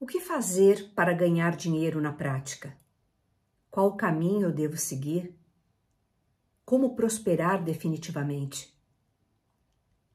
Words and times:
O 0.00 0.06
que 0.06 0.20
fazer 0.20 0.92
para 0.94 1.12
ganhar 1.12 1.56
dinheiro 1.56 2.00
na 2.00 2.12
prática? 2.12 2.72
Qual 3.68 3.96
caminho 3.96 4.42
eu 4.42 4.52
devo 4.52 4.76
seguir? 4.76 5.36
Como 6.64 6.94
prosperar 6.94 7.64
definitivamente? 7.64 8.72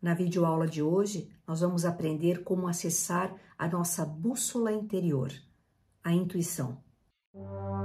Na 0.02 0.14
videoaula 0.14 0.68
de 0.68 0.82
hoje, 0.82 1.30
nós 1.46 1.60
vamos 1.60 1.84
aprender 1.84 2.44
como 2.44 2.68
acessar 2.68 3.36
a 3.58 3.68
nossa 3.68 4.06
bússola 4.06 4.72
interior, 4.72 5.34
a 6.02 6.14
intuição. 6.14 6.82
Olá, 7.34 7.84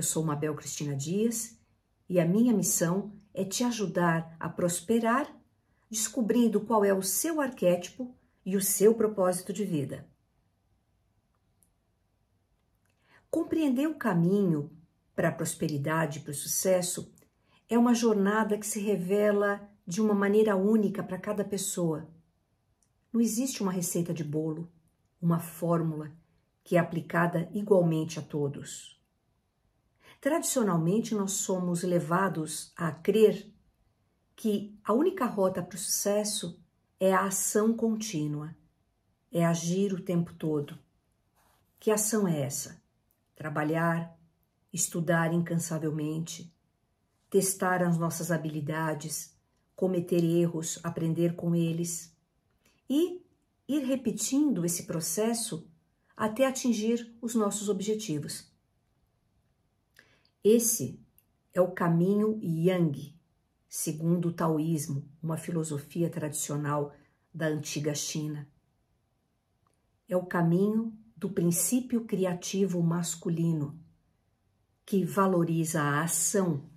eu 0.00 0.02
sou 0.02 0.24
Mabel 0.24 0.54
Cristina 0.54 0.96
Dias 0.96 1.60
e 2.08 2.18
a 2.18 2.24
minha 2.24 2.54
missão 2.54 3.12
é 3.34 3.44
te 3.44 3.62
ajudar 3.64 4.34
a 4.40 4.48
prosperar 4.48 5.30
descobrindo 5.90 6.58
qual 6.62 6.82
é 6.82 6.94
o 6.94 7.02
seu 7.02 7.38
arquétipo 7.38 8.16
e 8.42 8.56
o 8.56 8.62
seu 8.62 8.94
propósito 8.94 9.52
de 9.52 9.62
vida. 9.62 10.08
Compreender 13.30 13.88
o 13.88 13.94
caminho 13.94 14.70
para 15.14 15.28
a 15.28 15.32
prosperidade 15.32 16.18
e 16.18 16.22
para 16.22 16.30
o 16.30 16.34
sucesso 16.34 17.14
é 17.68 17.76
uma 17.76 17.92
jornada 17.92 18.56
que 18.56 18.66
se 18.66 18.80
revela 18.80 19.68
de 19.86 20.00
uma 20.00 20.14
maneira 20.14 20.56
única 20.56 21.02
para 21.02 21.18
cada 21.18 21.44
pessoa. 21.44 22.08
Não 23.12 23.20
existe 23.20 23.62
uma 23.62 23.70
receita 23.70 24.14
de 24.14 24.24
bolo, 24.24 24.72
uma 25.20 25.40
fórmula 25.40 26.10
que 26.64 26.76
é 26.76 26.78
aplicada 26.78 27.50
igualmente 27.52 28.18
a 28.18 28.22
todos. 28.22 28.98
Tradicionalmente, 30.20 31.14
nós 31.14 31.32
somos 31.32 31.82
levados 31.82 32.72
a 32.76 32.92
crer 32.92 33.50
que 34.36 34.78
a 34.84 34.92
única 34.92 35.24
rota 35.24 35.62
para 35.62 35.76
o 35.76 35.78
sucesso 35.78 36.62
é 36.98 37.14
a 37.14 37.24
ação 37.24 37.74
contínua, 37.74 38.54
é 39.32 39.44
agir 39.46 39.94
o 39.94 40.02
tempo 40.02 40.34
todo. 40.34 40.78
Que 41.78 41.90
ação 41.90 42.28
é 42.28 42.42
essa? 42.42 42.82
Trabalhar, 43.34 44.14
estudar 44.70 45.32
incansavelmente, 45.32 46.54
testar 47.30 47.82
as 47.82 47.96
nossas 47.96 48.30
habilidades, 48.30 49.34
cometer 49.74 50.22
erros, 50.22 50.78
aprender 50.82 51.34
com 51.34 51.54
eles 51.54 52.14
e 52.88 53.24
ir 53.66 53.84
repetindo 53.84 54.66
esse 54.66 54.82
processo 54.82 55.66
até 56.14 56.44
atingir 56.44 57.16
os 57.22 57.34
nossos 57.34 57.70
objetivos. 57.70 58.49
Esse 60.42 60.98
é 61.52 61.60
o 61.60 61.70
caminho 61.70 62.40
Yang, 62.42 63.14
segundo 63.68 64.28
o 64.28 64.32
taoísmo, 64.32 65.06
uma 65.22 65.36
filosofia 65.36 66.08
tradicional 66.08 66.94
da 67.32 67.46
antiga 67.46 67.94
China. 67.94 68.48
É 70.08 70.16
o 70.16 70.24
caminho 70.24 70.96
do 71.14 71.28
princípio 71.28 72.06
criativo 72.06 72.82
masculino, 72.82 73.78
que 74.86 75.04
valoriza 75.04 75.82
a 75.82 76.04
ação, 76.04 76.70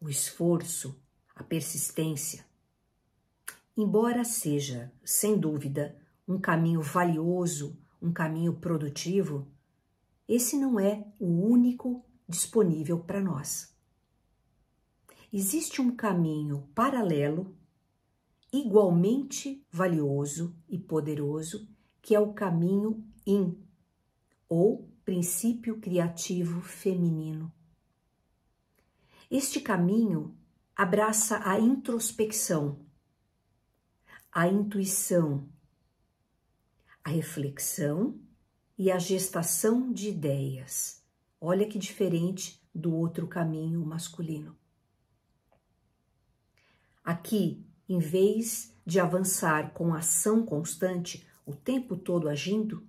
o 0.00 0.08
esforço, 0.08 1.02
a 1.34 1.42
persistência. 1.42 2.46
Embora 3.76 4.22
seja, 4.22 4.92
sem 5.04 5.36
dúvida, 5.36 5.98
um 6.28 6.38
caminho 6.38 6.80
valioso, 6.80 7.76
um 8.00 8.12
caminho 8.12 8.52
produtivo, 8.54 9.48
esse 10.28 10.56
não 10.56 10.78
é 10.78 11.04
o 11.18 11.26
único 11.26 12.06
disponível 12.28 12.98
para 13.00 13.20
nós. 13.20 13.72
Existe 15.32 15.80
um 15.80 15.94
caminho 15.94 16.68
paralelo, 16.74 17.56
igualmente 18.52 19.66
valioso 19.70 20.54
e 20.68 20.78
poderoso, 20.78 21.68
que 22.02 22.14
é 22.14 22.20
o 22.20 22.34
caminho 22.34 23.02
Yin, 23.26 23.58
ou 24.48 24.90
princípio 25.04 25.80
criativo 25.80 26.60
feminino. 26.60 27.50
Este 29.30 29.60
caminho 29.60 30.36
abraça 30.76 31.40
a 31.48 31.58
introspecção, 31.58 32.84
a 34.30 34.46
intuição, 34.46 35.48
a 37.02 37.10
reflexão 37.10 38.20
e 38.76 38.90
a 38.90 38.98
gestação 38.98 39.92
de 39.92 40.10
ideias 40.10 41.01
Olha 41.44 41.66
que 41.66 41.76
diferente 41.76 42.64
do 42.72 42.94
outro 42.94 43.26
caminho 43.26 43.84
masculino. 43.84 44.56
Aqui, 47.02 47.66
em 47.88 47.98
vez 47.98 48.72
de 48.86 49.00
avançar 49.00 49.74
com 49.74 49.92
ação 49.92 50.46
constante, 50.46 51.26
o 51.44 51.52
tempo 51.52 51.96
todo 51.96 52.28
agindo, 52.28 52.86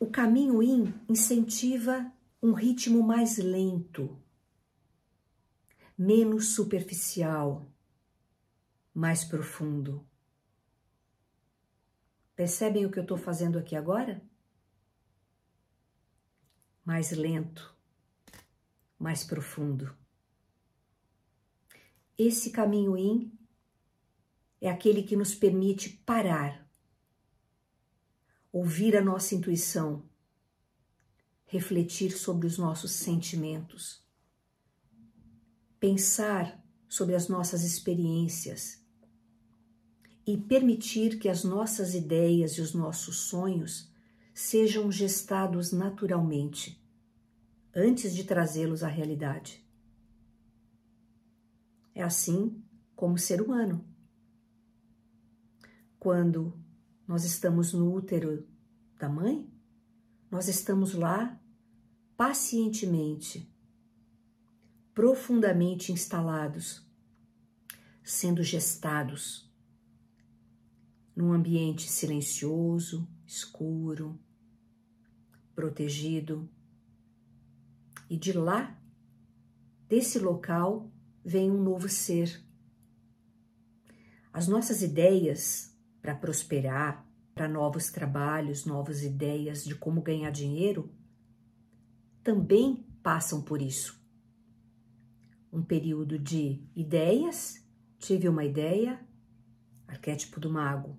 o 0.00 0.10
caminho 0.10 0.60
in 0.60 0.92
incentiva 1.08 2.12
um 2.42 2.54
ritmo 2.54 3.00
mais 3.00 3.38
lento, 3.38 4.18
menos 5.96 6.56
superficial, 6.56 7.64
mais 8.92 9.22
profundo. 9.22 10.04
Percebem 12.34 12.84
o 12.84 12.90
que 12.90 12.98
eu 12.98 13.04
estou 13.04 13.16
fazendo 13.16 13.60
aqui 13.60 13.76
agora? 13.76 14.20
Mais 16.88 17.10
lento, 17.10 17.76
mais 18.98 19.22
profundo. 19.22 19.94
Esse 22.16 22.50
caminho 22.50 22.96
in 22.96 23.30
é 24.58 24.70
aquele 24.70 25.02
que 25.02 25.14
nos 25.14 25.34
permite 25.34 25.90
parar, 26.06 26.66
ouvir 28.50 28.96
a 28.96 29.02
nossa 29.02 29.34
intuição, 29.34 30.02
refletir 31.44 32.10
sobre 32.16 32.46
os 32.46 32.56
nossos 32.56 32.92
sentimentos, 32.92 34.02
pensar 35.78 36.58
sobre 36.88 37.14
as 37.14 37.28
nossas 37.28 37.64
experiências 37.64 38.82
e 40.26 40.38
permitir 40.38 41.18
que 41.18 41.28
as 41.28 41.44
nossas 41.44 41.94
ideias 41.94 42.52
e 42.52 42.62
os 42.62 42.72
nossos 42.72 43.28
sonhos 43.28 43.87
sejam 44.38 44.90
gestados 44.92 45.72
naturalmente, 45.72 46.80
antes 47.74 48.14
de 48.14 48.22
trazê-los 48.22 48.84
à 48.84 48.86
realidade. 48.86 49.66
É 51.92 52.04
assim 52.04 52.62
como 52.94 53.18
ser 53.18 53.42
humano. 53.42 53.84
Quando 55.98 56.56
nós 57.04 57.24
estamos 57.24 57.72
no 57.72 57.92
útero 57.92 58.46
da 58.96 59.08
mãe, 59.08 59.52
nós 60.30 60.46
estamos 60.46 60.94
lá 60.94 61.36
pacientemente, 62.16 63.52
profundamente 64.94 65.90
instalados, 65.90 66.88
sendo 68.04 68.44
gestados 68.44 69.52
num 71.16 71.32
ambiente 71.32 71.90
silencioso, 71.90 73.08
escuro, 73.26 74.16
protegido. 75.58 76.48
E 78.08 78.16
de 78.16 78.32
lá, 78.32 78.80
desse 79.88 80.16
local, 80.16 80.88
vem 81.24 81.50
um 81.50 81.60
novo 81.60 81.88
ser. 81.88 82.40
As 84.32 84.46
nossas 84.46 84.82
ideias 84.82 85.76
para 86.00 86.14
prosperar, 86.14 87.04
para 87.34 87.48
novos 87.48 87.90
trabalhos, 87.90 88.66
novas 88.66 89.02
ideias 89.02 89.64
de 89.64 89.74
como 89.74 90.00
ganhar 90.00 90.30
dinheiro, 90.30 90.94
também 92.22 92.86
passam 93.02 93.42
por 93.42 93.60
isso. 93.60 94.00
Um 95.52 95.64
período 95.64 96.20
de 96.20 96.62
ideias, 96.72 97.68
tive 97.98 98.28
uma 98.28 98.44
ideia, 98.44 99.04
arquétipo 99.88 100.38
do 100.38 100.50
mago. 100.50 100.96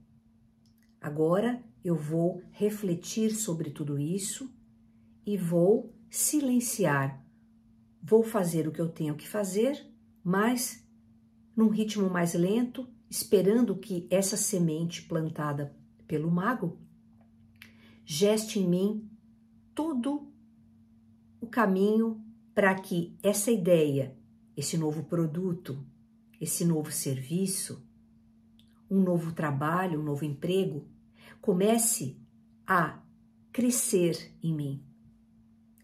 Agora 1.00 1.64
eu 1.84 1.96
vou 1.96 2.42
refletir 2.52 3.32
sobre 3.32 3.70
tudo 3.70 4.00
isso 4.00 4.54
e 5.26 5.38
vou 5.38 5.94
silenciar. 6.10 7.24
Vou 8.02 8.24
fazer 8.24 8.68
o 8.68 8.72
que 8.72 8.82
eu 8.82 8.90
tenho 8.90 9.16
que 9.16 9.28
fazer, 9.28 9.86
mas 10.24 10.86
num 11.56 11.70
ritmo 11.70 12.10
mais 12.10 12.34
lento, 12.34 12.88
esperando 13.10 13.76
que 13.76 14.08
essa 14.10 14.38
semente 14.38 15.04
plantada 15.04 15.76
pelo 16.08 16.32
mago 16.32 16.80
geste 18.12 18.60
em 18.60 18.68
mim 18.68 19.08
todo 19.76 20.34
o 21.40 21.46
caminho 21.46 22.20
para 22.56 22.74
que 22.74 23.16
essa 23.22 23.52
ideia, 23.52 24.18
esse 24.58 24.80
novo 24.80 25.04
produto, 25.04 25.86
esse 26.42 26.66
novo 26.66 26.92
serviço, 26.92 27.88
um 28.90 29.00
novo 29.00 29.32
trabalho, 29.32 30.00
um 30.00 30.04
novo 30.04 30.26
emprego, 30.26 30.88
comece 31.50 32.16
a 32.68 33.02
crescer 33.52 34.38
em 34.44 34.54
mim, 34.54 34.86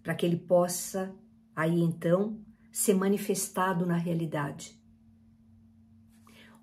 para 0.03 0.13
que 0.13 0.23
ele 0.23 0.37
possa 0.37 1.11
aí 1.55 1.81
então 1.81 2.39
ser 2.71 2.93
manifestado 2.93 3.83
na 3.83 3.97
realidade. 3.97 4.79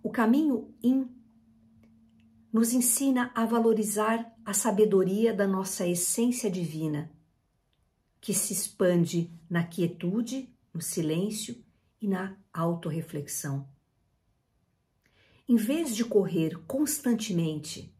O 0.04 0.08
caminho 0.08 0.72
in 0.80 1.08
nos 2.52 2.72
ensina 2.72 3.32
a 3.34 3.44
valorizar 3.44 4.32
a 4.44 4.54
sabedoria 4.54 5.34
da 5.34 5.48
nossa 5.48 5.84
essência 5.84 6.48
divina, 6.48 7.10
que 8.20 8.32
se 8.32 8.52
expande 8.52 9.36
na 9.50 9.64
quietude, 9.64 10.48
no 10.72 10.80
silêncio 10.80 11.60
e 12.00 12.06
na 12.06 12.36
autorreflexão. 12.52 13.68
Em 15.48 15.56
vez 15.56 15.96
de 15.96 16.04
correr 16.04 16.56
constantemente 16.68 17.92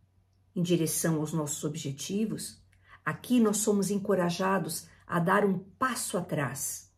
em 0.55 0.63
direção 0.63 1.17
aos 1.21 1.33
nossos 1.33 1.65
objetivos, 1.65 2.63
aqui 3.05 3.41
nós 3.41 3.59
somos 3.59 3.91
encorajados 3.91 4.87
a 5.07 5.19
dar 5.19 5.45
um 5.45 5.59
passo 5.59 6.17
atrás 6.17 6.93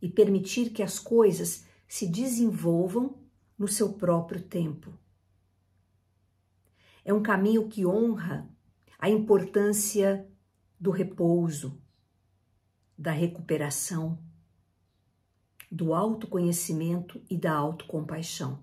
e 0.00 0.08
permitir 0.08 0.70
que 0.70 0.82
as 0.82 0.98
coisas 0.98 1.64
se 1.86 2.06
desenvolvam 2.06 3.18
no 3.58 3.68
seu 3.68 3.92
próprio 3.92 4.40
tempo. 4.40 4.92
É 7.04 7.12
um 7.12 7.22
caminho 7.22 7.68
que 7.68 7.84
honra 7.84 8.48
a 8.98 9.08
importância 9.08 10.26
do 10.78 10.90
repouso, 10.90 11.80
da 12.96 13.10
recuperação, 13.10 14.18
do 15.70 15.94
autoconhecimento 15.94 17.22
e 17.30 17.36
da 17.36 17.52
autocompaixão. 17.52 18.62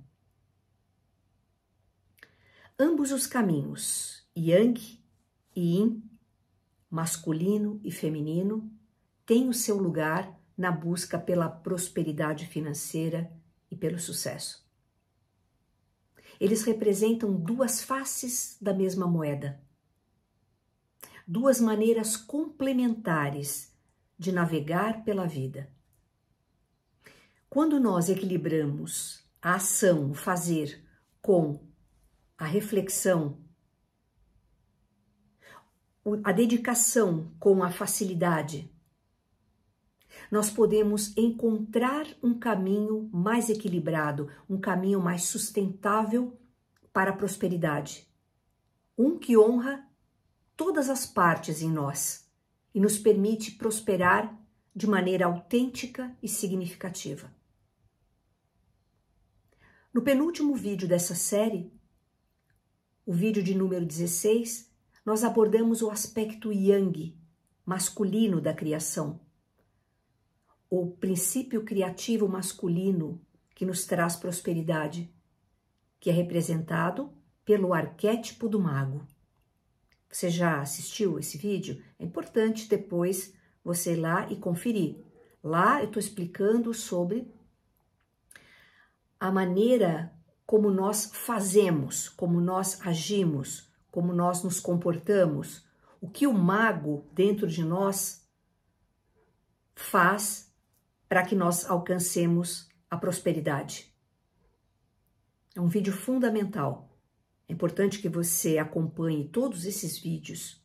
Ambos 2.80 3.12
os 3.12 3.26
caminhos, 3.26 4.27
Yang 4.38 5.02
e 5.56 5.76
Yin, 5.76 6.04
masculino 6.92 7.82
e 7.84 7.92
feminino, 7.92 8.72
têm 9.26 9.50
o 9.50 9.54
seu 9.54 9.78
lugar 9.78 10.40
na 10.56 10.72
busca 10.72 11.18
pela 11.18 11.50
prosperidade 11.50 12.46
financeira 12.46 13.32
e 13.72 13.76
pelo 13.76 13.98
sucesso. 13.98 14.64
Eles 16.40 16.64
representam 16.64 17.34
duas 17.36 17.84
faces 17.84 18.58
da 18.62 18.74
mesma 18.74 19.08
moeda, 19.08 19.60
duas 21.28 21.60
maneiras 21.60 22.16
complementares 22.16 23.76
de 24.20 24.32
navegar 24.32 25.04
pela 25.04 25.26
vida. 25.26 25.72
Quando 27.50 27.80
nós 27.80 28.08
equilibramos 28.08 29.28
a 29.42 29.56
ação, 29.56 30.12
o 30.12 30.14
fazer, 30.14 30.86
com 31.22 31.60
a 32.38 32.46
reflexão, 32.46 33.47
a 36.24 36.32
dedicação 36.32 37.32
com 37.40 37.64
a 37.64 37.70
facilidade, 37.70 38.72
nós 40.32 40.50
podemos 40.50 41.16
encontrar 41.16 42.06
um 42.22 42.38
caminho 42.38 43.10
mais 43.14 43.50
equilibrado, 43.50 44.30
um 44.50 44.60
caminho 44.60 45.00
mais 45.00 45.24
sustentável 45.24 46.38
para 46.92 47.12
a 47.12 47.16
prosperidade. 47.16 48.08
Um 48.98 49.18
que 49.18 49.38
honra 49.38 49.88
todas 50.56 50.90
as 50.90 51.06
partes 51.06 51.62
em 51.62 51.70
nós 51.72 52.28
e 52.74 52.80
nos 52.80 52.98
permite 52.98 53.52
prosperar 53.52 54.36
de 54.76 54.88
maneira 54.88 55.26
autêntica 55.26 56.16
e 56.22 56.28
significativa. 56.28 57.32
No 59.94 60.02
penúltimo 60.02 60.54
vídeo 60.56 60.88
dessa 60.88 61.16
série, 61.16 61.72
o 63.06 63.14
vídeo 63.14 63.42
de 63.42 63.56
número 63.56 63.86
16, 63.86 64.70
nós 65.08 65.24
abordamos 65.24 65.82
o 65.82 65.90
aspecto 65.90 66.52
yang, 66.52 67.18
masculino 67.66 68.40
da 68.40 68.54
criação 68.54 69.20
o 70.70 70.92
princípio 70.92 71.64
criativo 71.64 72.28
masculino 72.28 73.22
que 73.56 73.66
nos 73.66 73.86
traz 73.86 74.16
prosperidade, 74.16 75.12
que 76.00 76.10
é 76.10 76.14
representado 76.14 77.12
pelo 77.46 77.74
arquétipo 77.74 78.50
do 78.50 78.60
mago. 78.60 79.08
Você 80.10 80.30
já 80.30 80.62
assistiu 80.62 81.18
esse 81.18 81.38
vídeo? 81.38 81.82
É 81.98 82.04
importante 82.04 82.68
depois 82.68 83.34
você 83.64 83.94
ir 83.94 83.98
lá 83.98 84.30
e 84.32 84.36
conferir. 84.36 84.98
Lá 85.44 85.80
eu 85.80 85.88
estou 85.88 86.00
explicando 86.00 86.74
sobre 86.74 87.32
a 89.20 89.32
maneira 89.32 90.14
como 90.46 90.70
nós 90.70 91.10
fazemos, 91.14 92.08
como 92.10 92.40
nós 92.40 92.80
agimos, 92.86 93.67
como 93.92 94.14
nós 94.14 94.44
nos 94.44 94.60
comportamos, 94.60 95.66
o 96.00 96.10
que 96.10 96.28
o 96.28 96.34
mago 96.34 97.08
dentro 97.14 97.48
de 97.48 97.64
nós 97.64 98.28
faz 99.76 100.54
para 101.08 101.24
que 101.24 101.36
nós 101.36 101.70
alcancemos 101.70 102.68
a 102.90 102.98
prosperidade. 102.98 103.94
É 105.56 105.62
um 105.62 105.68
vídeo 105.68 105.94
fundamental. 105.94 106.96
É 107.48 107.54
importante 107.54 108.00
que 108.00 108.10
você 108.10 108.58
acompanhe 108.58 109.28
todos 109.28 109.66
esses 109.66 109.98
vídeos 109.98 110.62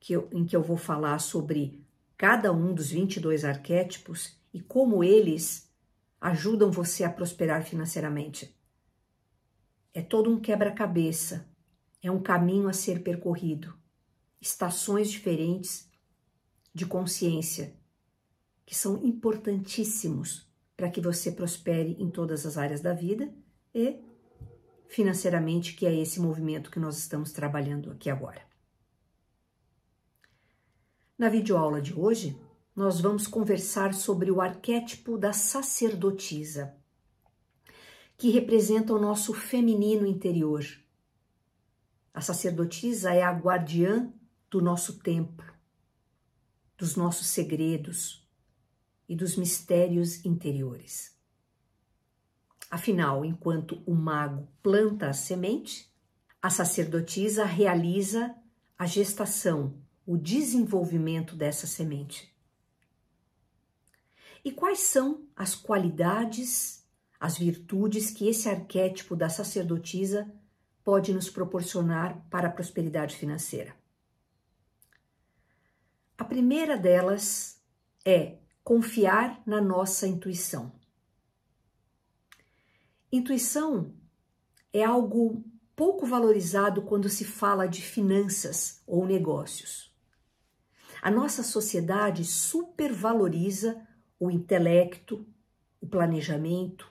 que 0.00 0.12
eu, 0.12 0.28
em 0.32 0.44
que 0.44 0.56
eu 0.56 0.62
vou 0.62 0.76
falar 0.76 1.18
sobre 1.18 1.84
cada 2.16 2.52
um 2.52 2.74
dos 2.74 2.90
22 2.90 3.44
arquétipos 3.44 4.40
e 4.52 4.60
como 4.60 5.04
eles 5.04 5.70
ajudam 6.20 6.70
você 6.70 7.04
a 7.04 7.10
prosperar 7.10 7.62
financeiramente. 7.62 8.56
É 9.92 10.02
todo 10.02 10.30
um 10.30 10.40
quebra-cabeça, 10.40 11.48
é 12.06 12.10
um 12.10 12.22
caminho 12.22 12.68
a 12.68 12.72
ser 12.72 13.02
percorrido, 13.02 13.74
estações 14.40 15.10
diferentes 15.10 15.90
de 16.72 16.86
consciência 16.86 17.74
que 18.64 18.74
são 18.74 19.04
importantíssimos 19.04 20.46
para 20.76 20.90
que 20.90 21.00
você 21.00 21.32
prospere 21.32 21.96
em 21.98 22.10
todas 22.10 22.44
as 22.44 22.58
áreas 22.58 22.80
da 22.80 22.92
vida 22.92 23.32
e 23.74 24.00
financeiramente, 24.88 25.74
que 25.74 25.86
é 25.86 25.94
esse 25.94 26.20
movimento 26.20 26.70
que 26.70 26.78
nós 26.78 26.98
estamos 26.98 27.32
trabalhando 27.32 27.90
aqui 27.90 28.10
agora. 28.10 28.42
Na 31.18 31.28
videoaula 31.28 31.80
de 31.80 31.94
hoje, 31.94 32.38
nós 32.74 33.00
vamos 33.00 33.26
conversar 33.26 33.94
sobre 33.94 34.30
o 34.30 34.40
arquétipo 34.40 35.16
da 35.16 35.32
sacerdotisa, 35.32 36.76
que 38.18 38.30
representa 38.30 38.92
o 38.92 39.00
nosso 39.00 39.32
feminino 39.32 40.06
interior. 40.06 40.64
A 42.16 42.22
sacerdotisa 42.22 43.12
é 43.12 43.22
a 43.22 43.30
guardiã 43.30 44.10
do 44.48 44.62
nosso 44.62 45.00
templo, 45.00 45.44
dos 46.78 46.96
nossos 46.96 47.26
segredos, 47.26 48.26
e 49.06 49.14
dos 49.14 49.36
mistérios 49.36 50.24
interiores. 50.24 51.14
Afinal, 52.70 53.22
enquanto 53.22 53.82
o 53.84 53.94
mago 53.94 54.48
planta 54.62 55.10
a 55.10 55.12
semente, 55.12 55.94
a 56.40 56.48
sacerdotisa 56.48 57.44
realiza 57.44 58.34
a 58.78 58.86
gestação, 58.86 59.74
o 60.06 60.16
desenvolvimento 60.16 61.36
dessa 61.36 61.66
semente. 61.66 62.34
E 64.42 64.50
quais 64.50 64.78
são 64.78 65.28
as 65.36 65.54
qualidades, 65.54 66.82
as 67.20 67.36
virtudes 67.36 68.10
que 68.10 68.26
esse 68.26 68.48
arquétipo 68.48 69.14
da 69.14 69.28
sacerdotisa 69.28 70.26
pode 70.86 71.12
nos 71.12 71.28
proporcionar 71.28 72.24
para 72.30 72.46
a 72.46 72.50
prosperidade 72.52 73.16
financeira? 73.16 73.74
A 76.16 76.24
primeira 76.24 76.78
delas 76.78 77.60
é 78.04 78.38
confiar 78.62 79.42
na 79.44 79.60
nossa 79.60 80.06
intuição. 80.06 80.70
Intuição 83.10 83.94
é 84.72 84.84
algo 84.84 85.44
pouco 85.74 86.06
valorizado 86.06 86.82
quando 86.82 87.08
se 87.08 87.24
fala 87.24 87.66
de 87.66 87.82
finanças 87.82 88.80
ou 88.86 89.04
negócios. 89.04 89.92
A 91.02 91.10
nossa 91.10 91.42
sociedade 91.42 92.24
supervaloriza 92.24 93.84
o 94.20 94.30
intelecto, 94.30 95.26
o 95.80 95.86
planejamento, 95.88 96.88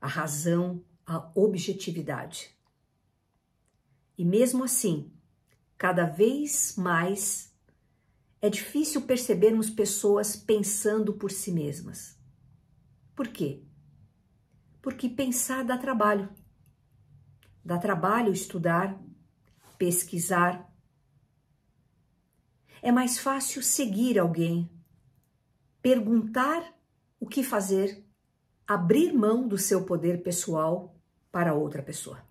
a 0.00 0.06
razão, 0.06 0.82
a 1.04 1.30
objetividade. 1.34 2.55
E 4.16 4.24
mesmo 4.24 4.64
assim, 4.64 5.12
cada 5.76 6.06
vez 6.06 6.74
mais 6.76 7.54
é 8.40 8.48
difícil 8.48 9.02
percebermos 9.02 9.70
pessoas 9.70 10.36
pensando 10.36 11.12
por 11.14 11.30
si 11.30 11.50
mesmas. 11.50 12.18
Por 13.14 13.28
quê? 13.28 13.62
Porque 14.80 15.08
pensar 15.08 15.64
dá 15.64 15.76
trabalho. 15.76 16.28
Dá 17.64 17.78
trabalho 17.78 18.32
estudar, 18.32 19.02
pesquisar. 19.78 20.72
É 22.80 22.92
mais 22.92 23.18
fácil 23.18 23.62
seguir 23.62 24.18
alguém, 24.18 24.70
perguntar 25.82 26.74
o 27.18 27.26
que 27.26 27.42
fazer, 27.42 28.06
abrir 28.66 29.12
mão 29.12 29.48
do 29.48 29.58
seu 29.58 29.84
poder 29.84 30.22
pessoal 30.22 30.94
para 31.32 31.54
outra 31.54 31.82
pessoa. 31.82 32.25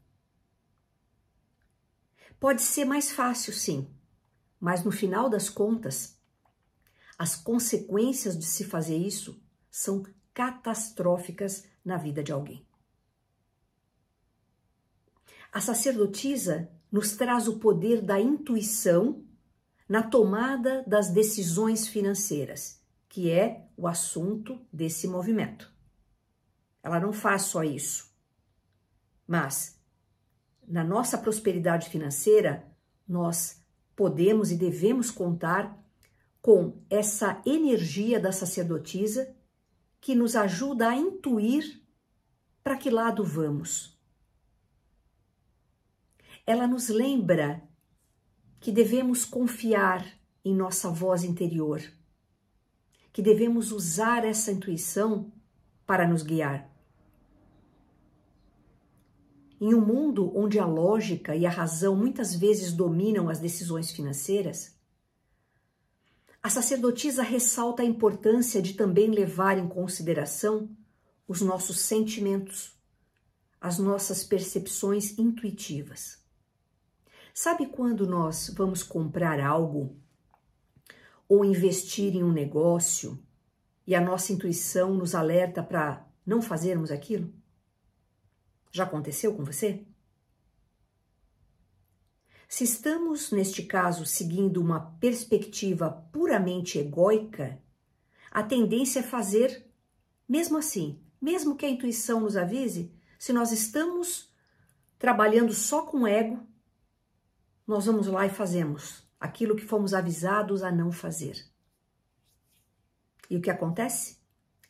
Pode 2.40 2.62
ser 2.62 2.86
mais 2.86 3.12
fácil, 3.12 3.54
sim, 3.54 3.90
mas 4.60 4.84
no 4.84 4.92
final 4.92 5.30
das 5.30 5.50
contas, 5.50 6.20
as 7.18 7.36
consequências 7.36 8.38
de 8.38 8.46
se 8.46 8.64
fazer 8.64 8.98
isso 8.98 9.42
são 9.72 10.04
catastróficas 10.34 11.66
na 11.84 11.98
vida 11.98 12.22
de 12.24 12.32
alguém. 12.32 12.66
A 15.52 15.62
sacerdotisa 15.62 16.70
nos 16.92 17.16
traz 17.16 17.48
o 17.48 17.60
poder 17.60 18.02
da 18.02 18.20
intuição 18.20 19.26
na 19.88 20.04
tomada 20.04 20.84
das 20.86 21.10
decisões 21.10 21.88
financeiras, 21.88 22.82
que 23.08 23.30
é 23.30 23.70
o 23.78 23.88
assunto 23.88 24.60
desse 24.72 25.08
movimento. 25.08 25.74
Ela 26.84 27.00
não 27.00 27.14
faz 27.14 27.44
só 27.44 27.64
isso, 27.64 28.14
mas 29.26 29.75
na 30.68 30.84
nossa 30.84 31.18
prosperidade 31.18 31.90
financeira, 31.90 32.66
nós 33.08 33.62
podemos 33.96 34.52
e 34.52 34.56
devemos 34.56 35.12
contar 35.12 35.78
com 36.42 36.82
essa 36.90 37.42
energia 37.46 38.20
da 38.20 38.32
sacerdotisa 38.32 39.36
que 40.00 40.14
nos 40.14 40.36
ajuda 40.36 40.90
a 40.90 40.96
intuir 40.96 41.82
para 42.64 42.78
que 42.78 42.90
lado 42.90 43.24
vamos. 43.24 44.00
Ela 46.46 46.68
nos 46.68 46.90
lembra 46.90 47.64
que 48.60 48.72
devemos 48.72 49.26
confiar 49.26 50.06
em 50.44 50.56
nossa 50.56 50.90
voz 50.90 51.24
interior, 51.24 51.82
que 53.12 53.22
devemos 53.22 53.72
usar 53.72 54.24
essa 54.24 54.52
intuição 54.52 55.32
para 55.86 56.08
nos 56.08 56.22
guiar. 56.22 56.70
Em 59.60 59.74
um 59.74 59.80
mundo 59.80 60.32
onde 60.38 60.60
a 60.60 60.66
lógica 60.66 61.36
e 61.36 61.46
a 61.46 61.50
razão 61.50 61.96
muitas 61.96 62.36
vezes 62.36 62.74
dominam 62.74 63.30
as 63.30 63.40
decisões 63.40 63.92
financeiras, 63.92 64.76
a 66.44 66.50
sacerdotisa 66.50 67.24
ressalta 67.24 67.82
a 67.82 67.86
importância 67.86 68.62
de 68.62 68.74
também 68.74 69.10
levar 69.10 69.58
em 69.58 69.68
consideração 69.68 70.70
os 71.28 71.42
nossos 71.42 71.80
sentimentos, 71.80 72.78
as 73.60 73.80
nossas 73.80 74.24
percepções 74.24 75.18
intuitivas. 75.18 76.24
Sabe 77.34 77.66
quando 77.66 78.06
nós 78.06 78.54
vamos 78.56 78.84
comprar 78.84 79.40
algo 79.40 79.98
ou 81.28 81.44
investir 81.44 82.16
em 82.16 82.24
um 82.24 82.32
negócio 82.32 83.18
e 83.88 83.96
a 83.96 84.02
nossa 84.02 84.32
intuição 84.32 84.94
nos 84.94 85.16
alerta 85.16 85.64
para 85.64 86.08
não 86.26 86.42
fazermos 86.42 86.92
aquilo? 86.92 87.34
Já 88.76 88.84
aconteceu 88.84 89.34
com 89.34 89.46
você? 89.46 89.86
Se 92.46 92.66
estamos, 92.66 93.32
neste 93.32 93.64
caso, 93.64 94.06
seguindo 94.06 94.58
uma 94.58 94.98
perspectiva 95.00 95.90
puramente 96.12 96.78
egóica, 96.78 97.58
a 98.30 98.44
tendência 98.44 99.00
é 99.00 99.02
fazer 99.02 99.66
mesmo 100.28 100.58
assim, 100.58 101.02
mesmo 101.22 101.56
que 101.56 101.66
a 101.66 101.70
intuição 101.70 102.20
nos 102.20 102.36
avise, 102.36 102.94
se 103.18 103.32
nós 103.32 103.54
estamos 103.54 104.30
trabalhando 105.00 105.54
só 105.54 105.84
com 105.86 106.06
ego, 106.06 106.46
nós 107.66 107.86
vamos 107.86 108.08
lá 108.08 108.26
e 108.26 108.30
fazemos 108.30 109.08
aquilo 109.18 109.56
que 109.56 109.64
fomos 109.64 109.94
avisados 109.94 110.64
a 110.64 110.70
não 110.70 110.92
fazer. 110.92 111.50
E 113.30 113.38
o 113.38 113.42
que 113.42 113.50
acontece? 113.50 114.18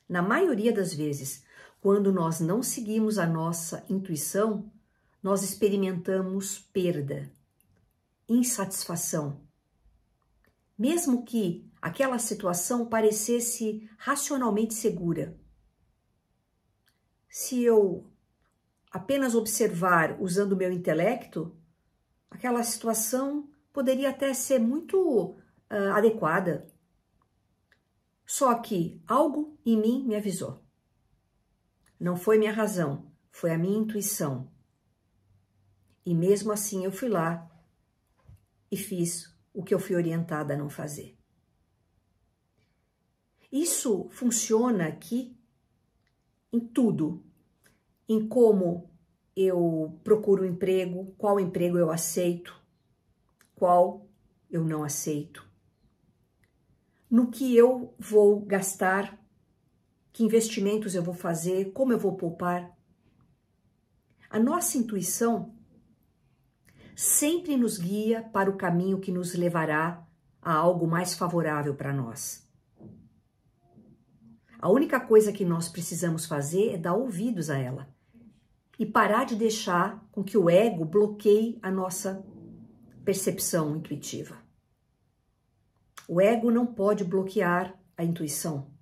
Na 0.07 0.21
maioria 0.21 0.71
das 0.71 0.93
vezes, 0.93 1.43
quando 1.85 2.11
nós 2.11 2.39
não 2.39 2.63
seguimos 2.63 3.19
a 3.19 3.27
nossa 3.27 3.85
intuição, 3.87 4.71
nós 5.21 5.43
experimentamos 5.43 6.57
perda, 6.73 7.31
insatisfação. 8.27 9.39
Mesmo 10.75 11.23
que 11.23 11.69
aquela 11.79 12.17
situação 12.17 12.87
parecesse 12.87 13.87
racionalmente 13.99 14.73
segura. 14.73 15.39
Se 17.29 17.61
eu 17.61 18.09
apenas 18.89 19.35
observar 19.35 20.19
usando 20.19 20.53
o 20.53 20.57
meu 20.57 20.71
intelecto, 20.71 21.55
aquela 22.31 22.63
situação 22.63 23.47
poderia 23.71 24.09
até 24.09 24.33
ser 24.33 24.57
muito 24.57 24.97
uh, 24.97 25.93
adequada. 25.93 26.65
Só 28.25 28.55
que 28.55 28.99
algo 29.05 29.55
em 29.63 29.79
mim 29.79 30.03
me 30.03 30.15
avisou. 30.15 30.64
Não 31.99 32.15
foi 32.15 32.37
minha 32.37 32.51
razão, 32.51 33.11
foi 33.31 33.51
a 33.51 33.57
minha 33.57 33.77
intuição. 33.77 34.51
E 36.05 36.13
mesmo 36.13 36.51
assim 36.51 36.85
eu 36.85 36.91
fui 36.91 37.09
lá 37.09 37.49
e 38.71 38.77
fiz 38.77 39.33
o 39.53 39.63
que 39.63 39.73
eu 39.73 39.79
fui 39.79 39.95
orientada 39.95 40.53
a 40.53 40.57
não 40.57 40.69
fazer. 40.69 41.17
Isso 43.51 44.09
funciona 44.09 44.87
aqui 44.87 45.37
em 46.51 46.59
tudo, 46.59 47.23
em 48.07 48.27
como 48.27 48.89
eu 49.35 49.99
procuro 50.03 50.43
um 50.43 50.47
emprego, 50.47 51.13
qual 51.17 51.39
emprego 51.39 51.77
eu 51.77 51.91
aceito, 51.91 52.55
qual 53.55 54.07
eu 54.49 54.63
não 54.63 54.83
aceito, 54.83 55.49
no 57.09 57.29
que 57.29 57.55
eu 57.55 57.95
vou 57.97 58.41
gastar 58.41 59.24
que 60.15 60.23
investimentos 60.23 60.95
eu 60.95 61.03
vou 61.03 61.13
fazer, 61.13 61.73
como 61.73 61.91
eu 61.91 61.99
vou 61.99 62.15
poupar. 62.15 62.73
A 64.29 64.39
nossa 64.39 64.77
intuição 64.77 65.53
sempre 66.95 67.57
nos 67.57 67.77
guia 67.77 68.23
para 68.31 68.49
o 68.49 68.55
caminho 68.55 69.01
que 69.01 69.11
nos 69.11 69.35
levará 69.35 70.07
a 70.41 70.53
algo 70.53 70.87
mais 70.87 71.13
favorável 71.13 71.75
para 71.75 71.91
nós. 71.91 72.47
A 74.57 74.69
única 74.69 75.01
coisa 75.01 75.33
que 75.33 75.43
nós 75.43 75.67
precisamos 75.67 76.25
fazer 76.25 76.69
é 76.69 76.77
dar 76.77 76.93
ouvidos 76.93 77.49
a 77.49 77.57
ela 77.57 77.93
e 78.79 78.85
parar 78.85 79.25
de 79.25 79.35
deixar 79.35 80.07
com 80.13 80.23
que 80.23 80.37
o 80.37 80.49
ego 80.49 80.85
bloqueie 80.85 81.59
a 81.61 81.69
nossa 81.69 82.25
percepção 83.03 83.75
intuitiva. 83.75 84.37
O 86.07 86.21
ego 86.21 86.49
não 86.49 86.65
pode 86.65 87.03
bloquear 87.03 87.77
a 87.97 88.03
intuição. 88.05 88.73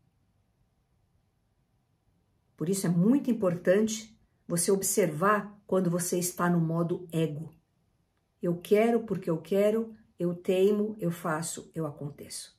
Por 2.64 2.70
isso 2.70 2.88
é 2.88 2.90
muito 2.90 3.30
importante 3.30 4.18
você 4.48 4.72
observar 4.72 5.62
quando 5.68 5.90
você 5.90 6.18
está 6.18 6.50
no 6.50 6.62
modo 6.62 7.06
ego. 7.12 7.54
Eu 8.42 8.56
quero 8.56 9.02
porque 9.02 9.30
eu 9.30 9.38
quero, 9.38 9.94
eu 10.18 10.34
teimo, 10.34 10.96
eu 10.98 11.12
faço, 11.12 11.70
eu 11.76 11.86
aconteço. 11.86 12.58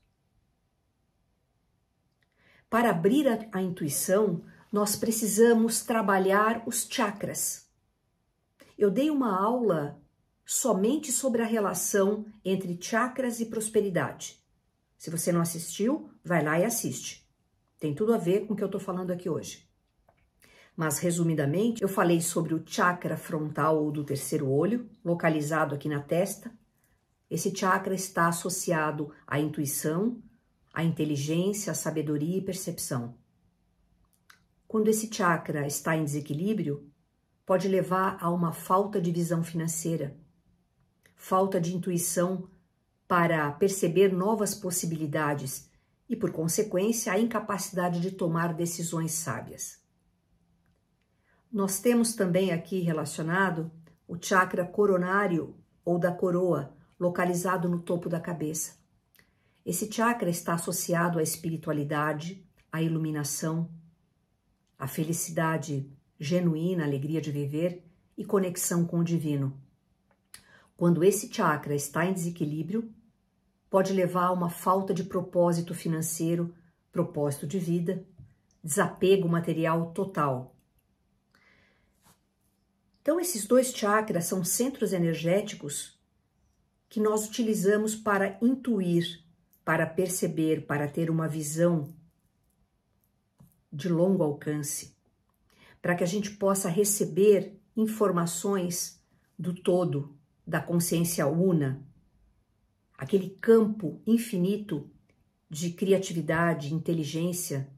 Para 2.68 2.90
abrir 2.90 3.26
a, 3.26 3.48
a 3.50 3.62
intuição, 3.62 4.44
nós 4.70 4.94
precisamos 4.94 5.80
trabalhar 5.80 6.62
os 6.66 6.86
chakras. 6.86 7.66
Eu 8.76 8.90
dei 8.90 9.08
uma 9.08 9.34
aula 9.34 9.98
somente 10.44 11.12
sobre 11.12 11.40
a 11.40 11.46
relação 11.46 12.26
entre 12.44 12.78
chakras 12.78 13.40
e 13.40 13.46
prosperidade. 13.46 14.38
Se 14.98 15.08
você 15.08 15.32
não 15.32 15.40
assistiu, 15.40 16.10
vai 16.22 16.44
lá 16.44 16.60
e 16.60 16.64
assiste. 16.66 17.26
Tem 17.78 17.94
tudo 17.94 18.12
a 18.12 18.18
ver 18.18 18.46
com 18.46 18.52
o 18.52 18.56
que 18.56 18.62
eu 18.62 18.66
estou 18.66 18.78
falando 18.78 19.10
aqui 19.10 19.30
hoje. 19.30 19.63
Mas, 20.76 20.98
resumidamente, 20.98 21.82
eu 21.82 21.88
falei 21.88 22.20
sobre 22.20 22.52
o 22.52 22.62
chakra 22.66 23.16
frontal 23.16 23.82
ou 23.82 23.92
do 23.92 24.02
terceiro 24.02 24.50
olho, 24.50 24.88
localizado 25.04 25.74
aqui 25.74 25.88
na 25.88 26.00
testa. 26.00 26.50
Esse 27.30 27.54
chakra 27.54 27.94
está 27.94 28.28
associado 28.28 29.12
à 29.26 29.38
intuição, 29.38 30.20
à 30.72 30.82
inteligência, 30.82 31.70
à 31.70 31.74
sabedoria 31.74 32.38
e 32.38 32.42
percepção. 32.42 33.14
Quando 34.66 34.88
esse 34.88 35.08
chakra 35.12 35.64
está 35.66 35.96
em 35.96 36.04
desequilíbrio, 36.04 36.90
pode 37.46 37.68
levar 37.68 38.18
a 38.20 38.28
uma 38.30 38.52
falta 38.52 39.00
de 39.00 39.12
visão 39.12 39.44
financeira, 39.44 40.16
falta 41.14 41.60
de 41.60 41.74
intuição 41.74 42.48
para 43.06 43.52
perceber 43.52 44.12
novas 44.12 44.54
possibilidades 44.54 45.70
e, 46.08 46.16
por 46.16 46.32
consequência, 46.32 47.12
a 47.12 47.18
incapacidade 47.18 48.00
de 48.00 48.10
tomar 48.10 48.52
decisões 48.54 49.12
sábias. 49.12 49.83
Nós 51.54 51.78
temos 51.78 52.14
também 52.14 52.50
aqui 52.50 52.80
relacionado 52.80 53.70
o 54.08 54.16
chakra 54.20 54.66
coronário 54.66 55.54
ou 55.84 56.00
da 56.00 56.10
coroa, 56.10 56.74
localizado 56.98 57.68
no 57.68 57.78
topo 57.78 58.08
da 58.08 58.18
cabeça. 58.18 58.76
Esse 59.64 59.88
chakra 59.88 60.28
está 60.28 60.54
associado 60.54 61.16
à 61.16 61.22
espiritualidade, 61.22 62.44
à 62.72 62.82
iluminação, 62.82 63.70
à 64.76 64.88
felicidade 64.88 65.88
genuína, 66.18 66.82
alegria 66.82 67.20
de 67.20 67.30
viver 67.30 67.84
e 68.18 68.24
conexão 68.24 68.84
com 68.84 68.98
o 68.98 69.04
divino. 69.04 69.56
Quando 70.76 71.04
esse 71.04 71.32
chakra 71.32 71.76
está 71.76 72.04
em 72.04 72.12
desequilíbrio, 72.12 72.92
pode 73.70 73.92
levar 73.92 74.24
a 74.24 74.32
uma 74.32 74.50
falta 74.50 74.92
de 74.92 75.04
propósito 75.04 75.72
financeiro, 75.72 76.52
propósito 76.90 77.46
de 77.46 77.60
vida, 77.60 78.04
desapego 78.60 79.28
material 79.28 79.92
total 79.92 80.53
então, 83.04 83.20
esses 83.20 83.46
dois 83.46 83.70
chakras 83.70 84.24
são 84.24 84.42
centros 84.42 84.94
energéticos 84.94 86.00
que 86.88 86.98
nós 86.98 87.28
utilizamos 87.28 87.94
para 87.94 88.38
intuir 88.40 89.22
para 89.62 89.86
perceber, 89.86 90.64
para 90.64 90.88
ter 90.88 91.10
uma 91.10 91.28
visão 91.28 91.94
de 93.70 93.90
longo 93.90 94.22
alcance, 94.22 94.96
para 95.82 95.94
que 95.94 96.02
a 96.02 96.06
gente 96.06 96.30
possa 96.30 96.70
receber 96.70 97.60
informações 97.76 98.98
do 99.38 99.54
todo, 99.54 100.16
da 100.46 100.62
consciência 100.62 101.26
una, 101.26 101.86
aquele 102.96 103.30
campo 103.30 104.00
infinito 104.06 104.90
de 105.50 105.72
criatividade, 105.72 106.72
inteligência, 106.72 107.68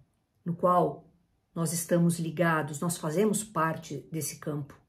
no 0.44 0.54
qual 0.54 1.08
nós 1.52 1.72
estamos 1.72 2.20
ligados, 2.20 2.78
nós 2.78 2.96
fazemos 2.96 3.42
parte 3.42 4.06
desse 4.12 4.36
campo. 4.36 4.85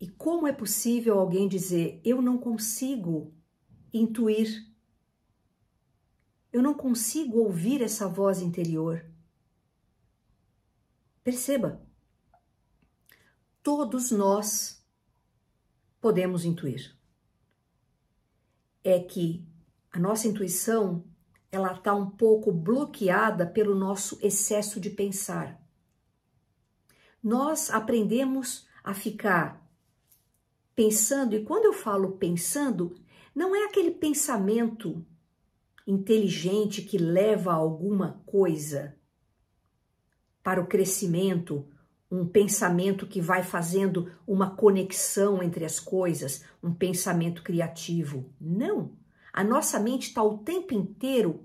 E 0.00 0.08
como 0.08 0.46
é 0.46 0.52
possível 0.52 1.18
alguém 1.18 1.48
dizer: 1.48 2.00
eu 2.04 2.20
não 2.20 2.38
consigo 2.38 3.34
intuir, 3.92 4.66
eu 6.52 6.62
não 6.62 6.74
consigo 6.74 7.38
ouvir 7.38 7.82
essa 7.82 8.08
voz 8.08 8.40
interior? 8.40 9.04
Perceba, 11.24 11.84
todos 13.62 14.10
nós 14.10 14.84
podemos 16.00 16.44
intuir. 16.44 16.96
É 18.84 19.00
que 19.00 19.44
a 19.90 19.98
nossa 19.98 20.28
intuição 20.28 21.04
ela 21.50 21.72
está 21.72 21.94
um 21.94 22.08
pouco 22.08 22.52
bloqueada 22.52 23.46
pelo 23.46 23.74
nosso 23.74 24.18
excesso 24.22 24.78
de 24.78 24.90
pensar. 24.90 25.60
Nós 27.22 27.70
aprendemos 27.70 28.68
a 28.84 28.94
ficar 28.94 29.65
pensando, 30.76 31.34
e 31.34 31.42
quando 31.42 31.64
eu 31.64 31.72
falo 31.72 32.12
pensando, 32.12 32.94
não 33.34 33.56
é 33.56 33.64
aquele 33.64 33.90
pensamento 33.90 35.04
inteligente 35.86 36.82
que 36.82 36.98
leva 36.98 37.52
a 37.52 37.56
alguma 37.56 38.22
coisa 38.26 38.94
para 40.42 40.60
o 40.60 40.66
crescimento, 40.66 41.66
um 42.10 42.26
pensamento 42.26 43.06
que 43.06 43.20
vai 43.20 43.42
fazendo 43.42 44.12
uma 44.26 44.54
conexão 44.54 45.42
entre 45.42 45.64
as 45.64 45.80
coisas, 45.80 46.44
um 46.62 46.72
pensamento 46.72 47.42
criativo. 47.42 48.32
Não. 48.40 48.96
A 49.32 49.42
nossa 49.42 49.80
mente 49.80 50.08
está 50.08 50.22
o 50.22 50.38
tempo 50.38 50.74
inteiro 50.74 51.44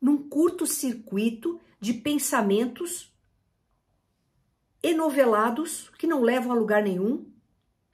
num 0.00 0.28
curto-circuito 0.28 1.60
de 1.80 1.92
pensamentos 1.94 3.12
enovelados 4.82 5.90
que 5.98 6.06
não 6.06 6.22
levam 6.22 6.52
a 6.52 6.54
lugar 6.54 6.82
nenhum, 6.82 7.33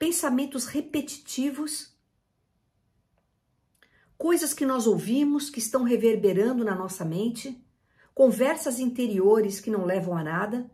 pensamentos 0.01 0.65
repetitivos, 0.65 1.95
coisas 4.17 4.51
que 4.51 4.65
nós 4.65 4.87
ouvimos 4.87 5.47
que 5.47 5.59
estão 5.59 5.83
reverberando 5.83 6.65
na 6.65 6.73
nossa 6.73 7.05
mente, 7.05 7.63
conversas 8.11 8.79
interiores 8.79 9.59
que 9.59 9.69
não 9.69 9.85
levam 9.85 10.17
a 10.17 10.23
nada. 10.23 10.67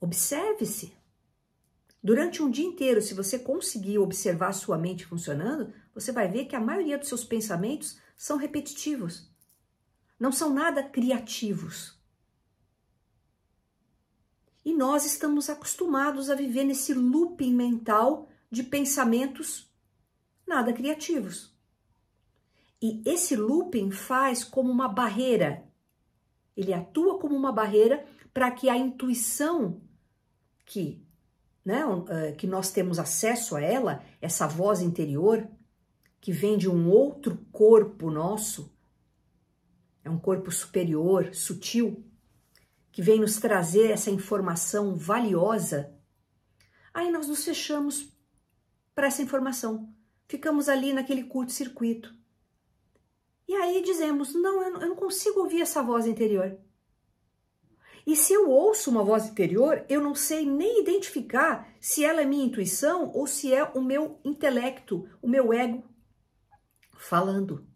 Observe-se. 0.00 0.92
Durante 2.00 2.40
um 2.40 2.48
dia 2.48 2.64
inteiro, 2.64 3.02
se 3.02 3.14
você 3.14 3.36
conseguir 3.36 3.98
observar 3.98 4.52
sua 4.52 4.78
mente 4.78 5.04
funcionando, 5.04 5.74
você 5.92 6.12
vai 6.12 6.28
ver 6.28 6.44
que 6.44 6.54
a 6.54 6.60
maioria 6.60 6.96
dos 6.96 7.08
seus 7.08 7.24
pensamentos 7.24 7.98
são 8.16 8.36
repetitivos. 8.36 9.28
Não 10.20 10.30
são 10.30 10.54
nada 10.54 10.84
criativos. 10.84 12.00
E 14.64 14.72
nós 14.72 15.04
estamos 15.04 15.50
acostumados 15.50 16.30
a 16.30 16.34
viver 16.34 16.64
nesse 16.64 16.94
looping 16.94 17.52
mental 17.54 18.28
de 18.50 18.62
pensamentos 18.62 19.70
nada 20.46 20.72
criativos. 20.72 21.52
E 22.80 23.02
esse 23.04 23.34
looping 23.34 23.90
faz 23.90 24.44
como 24.44 24.70
uma 24.70 24.88
barreira. 24.88 25.64
Ele 26.56 26.72
atua 26.72 27.18
como 27.18 27.34
uma 27.34 27.52
barreira 27.52 28.04
para 28.32 28.50
que 28.50 28.68
a 28.68 28.76
intuição 28.76 29.80
que, 30.64 31.02
né, 31.64 31.82
eh, 32.08 32.32
que 32.32 32.46
nós 32.46 32.70
temos 32.70 32.98
acesso 32.98 33.56
a 33.56 33.60
ela, 33.60 34.02
essa 34.20 34.46
voz 34.46 34.80
interior, 34.80 35.46
que 36.20 36.32
vem 36.32 36.56
de 36.56 36.68
um 36.68 36.90
outro 36.90 37.38
corpo 37.52 38.10
nosso, 38.10 38.72
é 40.02 40.10
um 40.10 40.18
corpo 40.18 40.50
superior, 40.50 41.34
sutil, 41.34 42.04
que 42.94 43.02
vem 43.02 43.18
nos 43.18 43.38
trazer 43.38 43.90
essa 43.90 44.08
informação 44.08 44.94
valiosa, 44.94 45.92
aí 46.94 47.10
nós 47.10 47.26
nos 47.26 47.44
fechamos 47.44 48.08
para 48.94 49.08
essa 49.08 49.20
informação. 49.20 49.92
Ficamos 50.28 50.68
ali 50.68 50.92
naquele 50.92 51.24
curto-circuito. 51.24 52.14
E 53.48 53.54
aí 53.56 53.82
dizemos: 53.82 54.32
não, 54.32 54.62
eu 54.62 54.88
não 54.88 54.94
consigo 54.94 55.40
ouvir 55.40 55.60
essa 55.60 55.82
voz 55.82 56.06
interior. 56.06 56.56
E 58.06 58.14
se 58.14 58.32
eu 58.32 58.48
ouço 58.48 58.92
uma 58.92 59.02
voz 59.02 59.26
interior, 59.26 59.84
eu 59.88 60.00
não 60.00 60.14
sei 60.14 60.46
nem 60.46 60.82
identificar 60.82 61.74
se 61.80 62.04
ela 62.04 62.22
é 62.22 62.24
minha 62.24 62.44
intuição 62.44 63.10
ou 63.12 63.26
se 63.26 63.52
é 63.52 63.64
o 63.74 63.82
meu 63.82 64.20
intelecto, 64.24 65.08
o 65.20 65.26
meu 65.28 65.52
ego 65.52 65.82
falando. 66.96 67.66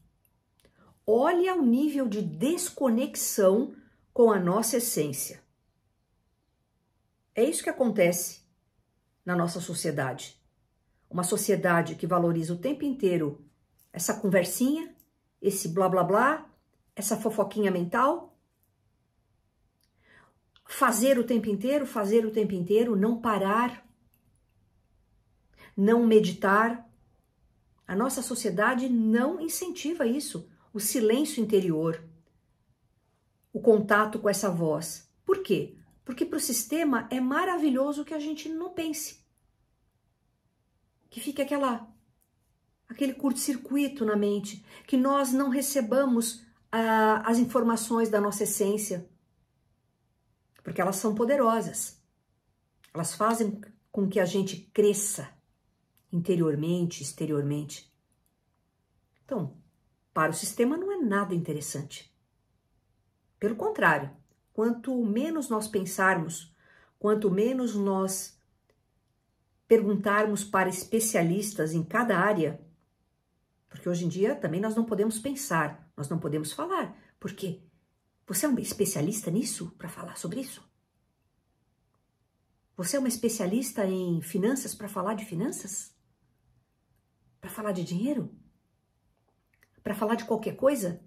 Olha 1.04 1.56
o 1.56 1.62
nível 1.62 2.06
de 2.06 2.22
desconexão 2.22 3.74
com 4.18 4.32
a 4.32 4.40
nossa 4.40 4.78
essência. 4.78 5.40
É 7.32 7.44
isso 7.44 7.62
que 7.62 7.70
acontece 7.70 8.40
na 9.24 9.36
nossa 9.36 9.60
sociedade. 9.60 10.42
Uma 11.08 11.22
sociedade 11.22 11.94
que 11.94 12.04
valoriza 12.04 12.52
o 12.52 12.58
tempo 12.58 12.84
inteiro 12.84 13.48
essa 13.92 14.12
conversinha, 14.12 14.92
esse 15.40 15.68
blá 15.68 15.88
blá 15.88 16.02
blá, 16.02 16.50
essa 16.96 17.16
fofoquinha 17.16 17.70
mental. 17.70 18.36
Fazer 20.66 21.16
o 21.16 21.24
tempo 21.24 21.48
inteiro, 21.48 21.86
fazer 21.86 22.26
o 22.26 22.32
tempo 22.32 22.54
inteiro, 22.54 22.96
não 22.96 23.20
parar, 23.20 23.86
não 25.76 26.04
meditar. 26.04 26.90
A 27.86 27.94
nossa 27.94 28.20
sociedade 28.20 28.88
não 28.88 29.40
incentiva 29.40 30.04
isso, 30.08 30.50
o 30.74 30.80
silêncio 30.80 31.40
interior 31.40 32.07
o 33.52 33.60
contato 33.60 34.18
com 34.18 34.28
essa 34.28 34.50
voz. 34.50 35.10
Por 35.24 35.42
quê? 35.42 35.76
Porque 36.04 36.24
para 36.24 36.38
o 36.38 36.40
sistema 36.40 37.06
é 37.10 37.20
maravilhoso 37.20 38.04
que 38.04 38.14
a 38.14 38.18
gente 38.18 38.48
não 38.48 38.70
pense. 38.70 39.24
Que 41.10 41.20
fique 41.20 41.42
aquela 41.42 41.88
aquele 42.88 43.12
curto-circuito 43.12 44.04
na 44.04 44.16
mente, 44.16 44.64
que 44.86 44.96
nós 44.96 45.30
não 45.30 45.50
recebamos 45.50 46.42
ah, 46.72 47.22
as 47.26 47.38
informações 47.38 48.08
da 48.08 48.20
nossa 48.20 48.44
essência, 48.44 49.06
porque 50.64 50.80
elas 50.80 50.96
são 50.96 51.14
poderosas. 51.14 52.02
Elas 52.92 53.14
fazem 53.14 53.60
com 53.92 54.08
que 54.08 54.18
a 54.18 54.24
gente 54.24 54.56
cresça 54.72 55.28
interiormente, 56.10 57.02
exteriormente. 57.02 57.92
Então, 59.24 59.56
para 60.12 60.30
o 60.30 60.34
sistema 60.34 60.76
não 60.76 60.90
é 60.90 60.96
nada 60.96 61.34
interessante. 61.34 62.07
Pelo 63.38 63.56
contrário, 63.56 64.10
quanto 64.52 65.04
menos 65.04 65.48
nós 65.48 65.68
pensarmos, 65.68 66.54
quanto 66.98 67.30
menos 67.30 67.74
nós 67.74 68.38
perguntarmos 69.68 70.42
para 70.42 70.68
especialistas 70.68 71.72
em 71.72 71.84
cada 71.84 72.18
área, 72.18 72.60
porque 73.68 73.88
hoje 73.88 74.04
em 74.04 74.08
dia 74.08 74.34
também 74.34 74.60
nós 74.60 74.74
não 74.74 74.84
podemos 74.84 75.18
pensar, 75.18 75.90
nós 75.96 76.08
não 76.08 76.18
podemos 76.18 76.52
falar, 76.52 76.96
porque 77.20 77.62
você 78.26 78.46
é 78.46 78.48
um 78.48 78.58
especialista 78.58 79.30
nisso 79.30 79.74
para 79.78 79.88
falar 79.88 80.16
sobre 80.16 80.40
isso? 80.40 80.66
Você 82.76 82.96
é 82.96 82.98
uma 82.98 83.08
especialista 83.08 83.84
em 83.86 84.20
finanças 84.22 84.74
para 84.74 84.88
falar 84.88 85.14
de 85.14 85.24
finanças? 85.24 85.94
Para 87.40 87.50
falar 87.50 87.72
de 87.72 87.84
dinheiro? 87.84 88.32
Para 89.82 89.94
falar 89.94 90.14
de 90.14 90.24
qualquer 90.24 90.56
coisa? 90.56 91.02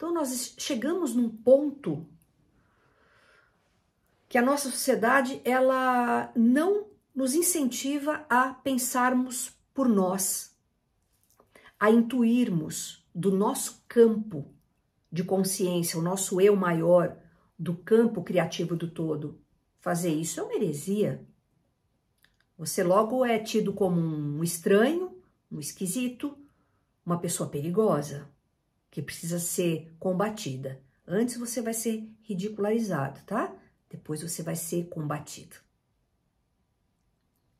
Então 0.00 0.14
nós 0.14 0.54
chegamos 0.56 1.14
num 1.14 1.28
ponto 1.28 2.06
que 4.30 4.38
a 4.38 4.42
nossa 4.42 4.70
sociedade 4.70 5.42
ela 5.44 6.32
não 6.34 6.86
nos 7.14 7.34
incentiva 7.34 8.24
a 8.26 8.54
pensarmos 8.54 9.52
por 9.74 9.86
nós, 9.86 10.56
a 11.78 11.90
intuirmos 11.90 13.06
do 13.14 13.30
nosso 13.30 13.84
campo 13.86 14.50
de 15.12 15.22
consciência, 15.22 15.98
o 15.98 16.02
nosso 16.02 16.40
eu 16.40 16.56
maior, 16.56 17.18
do 17.58 17.76
campo 17.76 18.22
criativo 18.22 18.74
do 18.74 18.90
todo. 18.90 19.38
Fazer 19.80 20.14
isso 20.14 20.40
é 20.40 20.42
uma 20.42 20.54
heresia. 20.54 21.22
Você 22.56 22.82
logo 22.82 23.22
é 23.22 23.38
tido 23.38 23.74
como 23.74 24.00
um 24.00 24.42
estranho, 24.42 25.14
um 25.52 25.60
esquisito, 25.60 26.38
uma 27.04 27.18
pessoa 27.18 27.50
perigosa 27.50 28.30
que 28.90 29.02
precisa 29.02 29.38
ser 29.38 29.94
combatida. 29.98 30.82
Antes 31.06 31.36
você 31.36 31.62
vai 31.62 31.74
ser 31.74 32.08
ridicularizado, 32.22 33.20
tá? 33.24 33.54
Depois 33.88 34.22
você 34.22 34.42
vai 34.42 34.56
ser 34.56 34.88
combatido. 34.88 35.56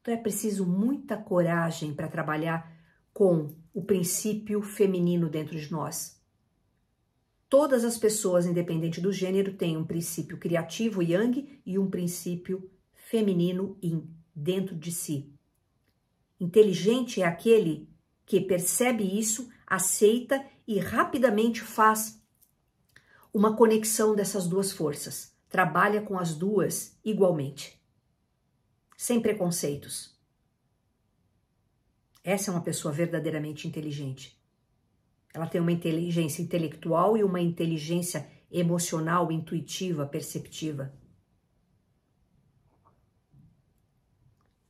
Então 0.00 0.14
é 0.14 0.16
preciso 0.16 0.66
muita 0.66 1.16
coragem 1.16 1.94
para 1.94 2.08
trabalhar 2.08 2.72
com 3.12 3.54
o 3.72 3.82
princípio 3.82 4.62
feminino 4.62 5.28
dentro 5.28 5.58
de 5.58 5.70
nós. 5.70 6.20
Todas 7.48 7.84
as 7.84 7.98
pessoas, 7.98 8.46
independente 8.46 9.00
do 9.00 9.12
gênero, 9.12 9.52
têm 9.54 9.76
um 9.76 9.84
princípio 9.84 10.38
criativo 10.38 11.02
yang 11.02 11.60
e 11.66 11.78
um 11.78 11.90
princípio 11.90 12.70
feminino 12.94 13.76
yin 13.82 14.08
dentro 14.34 14.76
de 14.76 14.92
si. 14.92 15.34
Inteligente 16.38 17.20
é 17.20 17.26
aquele 17.26 17.88
que 18.24 18.40
percebe 18.40 19.02
isso, 19.18 19.50
aceita 19.66 20.42
e 20.70 20.78
rapidamente 20.78 21.62
faz 21.62 22.22
uma 23.34 23.56
conexão 23.56 24.14
dessas 24.14 24.46
duas 24.46 24.70
forças. 24.70 25.34
Trabalha 25.48 26.00
com 26.00 26.16
as 26.16 26.36
duas 26.36 26.96
igualmente, 27.04 27.84
sem 28.96 29.20
preconceitos. 29.20 30.16
Essa 32.22 32.52
é 32.52 32.54
uma 32.54 32.62
pessoa 32.62 32.94
verdadeiramente 32.94 33.66
inteligente. 33.66 34.40
Ela 35.34 35.48
tem 35.48 35.60
uma 35.60 35.72
inteligência 35.72 36.40
intelectual 36.40 37.16
e 37.16 37.24
uma 37.24 37.40
inteligência 37.40 38.30
emocional, 38.48 39.32
intuitiva, 39.32 40.06
perceptiva. 40.06 40.94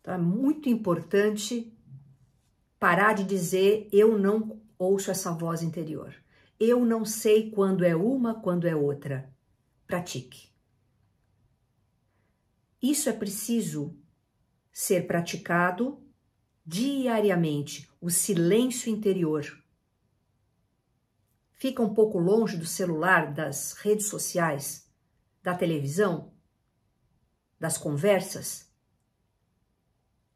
Então 0.00 0.14
é 0.14 0.18
muito 0.18 0.66
importante 0.70 1.70
parar 2.78 3.12
de 3.12 3.24
dizer 3.24 3.86
eu 3.92 4.18
não 4.18 4.69
ouço 4.80 5.10
essa 5.10 5.30
voz 5.30 5.62
interior. 5.62 6.14
Eu 6.58 6.84
não 6.84 7.04
sei 7.04 7.50
quando 7.50 7.84
é 7.84 7.94
uma, 7.94 8.40
quando 8.40 8.66
é 8.66 8.74
outra. 8.74 9.30
Pratique. 9.86 10.50
Isso 12.80 13.08
é 13.10 13.12
preciso 13.12 13.94
ser 14.72 15.06
praticado 15.06 16.02
diariamente, 16.64 17.90
o 18.00 18.08
silêncio 18.08 18.90
interior. 18.90 19.44
Fica 21.52 21.82
um 21.82 21.92
pouco 21.92 22.18
longe 22.18 22.56
do 22.56 22.64
celular, 22.64 23.34
das 23.34 23.74
redes 23.74 24.06
sociais, 24.06 24.88
da 25.42 25.54
televisão, 25.54 26.32
das 27.58 27.76
conversas, 27.76 28.72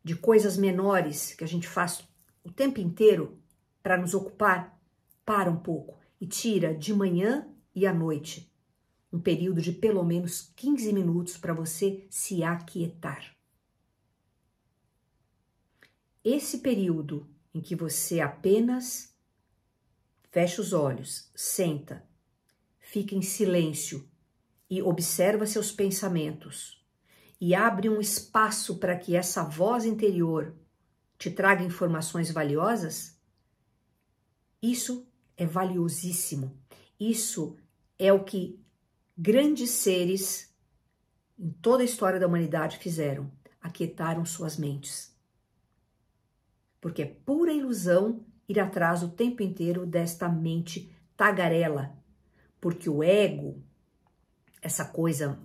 de 0.03 0.15
coisas 0.15 0.59
menores 0.59 1.33
que 1.33 1.45
a 1.45 1.49
gente 1.49 1.67
faz 1.67 2.07
o 2.43 2.53
tempo 2.53 2.79
inteiro 2.79 3.43
para 3.85 3.99
nos 3.99 4.15
ocupar. 4.15 4.81
Para 5.27 5.51
um 5.51 5.57
pouco 5.57 6.01
e 6.21 6.27
tira 6.27 6.75
de 6.75 6.93
manhã 6.93 7.47
e 7.75 7.87
à 7.87 7.93
noite 7.93 8.51
um 9.13 9.21
período 9.21 9.63
de 9.63 9.71
pelo 9.71 10.03
menos 10.03 10.53
15 10.57 10.93
minutos 10.93 11.37
para 11.37 11.55
você 11.55 12.05
se 12.11 12.43
aquietar. 12.43 13.37
Esse 16.25 16.59
período 16.59 17.29
em 17.55 17.61
que 17.61 17.77
você 17.77 18.21
apenas 18.21 19.15
fecha 20.33 20.61
os 20.61 20.73
olhos, 20.73 21.31
senta, 21.35 22.05
fica 22.81 23.15
em 23.15 23.23
silêncio 23.23 24.09
e 24.69 24.83
observa 24.83 25.47
seus 25.47 25.71
pensamentos 25.71 26.85
e 27.41 27.55
abre 27.55 27.89
um 27.89 28.01
espaço 28.01 28.79
para 28.79 28.97
que 28.97 29.15
essa 29.15 29.45
voz 29.45 29.85
interior 29.85 30.57
te 31.17 31.31
traga 31.31 31.63
informações 31.63 32.33
valiosas, 32.33 33.14
isso 34.71 35.07
é 35.37 35.45
valiosíssimo. 35.45 36.57
Isso 36.99 37.57
é 37.99 38.13
o 38.13 38.25
que 38.25 38.59
grandes 39.17 39.71
seres 39.71 40.53
em 41.39 41.51
toda 41.51 41.83
a 41.83 41.85
história 41.85 42.19
da 42.19 42.27
humanidade 42.27 42.79
fizeram, 42.79 43.31
aquietaram 43.61 44.25
suas 44.25 44.57
mentes. 44.57 45.15
Porque 46.81 47.03
é 47.03 47.07
pura 47.07 47.53
ilusão 47.53 48.25
ir 48.49 48.59
atrás 48.59 49.03
o 49.03 49.09
tempo 49.09 49.43
inteiro 49.43 49.85
desta 49.85 50.29
mente 50.29 50.91
tagarela, 51.17 51.97
porque 52.61 52.89
o 52.89 53.03
ego, 53.03 53.63
essa 54.63 54.85
coisa, 54.85 55.39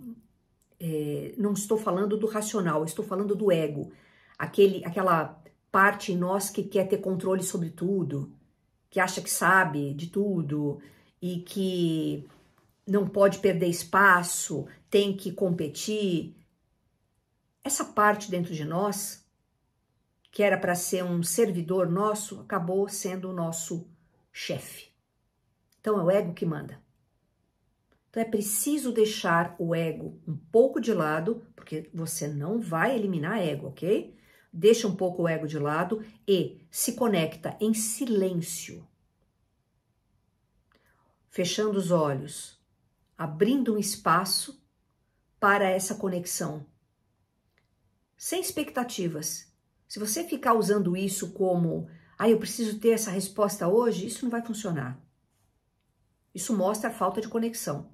é, 0.79 1.34
não 1.38 1.53
estou 1.53 1.77
falando 1.77 2.17
do 2.17 2.27
racional, 2.27 2.86
estou 2.86 3.03
falando 3.03 3.36
do 3.36 3.51
ego, 3.51 3.91
aquele, 4.38 4.84
aquela 4.86 5.41
parte 5.71 6.13
em 6.13 6.17
nós 6.17 6.49
que 6.49 6.63
quer 6.63 6.88
ter 6.88 6.97
controle 6.97 7.43
sobre 7.43 7.69
tudo, 7.69 8.34
que 8.89 8.99
acha 8.99 9.21
que 9.21 9.30
sabe 9.30 9.93
de 9.93 10.08
tudo 10.08 10.82
e 11.21 11.41
que 11.41 12.28
não 12.88 13.08
pode 13.08 13.39
perder 13.39 13.67
espaço, 13.67 14.67
tem 14.89 15.15
que 15.15 15.32
competir. 15.32 16.36
Essa 17.63 17.86
parte 17.86 18.32
dentro 18.32 18.54
de 18.54 18.65
nós 18.65 19.23
que 20.32 20.43
era 20.43 20.58
para 20.58 20.75
ser 20.75 21.04
um 21.04 21.23
servidor 21.23 21.89
nosso, 21.89 22.39
acabou 22.41 22.88
sendo 22.88 23.30
o 23.30 23.34
nosso 23.34 23.88
chefe. 24.32 24.89
Então 25.80 25.99
é 25.99 26.04
o 26.04 26.12
ego 26.12 26.34
que 26.34 26.45
manda. 26.45 26.80
Então 28.10 28.21
é 28.21 28.25
preciso 28.25 28.91
deixar 28.91 29.56
o 29.60 29.73
ego 29.73 30.19
um 30.28 30.36
pouco 30.36 30.80
de 30.80 30.93
lado, 30.93 31.45
porque 31.56 31.89
você 31.93 32.28
não 32.28 32.60
vai 32.60 32.95
eliminar 32.95 33.39
ego, 33.39 33.67
ok? 33.67 34.15
Deixa 34.51 34.88
um 34.88 34.95
pouco 34.95 35.23
o 35.23 35.27
ego 35.27 35.47
de 35.47 35.59
lado 35.59 36.03
e 36.27 36.65
se 36.71 36.93
conecta 36.93 37.55
em 37.62 37.73
silêncio. 37.73 38.88
Fechando 41.29 41.77
os 41.77 41.91
olhos, 41.91 42.59
abrindo 43.17 43.75
um 43.75 43.77
espaço 43.77 44.63
para 45.39 45.69
essa 45.69 45.95
conexão. 45.95 46.65
Sem 48.17 48.41
expectativas, 48.41 49.49
se 49.88 49.99
você 49.99 50.23
ficar 50.23 50.53
usando 50.53 50.97
isso 50.97 51.31
como, 51.31 51.89
ah, 52.17 52.29
eu 52.29 52.38
preciso 52.38 52.79
ter 52.79 52.89
essa 52.89 53.09
resposta 53.09 53.67
hoje, 53.67 54.05
isso 54.05 54.25
não 54.25 54.31
vai 54.31 54.45
funcionar. 54.45 54.99
Isso 56.33 56.55
mostra 56.55 56.89
a 56.89 56.93
falta 56.93 57.21
de 57.21 57.27
conexão. 57.27 57.91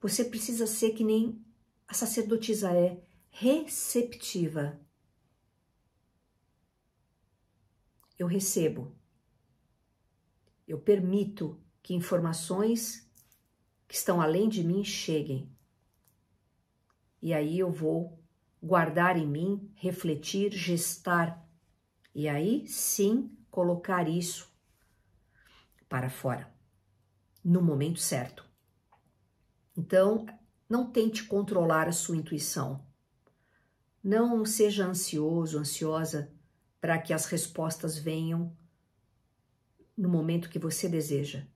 Você 0.00 0.24
precisa 0.24 0.66
ser 0.66 0.90
que 0.90 1.02
nem 1.02 1.42
a 1.88 1.94
sacerdotisa 1.94 2.70
é, 2.70 3.00
receptiva. 3.30 4.78
Eu 8.24 8.28
recebo. 8.28 8.96
Eu 10.66 10.80
permito 10.80 11.62
que 11.82 11.92
informações 11.92 13.06
que 13.86 13.94
estão 13.94 14.18
além 14.18 14.48
de 14.48 14.64
mim 14.64 14.82
cheguem. 14.82 15.54
E 17.20 17.34
aí 17.34 17.58
eu 17.58 17.70
vou 17.70 18.18
guardar 18.62 19.18
em 19.18 19.26
mim, 19.26 19.70
refletir, 19.74 20.52
gestar. 20.52 21.46
E 22.14 22.26
aí 22.26 22.66
sim 22.66 23.30
colocar 23.50 24.08
isso 24.08 24.50
para 25.86 26.08
fora, 26.08 26.50
no 27.44 27.60
momento 27.60 28.00
certo. 28.00 28.42
Então, 29.76 30.24
não 30.66 30.90
tente 30.90 31.24
controlar 31.24 31.88
a 31.88 31.92
sua 31.92 32.16
intuição. 32.16 32.86
Não 34.02 34.46
seja 34.46 34.86
ansioso, 34.86 35.58
ansiosa 35.58 36.33
para 36.84 36.98
que 36.98 37.14
as 37.14 37.24
respostas 37.24 37.96
venham 37.96 38.54
no 39.96 40.06
momento 40.06 40.50
que 40.50 40.58
você 40.58 40.86
deseja. 40.86 41.46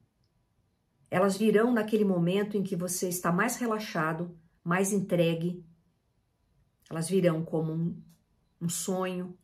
Elas 1.10 1.36
virão 1.36 1.70
naquele 1.70 2.02
momento 2.02 2.56
em 2.56 2.62
que 2.62 2.74
você 2.74 3.10
está 3.10 3.30
mais 3.30 3.56
relaxado, 3.56 4.34
mais 4.64 4.90
entregue 4.90 5.62
elas 6.88 7.10
virão 7.10 7.44
como 7.44 7.74
um, 7.74 8.02
um 8.58 8.70
sonho, 8.70 9.38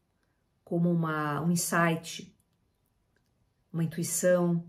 como 0.64 0.90
uma, 0.90 1.42
um 1.42 1.50
insight, 1.50 2.34
uma 3.70 3.84
intuição, 3.84 4.66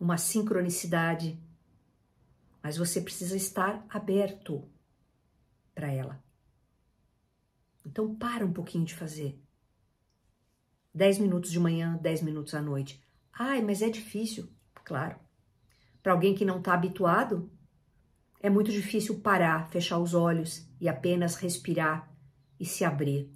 uma 0.00 0.16
sincronicidade. 0.16 1.38
Mas 2.62 2.78
você 2.78 2.98
precisa 2.98 3.36
estar 3.36 3.84
aberto 3.90 4.66
para 5.74 5.92
ela. 5.92 6.24
Então, 7.84 8.16
para 8.16 8.42
um 8.42 8.54
pouquinho 8.54 8.86
de 8.86 8.94
fazer. 8.94 9.45
10 10.96 11.18
minutos 11.18 11.52
de 11.52 11.60
manhã, 11.60 11.98
10 12.00 12.22
minutos 12.22 12.54
à 12.54 12.62
noite. 12.62 13.04
Ai, 13.30 13.60
mas 13.60 13.82
é 13.82 13.90
difícil. 13.90 14.48
Claro. 14.82 15.20
Para 16.02 16.12
alguém 16.12 16.34
que 16.34 16.42
não 16.44 16.58
está 16.58 16.72
habituado, 16.72 17.50
é 18.40 18.48
muito 18.48 18.72
difícil 18.72 19.20
parar, 19.20 19.68
fechar 19.68 19.98
os 19.98 20.14
olhos 20.14 20.66
e 20.80 20.88
apenas 20.88 21.34
respirar 21.34 22.10
e 22.58 22.64
se 22.64 22.82
abrir. 22.82 23.30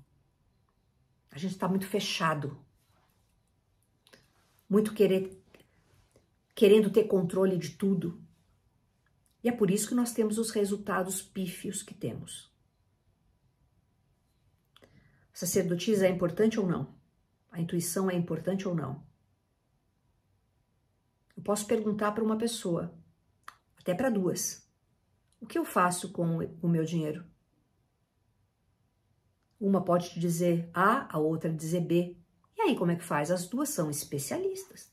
A 1.31 1.37
gente 1.37 1.53
está 1.53 1.69
muito 1.69 1.87
fechado, 1.87 2.59
muito 4.67 4.95
querer, 4.95 5.39
querendo 6.55 6.89
ter 6.89 7.05
controle 7.05 7.59
de 7.59 7.73
tudo. 7.73 8.25
E 9.45 9.51
é 9.51 9.53
por 9.53 9.71
isso 9.71 9.89
que 9.89 9.95
nós 9.95 10.15
temos 10.15 10.39
os 10.39 10.51
resultados 10.51 11.21
pífios 11.21 11.83
que 11.83 11.93
temos. 11.93 12.51
Sacerdotisa 15.31 16.07
é 16.07 16.11
importante 16.11 16.59
ou 16.59 16.67
não? 16.67 17.00
A 17.51 17.61
intuição 17.61 18.11
é 18.11 18.15
importante 18.15 18.67
ou 18.69 18.75
não? 18.75 19.05
Eu 21.37 21.43
posso 21.43 21.67
perguntar 21.67 22.13
para 22.13 22.23
uma 22.23 22.37
pessoa, 22.37 22.95
até 23.79 23.95
para 23.95 24.11
duas. 24.11 24.69
O 25.41 25.47
que 25.47 25.59
eu 25.59 25.65
faço 25.65 26.13
com 26.13 26.39
o 26.61 26.69
meu 26.69 26.85
dinheiro? 26.85 27.25
Uma 29.59 29.83
pode 29.83 30.11
te 30.11 30.21
dizer 30.21 30.71
A, 30.73 31.15
a 31.15 31.19
outra 31.19 31.53
dizer 31.53 31.81
B. 31.81 32.17
E 32.57 32.61
aí, 32.61 32.77
como 32.77 32.93
é 32.93 32.97
que 32.97 33.05
faz? 33.05 33.31
As 33.31 33.49
duas 33.49 33.71
são 33.71 33.91
especialistas. 33.91 34.93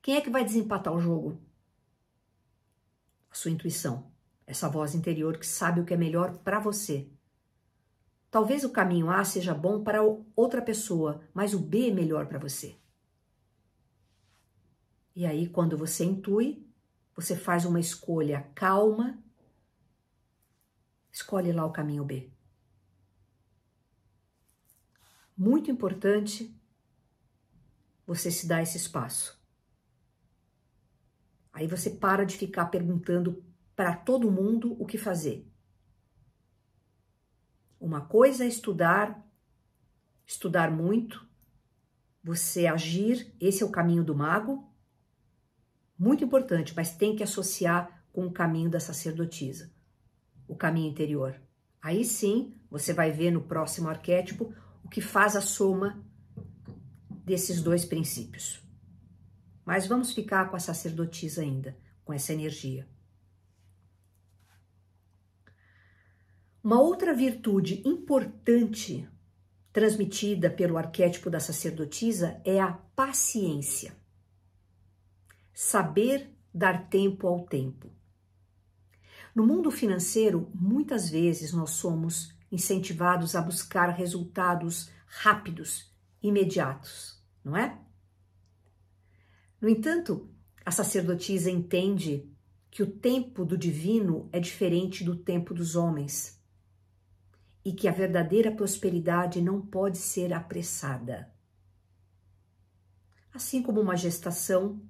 Quem 0.00 0.16
é 0.16 0.20
que 0.20 0.30
vai 0.30 0.44
desempatar 0.44 0.94
o 0.94 1.00
jogo? 1.00 1.40
A 3.30 3.34
sua 3.34 3.50
intuição, 3.50 4.12
essa 4.46 4.68
voz 4.68 4.94
interior 4.94 5.38
que 5.38 5.46
sabe 5.46 5.80
o 5.80 5.84
que 5.84 5.94
é 5.94 5.96
melhor 5.96 6.38
para 6.38 6.60
você. 6.60 7.10
Talvez 8.34 8.64
o 8.64 8.70
caminho 8.70 9.10
A 9.10 9.24
seja 9.24 9.54
bom 9.54 9.84
para 9.84 10.02
outra 10.34 10.60
pessoa, 10.60 11.20
mas 11.32 11.54
o 11.54 11.60
B 11.60 11.90
é 11.90 11.92
melhor 11.92 12.26
para 12.26 12.36
você. 12.36 12.76
E 15.14 15.24
aí, 15.24 15.48
quando 15.48 15.78
você 15.78 16.04
intui, 16.04 16.68
você 17.14 17.36
faz 17.36 17.64
uma 17.64 17.78
escolha 17.78 18.50
calma, 18.52 19.22
escolhe 21.12 21.52
lá 21.52 21.64
o 21.64 21.70
caminho 21.70 22.04
B. 22.04 22.28
Muito 25.36 25.70
importante 25.70 26.60
você 28.04 28.32
se 28.32 28.48
dar 28.48 28.62
esse 28.62 28.76
espaço. 28.76 29.40
Aí 31.52 31.68
você 31.68 31.88
para 31.88 32.26
de 32.26 32.36
ficar 32.36 32.64
perguntando 32.64 33.44
para 33.76 33.94
todo 33.94 34.28
mundo 34.28 34.76
o 34.82 34.84
que 34.84 34.98
fazer. 34.98 35.53
Uma 37.84 38.00
coisa 38.00 38.46
é 38.46 38.48
estudar, 38.48 39.22
estudar 40.24 40.70
muito, 40.70 41.22
você 42.22 42.66
agir, 42.66 43.36
esse 43.38 43.62
é 43.62 43.66
o 43.66 43.70
caminho 43.70 44.02
do 44.02 44.14
mago, 44.14 44.66
muito 45.98 46.24
importante, 46.24 46.72
mas 46.74 46.96
tem 46.96 47.14
que 47.14 47.22
associar 47.22 48.06
com 48.10 48.26
o 48.26 48.32
caminho 48.32 48.70
da 48.70 48.80
sacerdotisa, 48.80 49.70
o 50.48 50.56
caminho 50.56 50.90
interior. 50.90 51.38
Aí 51.82 52.06
sim, 52.06 52.58
você 52.70 52.94
vai 52.94 53.12
ver 53.12 53.30
no 53.30 53.42
próximo 53.42 53.90
arquétipo 53.90 54.54
o 54.82 54.88
que 54.88 55.02
faz 55.02 55.36
a 55.36 55.42
soma 55.42 56.02
desses 57.22 57.60
dois 57.60 57.84
princípios. 57.84 58.66
Mas 59.62 59.86
vamos 59.86 60.14
ficar 60.14 60.48
com 60.48 60.56
a 60.56 60.58
sacerdotisa 60.58 61.42
ainda, 61.42 61.76
com 62.02 62.14
essa 62.14 62.32
energia. 62.32 62.88
Uma 66.64 66.80
outra 66.80 67.12
virtude 67.12 67.86
importante 67.86 69.06
transmitida 69.70 70.48
pelo 70.48 70.78
arquétipo 70.78 71.28
da 71.28 71.38
sacerdotisa 71.38 72.40
é 72.42 72.58
a 72.58 72.72
paciência. 72.72 73.94
Saber 75.52 76.34
dar 76.54 76.88
tempo 76.88 77.26
ao 77.26 77.44
tempo. 77.44 77.92
No 79.34 79.46
mundo 79.46 79.70
financeiro, 79.70 80.50
muitas 80.54 81.10
vezes 81.10 81.52
nós 81.52 81.72
somos 81.72 82.34
incentivados 82.50 83.34
a 83.34 83.42
buscar 83.42 83.90
resultados 83.90 84.90
rápidos, 85.06 85.94
imediatos, 86.22 87.22
não 87.44 87.58
é? 87.58 87.78
No 89.60 89.68
entanto, 89.68 90.30
a 90.64 90.70
sacerdotisa 90.70 91.50
entende 91.50 92.26
que 92.70 92.82
o 92.82 92.90
tempo 92.90 93.44
do 93.44 93.58
divino 93.58 94.30
é 94.32 94.40
diferente 94.40 95.04
do 95.04 95.14
tempo 95.14 95.52
dos 95.52 95.76
homens 95.76 96.42
e 97.64 97.72
que 97.72 97.88
a 97.88 97.92
verdadeira 97.92 98.52
prosperidade 98.54 99.40
não 99.40 99.64
pode 99.64 99.98
ser 99.98 100.32
apressada. 100.32 101.32
Assim 103.32 103.62
como 103.62 103.80
uma 103.80 103.96
gestação 103.96 104.80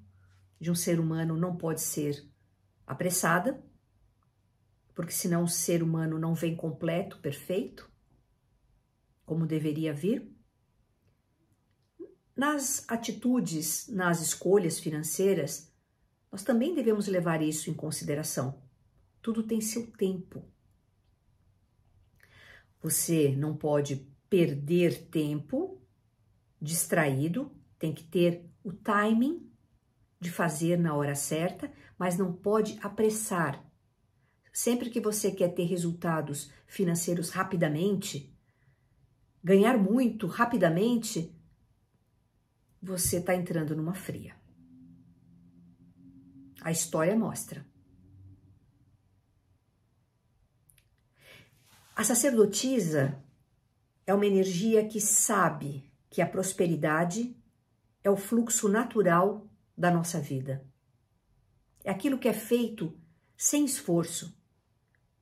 de 0.61 0.71
um 0.71 0.75
ser 0.75 0.99
humano 0.99 1.37
não 1.37 1.57
pode 1.57 1.81
ser 1.81 2.29
apressada, 2.87 3.63
porque 4.95 5.13
senão 5.13 5.45
o 5.45 5.49
ser 5.49 5.83
humano 5.83 6.19
não 6.19 6.35
vem 6.35 6.57
completo, 6.57 7.19
perfeito, 7.21 7.91
como 9.25 9.47
deveria 9.47 9.95
vir, 9.95 10.35
nas 12.37 12.85
atitudes, 12.89 13.89
nas 13.89 14.21
escolhas 14.21 14.81
financeiras, 14.81 15.73
nós 16.31 16.43
também 16.43 16.75
devemos 16.75 17.07
levar 17.07 17.41
isso 17.41 17.71
em 17.71 17.75
consideração. 17.75 18.61
Tudo 19.23 19.45
tem 19.45 19.61
seu 19.61 19.91
tempo. 19.93 20.45
Você 22.85 23.35
não 23.35 23.57
pode 23.57 24.07
perder 24.29 25.07
tempo 25.07 25.81
distraído, 26.61 27.51
tem 27.79 27.95
que 27.95 28.05
ter 28.05 28.45
o 28.63 28.75
timing 28.75 29.51
de 30.21 30.31
fazer 30.31 30.79
na 30.79 30.95
hora 30.95 31.15
certa, 31.15 31.73
mas 31.99 32.19
não 32.19 32.31
pode 32.31 32.79
apressar. 32.83 33.65
Sempre 34.53 34.91
que 34.91 35.01
você 35.01 35.33
quer 35.33 35.55
ter 35.55 35.65
resultados 35.65 36.53
financeiros 36.67 37.31
rapidamente, 37.31 38.37
ganhar 39.43 39.79
muito 39.79 40.27
rapidamente, 40.27 41.35
você 42.83 43.17
está 43.17 43.35
entrando 43.35 43.75
numa 43.75 43.95
fria. 43.95 44.37
A 46.61 46.71
história 46.71 47.17
mostra. 47.17 47.67
A 51.95 52.03
sacerdotisa 52.03 53.23
é 54.07 54.13
uma 54.13 54.27
energia 54.27 54.87
que 54.87 55.01
sabe 55.01 55.91
que 56.11 56.21
a 56.21 56.27
prosperidade 56.27 57.37
é 58.03 58.11
o 58.11 58.17
fluxo 58.17 58.69
natural 58.69 59.47
da 59.77 59.91
nossa 59.91 60.21
vida. 60.21 60.65
É 61.83 61.91
aquilo 61.91 62.19
que 62.19 62.29
é 62.29 62.33
feito 62.33 62.99
sem 63.37 63.65
esforço, 63.65 64.37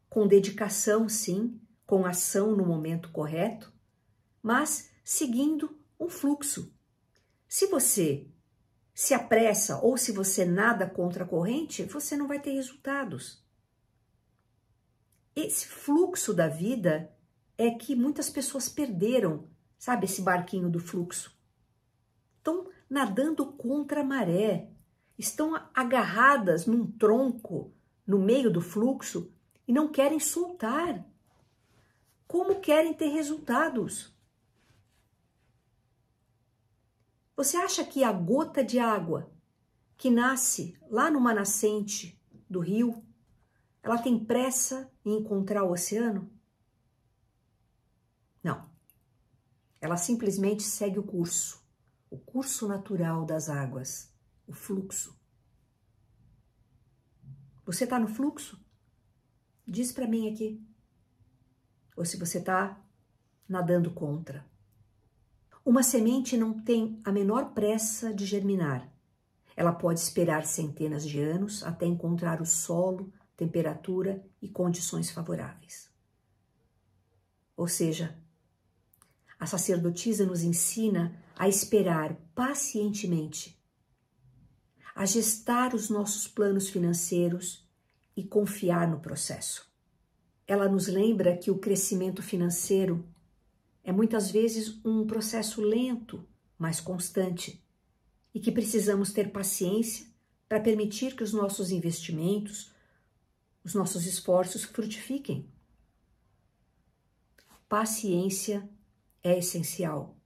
com 0.09 0.27
dedicação, 0.27 1.09
sim, 1.09 1.61
com 1.87 2.07
ação 2.07 2.57
no 2.57 2.65
momento 2.65 3.11
correto, 3.11 3.73
mas 4.43 4.91
seguindo 5.05 5.79
um 5.99 6.09
fluxo 6.09 6.73
se 7.53 7.67
você 7.67 8.27
se 8.95 9.13
apressa 9.13 9.79
ou 9.83 9.99
se 9.99 10.11
você 10.11 10.43
nada 10.43 10.89
contra 10.89 11.23
a 11.23 11.29
corrente, 11.29 11.85
você 11.85 12.17
não 12.17 12.27
vai 12.27 12.41
ter 12.41 12.53
resultados. 12.53 13.42
Esse 15.35 15.67
fluxo 15.67 16.35
da 16.35 16.49
vida 16.49 17.11
é 17.57 17.71
que 17.71 17.97
muitas 17.97 18.29
pessoas 18.29 18.69
perderam, 18.69 19.49
sabe, 19.79 20.05
esse 20.05 20.21
barquinho 20.21 20.69
do 20.69 20.79
fluxo. 20.79 21.37
Estão 22.37 22.69
nadando 22.89 23.47
contra 23.53 24.01
a 24.01 24.05
maré, 24.05 24.69
estão 25.19 25.55
agarradas 25.75 26.67
num 26.67 26.87
tronco 26.87 27.73
no 28.07 28.19
meio 28.19 28.53
do 28.53 28.61
fluxo 28.61 29.33
e 29.67 29.73
não 29.73 29.89
querem 29.89 30.21
soltar. 30.21 31.07
Como 32.27 32.61
querem 32.61 32.93
ter 32.93 33.09
resultados? 33.09 34.13
Você 37.37 37.57
acha 37.57 37.85
que 37.85 38.05
a 38.05 38.13
gota 38.13 38.63
de 38.63 38.79
água 38.79 39.33
que 39.97 40.11
nasce 40.11 40.77
lá 40.91 41.11
numa 41.11 41.33
nascente 41.33 42.21
do 42.49 42.61
rio, 42.61 43.03
ela 43.83 43.99
tem 43.99 44.25
pressa 44.25 44.91
em 45.05 45.19
encontrar 45.19 45.65
o 45.65 45.73
oceano? 45.73 46.31
Não. 48.43 48.71
Ela 49.81 49.97
simplesmente 49.97 50.63
segue 50.63 50.99
o 50.99 51.03
curso, 51.03 51.61
o 52.09 52.17
curso 52.17 52.69
natural 52.69 53.25
das 53.25 53.49
águas, 53.49 54.13
o 54.47 54.53
fluxo. 54.53 55.21
Você 57.65 57.85
está 57.85 57.99
no 57.99 58.07
fluxo? 58.07 58.65
Diz 59.67 59.91
para 59.91 60.07
mim 60.07 60.33
aqui. 60.33 60.65
Ou 61.97 62.05
se 62.05 62.17
você 62.17 62.39
está 62.39 62.81
nadando 63.49 63.91
contra. 63.91 64.47
Uma 65.65 65.83
semente 65.83 66.37
não 66.37 66.61
tem 66.61 67.01
a 67.05 67.13
menor 67.13 67.53
pressa 67.53 68.13
de 68.13 68.27
germinar. 68.27 68.93
Ela 69.57 69.73
pode 69.73 70.01
esperar 70.01 70.45
centenas 70.45 71.07
de 71.07 71.21
anos 71.21 71.63
até 71.63 71.87
encontrar 71.87 72.41
o 72.41 72.47
solo, 72.47 73.13
temperatura 73.37 74.25
e 74.41 74.49
condições 74.49 75.11
favoráveis. 75.11 75.91
Ou 77.57 77.69
seja, 77.69 78.17
a 79.39 79.47
sacerdotisa 79.47 80.25
nos 80.25 80.43
ensina 80.43 81.21
a 81.37 81.49
esperar 81.49 82.15
pacientemente, 82.35 83.61
a 84.95 85.05
gestar 85.05 85.75
os 85.75 85.91
nossos 85.91 86.29
planos 86.29 86.69
financeiros 86.69 87.67
e 88.17 88.23
confiar 88.23 88.89
no 88.89 89.01
processo. 89.01 89.71
Ela 90.47 90.69
nos 90.69 90.87
lembra 90.87 91.37
que 91.37 91.51
o 91.51 91.59
crescimento 91.59 92.23
financeiro 92.23 93.05
é 93.83 93.91
muitas 93.91 94.31
vezes 94.31 94.81
um 94.85 95.07
processo 95.07 95.61
lento, 95.61 96.27
mas 96.59 96.81
constante, 96.81 97.65
e 98.35 98.41
que 98.41 98.53
precisamos 98.53 99.13
ter 99.13 99.33
paciência 99.33 100.07
para 100.49 100.61
permitir 100.61 101.17
que 101.17 101.25
os 101.25 101.33
nossos 101.33 101.71
investimentos, 101.71 102.72
os 103.65 103.75
nossos 103.75 104.07
esforços 104.07 104.65
frutifiquem. 104.65 105.49
Paciência 107.69 108.69
é 109.23 109.39
essencial. 109.39 110.17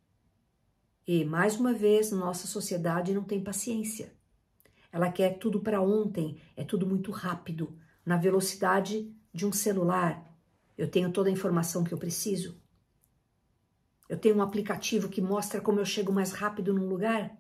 E, 1.07 1.25
mais 1.25 1.57
uma 1.57 1.72
vez, 1.72 2.11
nossa 2.11 2.46
sociedade 2.46 3.14
não 3.14 3.22
tem 3.22 3.42
paciência. 3.42 4.12
Ela 4.90 5.12
quer 5.12 5.38
tudo 5.38 5.61
para 5.61 5.81
ontem, 5.81 6.40
é 6.57 6.64
tudo 6.64 6.87
muito 6.87 7.12
rápido, 7.12 7.79
na 8.05 8.16
velocidade 8.16 9.14
de 9.33 9.46
um 9.46 9.53
celular. 9.53 10.35
Eu 10.77 10.90
tenho 10.90 11.12
toda 11.12 11.29
a 11.29 11.33
informação 11.33 11.85
que 11.85 11.92
eu 11.92 11.99
preciso. 11.99 12.61
Eu 14.09 14.18
tenho 14.18 14.37
um 14.37 14.42
aplicativo 14.42 15.09
que 15.09 15.20
mostra 15.20 15.61
como 15.61 15.79
eu 15.79 15.85
chego 15.85 16.12
mais 16.12 16.33
rápido 16.33 16.72
num 16.72 16.88
lugar. 16.88 17.37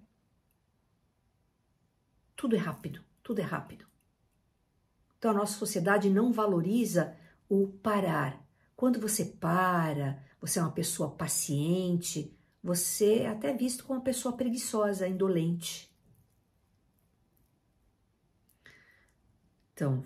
Tudo 2.36 2.54
é 2.54 2.58
rápido, 2.58 3.02
tudo 3.22 3.40
é 3.40 3.44
rápido. 3.44 3.86
Então 5.26 5.34
a 5.34 5.40
nossa 5.40 5.58
sociedade 5.58 6.08
não 6.08 6.32
valoriza 6.32 7.16
o 7.48 7.66
parar. 7.66 8.40
Quando 8.76 9.00
você 9.00 9.24
para, 9.24 10.22
você 10.40 10.60
é 10.60 10.62
uma 10.62 10.70
pessoa 10.70 11.10
paciente, 11.10 12.32
você 12.62 13.22
é 13.22 13.28
até 13.30 13.52
visto 13.52 13.84
como 13.84 13.98
uma 13.98 14.04
pessoa 14.04 14.36
preguiçosa, 14.36 15.08
indolente. 15.08 15.92
Então, 19.74 20.04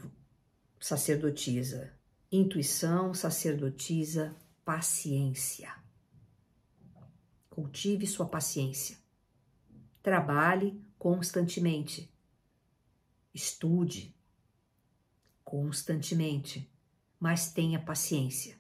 sacerdotisa, 0.81 1.93
intuição, 2.33 3.13
sacerdotisa, 3.13 4.35
paciência. 4.65 5.71
Cultive 7.51 8.07
sua 8.07 8.25
paciência. 8.27 8.97
Trabalhe 10.03 10.83
constantemente. 10.99 12.11
Estude 13.35 14.19
constantemente, 15.51 16.73
mas 17.19 17.51
tenha 17.51 17.81
paciência. 17.81 18.57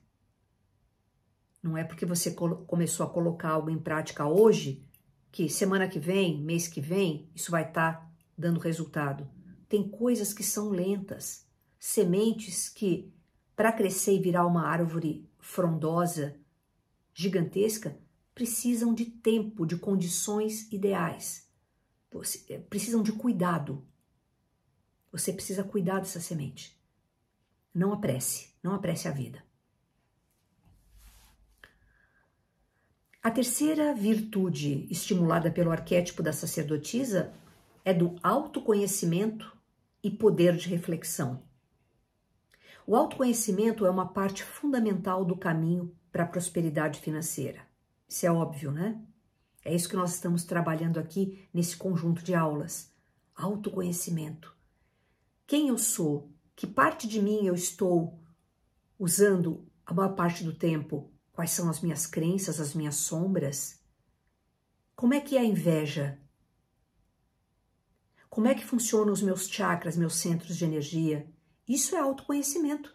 Não 1.62 1.79
é 1.79 1.85
porque 1.85 2.05
você 2.05 2.33
começou 2.33 3.07
a 3.07 3.09
colocar 3.09 3.50
algo 3.50 3.70
em 3.70 3.79
prática 3.79 4.26
hoje 4.26 4.85
que 5.31 5.48
semana 5.48 5.87
que 5.87 6.00
vem, 6.00 6.42
mês 6.42 6.66
que 6.66 6.81
vem, 6.81 7.31
isso 7.33 7.53
vai 7.53 7.68
estar 7.68 7.92
tá 7.92 8.12
dando 8.37 8.59
resultado. 8.59 9.31
Tem 9.68 9.88
coisas 9.88 10.35
que 10.35 10.42
são 10.42 10.70
lentas, 10.70 11.46
sementes 11.79 12.68
que, 12.68 13.14
para 13.55 13.70
crescer 13.70 14.16
e 14.16 14.20
virar 14.20 14.44
uma 14.44 14.66
árvore 14.66 15.31
frondosa, 15.38 16.35
gigantesca, 17.14 17.96
precisam 18.35 18.92
de 18.92 19.05
tempo, 19.05 19.64
de 19.64 19.76
condições 19.76 20.66
ideais. 20.72 21.48
Eh, 22.48 22.59
precisam 22.59 23.00
de 23.00 23.12
cuidado. 23.12 23.87
Você 25.12 25.33
precisa 25.33 25.62
cuidar 25.62 26.00
dessa 26.00 26.20
semente. 26.20 26.79
Não 27.74 27.92
apresse, 27.92 28.54
não 28.62 28.74
apresse 28.74 29.06
a 29.09 29.11
vida. 29.11 29.42
A 33.22 33.30
terceira 33.30 33.94
virtude 33.94 34.87
estimulada 34.90 35.50
pelo 35.50 35.70
arquétipo 35.70 36.22
da 36.22 36.33
sacerdotisa 36.33 37.33
é 37.85 37.92
do 37.92 38.16
autoconhecimento 38.22 39.54
e 40.02 40.11
poder 40.11 40.56
de 40.56 40.68
reflexão. 40.68 41.42
O 42.87 42.96
autoconhecimento 42.96 43.85
é 43.85 43.90
uma 43.90 44.09
parte 44.09 44.42
fundamental 44.42 45.24
do 45.24 45.37
caminho 45.37 45.94
para 46.11 46.24
a 46.24 46.26
prosperidade 46.26 47.00
financeira. 47.00 47.61
Isso 48.09 48.26
é 48.26 48.33
óbvio, 48.33 48.72
né? 48.72 49.00
É 49.64 49.74
isso 49.74 49.88
que 49.88 49.96
nós 49.96 50.14
estamos 50.14 50.44
trabalhando 50.44 50.98
aqui 50.98 51.46
nesse 51.52 51.76
conjunto 51.76 52.24
de 52.24 52.35
aulas. 52.35 52.90
Autoconhecimento. 53.35 54.56
Quem 55.46 55.68
eu 55.68 55.76
sou? 55.78 56.30
Que 56.61 56.66
parte 56.66 57.09
de 57.09 57.23
mim 57.23 57.46
eu 57.46 57.55
estou 57.55 58.20
usando 58.99 59.66
a 59.87 59.94
maior 59.94 60.14
parte 60.14 60.44
do 60.44 60.53
tempo? 60.53 61.11
Quais 61.33 61.53
são 61.53 61.70
as 61.70 61.81
minhas 61.81 62.07
crenças, 62.07 62.61
as 62.61 62.75
minhas 62.75 62.96
sombras? 62.96 63.81
Como 64.94 65.14
é 65.14 65.23
que 65.23 65.38
é 65.38 65.40
a 65.40 65.44
inveja? 65.44 66.20
Como 68.29 68.46
é 68.46 68.55
que 68.55 68.62
funcionam 68.62 69.11
os 69.11 69.23
meus 69.23 69.49
chakras, 69.49 69.96
meus 69.96 70.16
centros 70.16 70.55
de 70.55 70.66
energia? 70.66 71.27
Isso 71.66 71.96
é 71.96 71.99
autoconhecimento. 71.99 72.94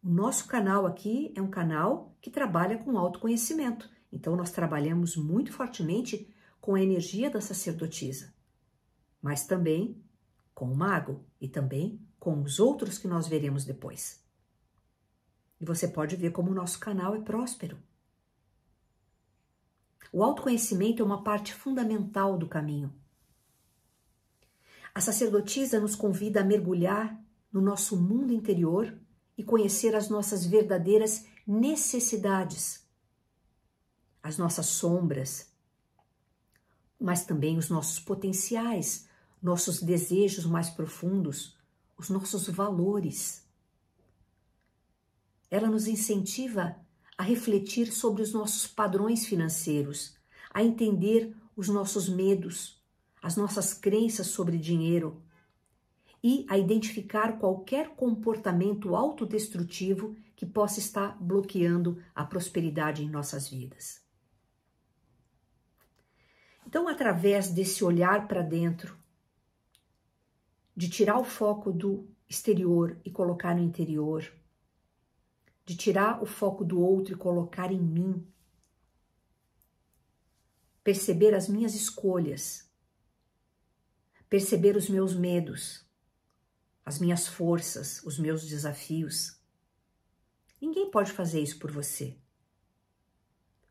O 0.00 0.08
nosso 0.08 0.46
canal 0.46 0.86
aqui 0.86 1.32
é 1.34 1.42
um 1.42 1.50
canal 1.50 2.16
que 2.20 2.30
trabalha 2.30 2.78
com 2.78 2.96
autoconhecimento. 2.96 3.90
Então, 4.12 4.36
nós 4.36 4.52
trabalhamos 4.52 5.16
muito 5.16 5.52
fortemente 5.52 6.32
com 6.60 6.76
a 6.76 6.80
energia 6.80 7.28
da 7.28 7.40
sacerdotisa, 7.40 8.32
mas 9.20 9.44
também 9.44 10.05
com 10.56 10.72
o 10.72 10.74
mago 10.74 11.22
e 11.38 11.46
também 11.46 12.00
com 12.18 12.42
os 12.42 12.58
outros 12.58 12.96
que 12.96 13.06
nós 13.06 13.28
veremos 13.28 13.66
depois. 13.66 14.24
E 15.60 15.66
você 15.66 15.86
pode 15.86 16.16
ver 16.16 16.32
como 16.32 16.50
o 16.50 16.54
nosso 16.54 16.80
canal 16.80 17.14
é 17.14 17.20
próspero. 17.20 17.78
O 20.10 20.24
autoconhecimento 20.24 21.02
é 21.02 21.04
uma 21.04 21.22
parte 21.22 21.52
fundamental 21.52 22.38
do 22.38 22.48
caminho. 22.48 22.90
A 24.94 25.00
sacerdotisa 25.02 25.78
nos 25.78 25.94
convida 25.94 26.40
a 26.40 26.44
mergulhar 26.44 27.22
no 27.52 27.60
nosso 27.60 27.94
mundo 27.94 28.32
interior 28.32 28.98
e 29.36 29.44
conhecer 29.44 29.94
as 29.94 30.08
nossas 30.08 30.46
verdadeiras 30.46 31.26
necessidades, 31.46 32.82
as 34.22 34.38
nossas 34.38 34.64
sombras, 34.64 35.52
mas 36.98 37.26
também 37.26 37.58
os 37.58 37.68
nossos 37.68 38.00
potenciais, 38.00 39.06
nossos 39.46 39.80
desejos 39.80 40.44
mais 40.44 40.68
profundos, 40.68 41.56
os 41.96 42.10
nossos 42.10 42.48
valores. 42.48 43.46
Ela 45.48 45.68
nos 45.68 45.86
incentiva 45.86 46.74
a 47.16 47.22
refletir 47.22 47.92
sobre 47.92 48.22
os 48.22 48.32
nossos 48.32 48.66
padrões 48.66 49.24
financeiros, 49.24 50.16
a 50.52 50.64
entender 50.64 51.32
os 51.54 51.68
nossos 51.68 52.08
medos, 52.08 52.82
as 53.22 53.36
nossas 53.36 53.72
crenças 53.72 54.26
sobre 54.26 54.58
dinheiro, 54.58 55.22
e 56.24 56.44
a 56.48 56.58
identificar 56.58 57.38
qualquer 57.38 57.90
comportamento 57.90 58.96
autodestrutivo 58.96 60.16
que 60.34 60.44
possa 60.44 60.80
estar 60.80 61.16
bloqueando 61.22 62.02
a 62.12 62.24
prosperidade 62.24 63.04
em 63.04 63.08
nossas 63.08 63.48
vidas. 63.48 64.04
Então, 66.66 66.88
através 66.88 67.48
desse 67.48 67.84
olhar 67.84 68.26
para 68.26 68.42
dentro, 68.42 69.05
de 70.76 70.90
tirar 70.90 71.18
o 71.18 71.24
foco 71.24 71.72
do 71.72 72.06
exterior 72.28 73.00
e 73.04 73.10
colocar 73.10 73.54
no 73.56 73.62
interior, 73.62 74.30
de 75.64 75.74
tirar 75.74 76.22
o 76.22 76.26
foco 76.26 76.64
do 76.64 76.78
outro 76.80 77.14
e 77.14 77.16
colocar 77.16 77.72
em 77.72 77.80
mim, 77.80 78.26
perceber 80.84 81.34
as 81.34 81.48
minhas 81.48 81.74
escolhas, 81.74 82.70
perceber 84.28 84.76
os 84.76 84.88
meus 84.88 85.14
medos, 85.14 85.84
as 86.84 86.98
minhas 86.98 87.26
forças, 87.26 88.02
os 88.04 88.18
meus 88.18 88.46
desafios. 88.46 89.40
Ninguém 90.60 90.90
pode 90.90 91.10
fazer 91.10 91.40
isso 91.40 91.58
por 91.58 91.72
você. 91.72 92.16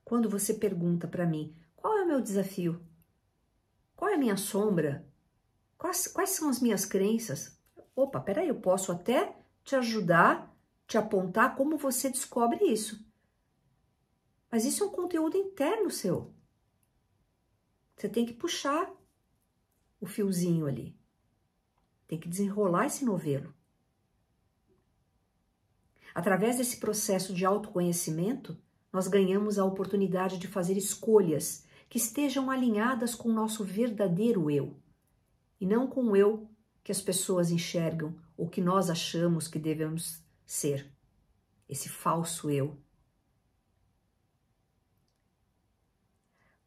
Quando 0.03 0.29
você 0.29 0.53
pergunta 0.53 1.07
para 1.07 1.25
mim 1.25 1.55
qual 1.75 1.97
é 1.97 2.03
o 2.03 2.07
meu 2.07 2.19
desafio, 2.19 2.83
qual 3.95 4.11
é 4.11 4.15
a 4.15 4.19
minha 4.19 4.37
sombra, 4.37 5.07
quais, 5.77 6.07
quais 6.07 6.31
são 6.31 6.49
as 6.49 6.59
minhas 6.59 6.85
crenças, 6.85 7.57
opa, 7.95 8.19
peraí, 8.19 8.47
eu 8.47 8.59
posso 8.59 8.91
até 8.91 9.35
te 9.63 9.75
ajudar, 9.75 10.53
te 10.87 10.97
apontar 10.97 11.55
como 11.55 11.77
você 11.77 12.09
descobre 12.09 12.65
isso. 12.65 13.05
Mas 14.51 14.65
isso 14.65 14.83
é 14.83 14.87
um 14.87 14.91
conteúdo 14.91 15.37
interno 15.37 15.89
seu. 15.89 16.33
Você 17.95 18.09
tem 18.09 18.25
que 18.25 18.33
puxar 18.33 18.91
o 19.99 20.05
fiozinho 20.05 20.67
ali. 20.67 20.97
Tem 22.07 22.19
que 22.19 22.29
desenrolar 22.29 22.85
esse 22.85 23.03
novelo. 23.03 23.53
Através 26.13 26.57
desse 26.57 26.77
processo 26.77 27.33
de 27.33 27.45
autoconhecimento, 27.45 28.57
nós 28.91 29.07
ganhamos 29.07 29.57
a 29.57 29.65
oportunidade 29.65 30.37
de 30.37 30.47
fazer 30.47 30.77
escolhas 30.77 31.65
que 31.89 31.97
estejam 31.97 32.49
alinhadas 32.49 33.15
com 33.15 33.29
o 33.29 33.33
nosso 33.33 33.63
verdadeiro 33.63 34.49
eu 34.49 34.77
e 35.59 35.65
não 35.65 35.87
com 35.87 36.03
o 36.05 36.15
eu 36.15 36.49
que 36.83 36.91
as 36.91 37.01
pessoas 37.01 37.51
enxergam 37.51 38.15
ou 38.37 38.47
que 38.49 38.61
nós 38.61 38.89
achamos 38.89 39.47
que 39.47 39.57
devemos 39.57 40.23
ser. 40.45 40.91
Esse 41.67 41.89
falso 41.89 42.49
eu. 42.49 42.77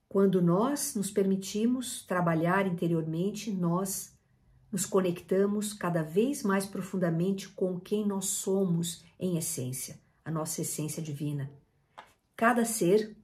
Quando 0.09 0.41
nós 0.41 0.95
nos 0.95 1.11
permitimos 1.11 2.03
trabalhar 2.03 2.67
interiormente, 2.67 3.53
nós 3.53 4.17
nos 4.73 4.87
conectamos 4.87 5.73
cada 5.73 6.03
vez 6.03 6.43
mais 6.43 6.67
profundamente 6.67 7.49
com 7.51 7.79
quem 7.79 8.07
nós 8.07 8.27
somos 8.27 9.05
em 9.21 9.37
essência, 9.37 10.01
a 10.25 10.31
nossa 10.31 10.63
essência 10.63 11.03
divina. 11.03 11.51
Cada 12.35 12.65
ser 12.65 13.17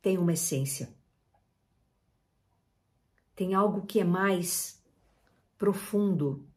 tem 0.00 0.16
uma 0.16 0.32
essência. 0.32 0.88
Tem 3.36 3.54
algo 3.54 3.86
que 3.86 4.00
é 4.00 4.04
mais 4.04 4.79
profundo, 5.60 6.48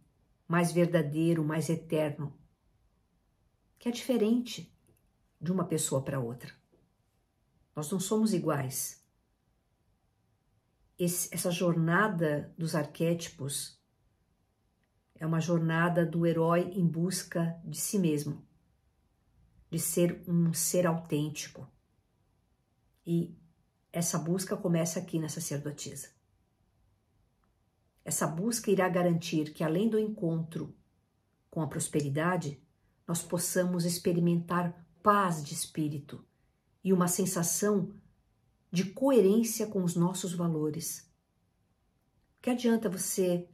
mais 0.47 0.71
verdadeiro, 0.71 1.43
mais 1.43 1.69
eterno, 1.69 2.33
que 3.77 3.89
é 3.89 3.91
diferente 3.91 4.73
de 5.41 5.51
uma 5.51 5.65
pessoa 5.65 6.01
para 6.01 6.21
outra. 6.21 6.53
Nós 7.75 7.91
não 7.91 7.99
somos 7.99 8.33
iguais. 8.33 9.05
Esse, 10.97 11.35
essa 11.35 11.51
jornada 11.51 12.55
dos 12.57 12.75
arquétipos 12.75 13.77
é 15.15 15.27
uma 15.27 15.41
jornada 15.41 16.05
do 16.05 16.25
herói 16.25 16.71
em 16.73 16.87
busca 16.87 17.59
de 17.65 17.77
si 17.77 17.99
mesmo, 17.99 18.41
de 19.69 19.79
ser 19.79 20.23
um 20.25 20.53
ser 20.53 20.87
autêntico. 20.87 21.69
E 23.05 23.37
essa 23.91 24.17
busca 24.17 24.55
começa 24.55 24.97
aqui 24.97 25.19
na 25.19 25.27
sacerdotisa. 25.27 26.12
Essa 28.05 28.27
busca 28.27 28.69
irá 28.69 28.87
garantir 28.89 29.53
que, 29.53 29.63
além 29.63 29.89
do 29.89 29.97
encontro 29.97 30.75
com 31.49 31.61
a 31.61 31.67
prosperidade, 31.67 32.61
nós 33.07 33.21
possamos 33.21 33.85
experimentar 33.85 34.85
paz 35.01 35.43
de 35.43 35.53
espírito 35.53 36.25
e 36.83 36.91
uma 36.91 37.07
sensação 37.07 37.93
de 38.71 38.85
coerência 38.85 39.67
com 39.67 39.83
os 39.83 39.95
nossos 39.95 40.33
valores. 40.33 41.09
Que 42.41 42.49
adianta 42.49 42.89
você 42.89 43.47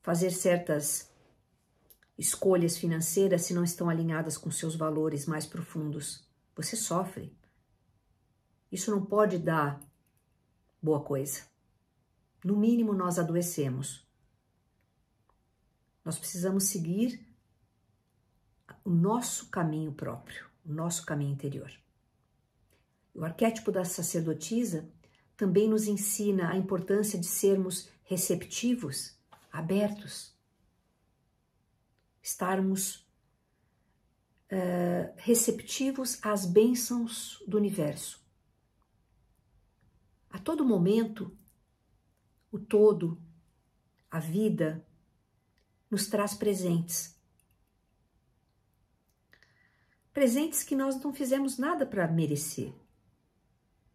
fazer 0.00 0.30
certas 0.30 1.10
escolhas 2.16 2.76
financeiras 2.76 3.42
se 3.42 3.54
não 3.54 3.64
estão 3.64 3.88
alinhadas 3.88 4.36
com 4.36 4.50
seus 4.50 4.76
valores 4.76 5.26
mais 5.26 5.46
profundos? 5.46 6.28
Você 6.54 6.76
sofre. 6.76 7.36
Isso 8.70 8.90
não 8.90 9.04
pode 9.04 9.38
dar 9.38 9.80
boa 10.82 11.00
coisa. 11.00 11.42
No 12.44 12.56
mínimo, 12.56 12.92
nós 12.92 13.18
adoecemos. 13.18 14.06
Nós 16.04 16.18
precisamos 16.18 16.64
seguir 16.64 17.26
o 18.84 18.90
nosso 18.90 19.48
caminho 19.50 19.92
próprio, 19.92 20.46
o 20.64 20.72
nosso 20.72 21.04
caminho 21.04 21.32
interior. 21.32 21.70
O 23.14 23.24
arquétipo 23.24 23.70
da 23.70 23.84
sacerdotisa 23.84 24.88
também 25.36 25.68
nos 25.68 25.86
ensina 25.86 26.50
a 26.50 26.56
importância 26.56 27.18
de 27.18 27.26
sermos 27.26 27.88
receptivos, 28.04 29.16
abertos, 29.52 30.34
estarmos 32.22 33.06
uh, 34.50 35.12
receptivos 35.16 36.18
às 36.22 36.44
bênçãos 36.44 37.42
do 37.46 37.56
universo. 37.56 38.20
A 40.30 40.38
todo 40.38 40.64
momento, 40.64 41.37
o 42.50 42.58
todo, 42.58 43.20
a 44.10 44.18
vida, 44.18 44.84
nos 45.90 46.06
traz 46.06 46.34
presentes. 46.34 47.16
Presentes 50.12 50.62
que 50.62 50.74
nós 50.74 51.00
não 51.00 51.12
fizemos 51.12 51.58
nada 51.58 51.86
para 51.86 52.08
merecer. 52.08 52.72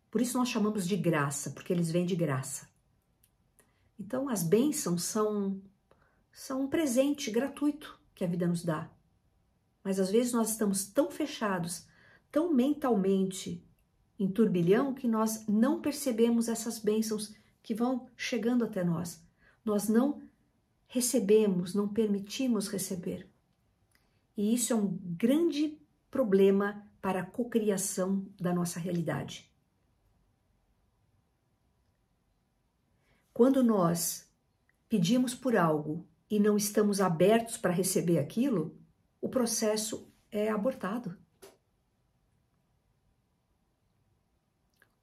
Por 0.10 0.22
isso 0.22 0.38
nós 0.38 0.50
chamamos 0.50 0.88
de 0.88 0.96
graça, 0.96 1.52
porque 1.52 1.74
eles 1.74 1.92
vêm 1.92 2.06
de 2.06 2.16
graça. 2.16 2.70
Então 4.00 4.30
as 4.30 4.44
bênçãos 4.44 5.04
são, 5.04 5.62
são 6.32 6.62
um 6.62 6.68
presente 6.68 7.32
gratuito 7.32 8.00
que 8.14 8.24
a 8.24 8.28
vida 8.28 8.48
nos 8.48 8.64
dá. 8.64 8.90
Mas 9.84 10.00
às 10.00 10.10
vezes 10.10 10.32
nós 10.32 10.52
estamos 10.52 10.86
tão 10.86 11.12
fechados, 11.12 11.86
tão 12.32 12.54
mentalmente 12.54 13.68
em 14.18 14.28
turbilhão, 14.32 14.94
que 14.94 15.08
nós 15.08 15.46
não 15.48 15.82
percebemos 15.82 16.48
essas 16.48 16.80
bênçãos 16.80 17.34
que 17.64 17.74
vão 17.74 18.08
chegando 18.16 18.66
até 18.66 18.84
nós. 18.84 19.26
Nós 19.64 19.88
não 19.88 20.22
recebemos, 20.86 21.74
não 21.74 21.88
permitimos 21.88 22.68
receber. 22.68 23.28
E 24.38 24.54
isso 24.54 24.74
é 24.74 24.76
um 24.76 25.00
grande 25.02 25.80
problema 26.12 26.86
para 27.02 27.22
a 27.22 27.26
cocriação 27.26 28.28
da 28.40 28.54
nossa 28.54 28.80
realidade. 28.80 29.52
Quando 33.34 33.64
nós 33.64 34.30
pedimos 34.88 35.34
por 35.34 35.58
algo 35.58 36.08
e 36.30 36.40
não 36.40 36.56
estamos 36.56 37.02
abertos 37.02 37.58
para 37.58 37.74
receber 37.74 38.20
aquilo, 38.20 38.78
o 39.20 39.30
processo 39.30 40.08
é 40.30 40.50
abortado. 40.50 41.18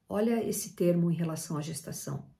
Olha 0.07 0.43
esse 0.43 0.73
termo 0.75 1.11
em 1.11 1.15
relação 1.15 1.57
à 1.57 1.61
gestação. 1.61 2.30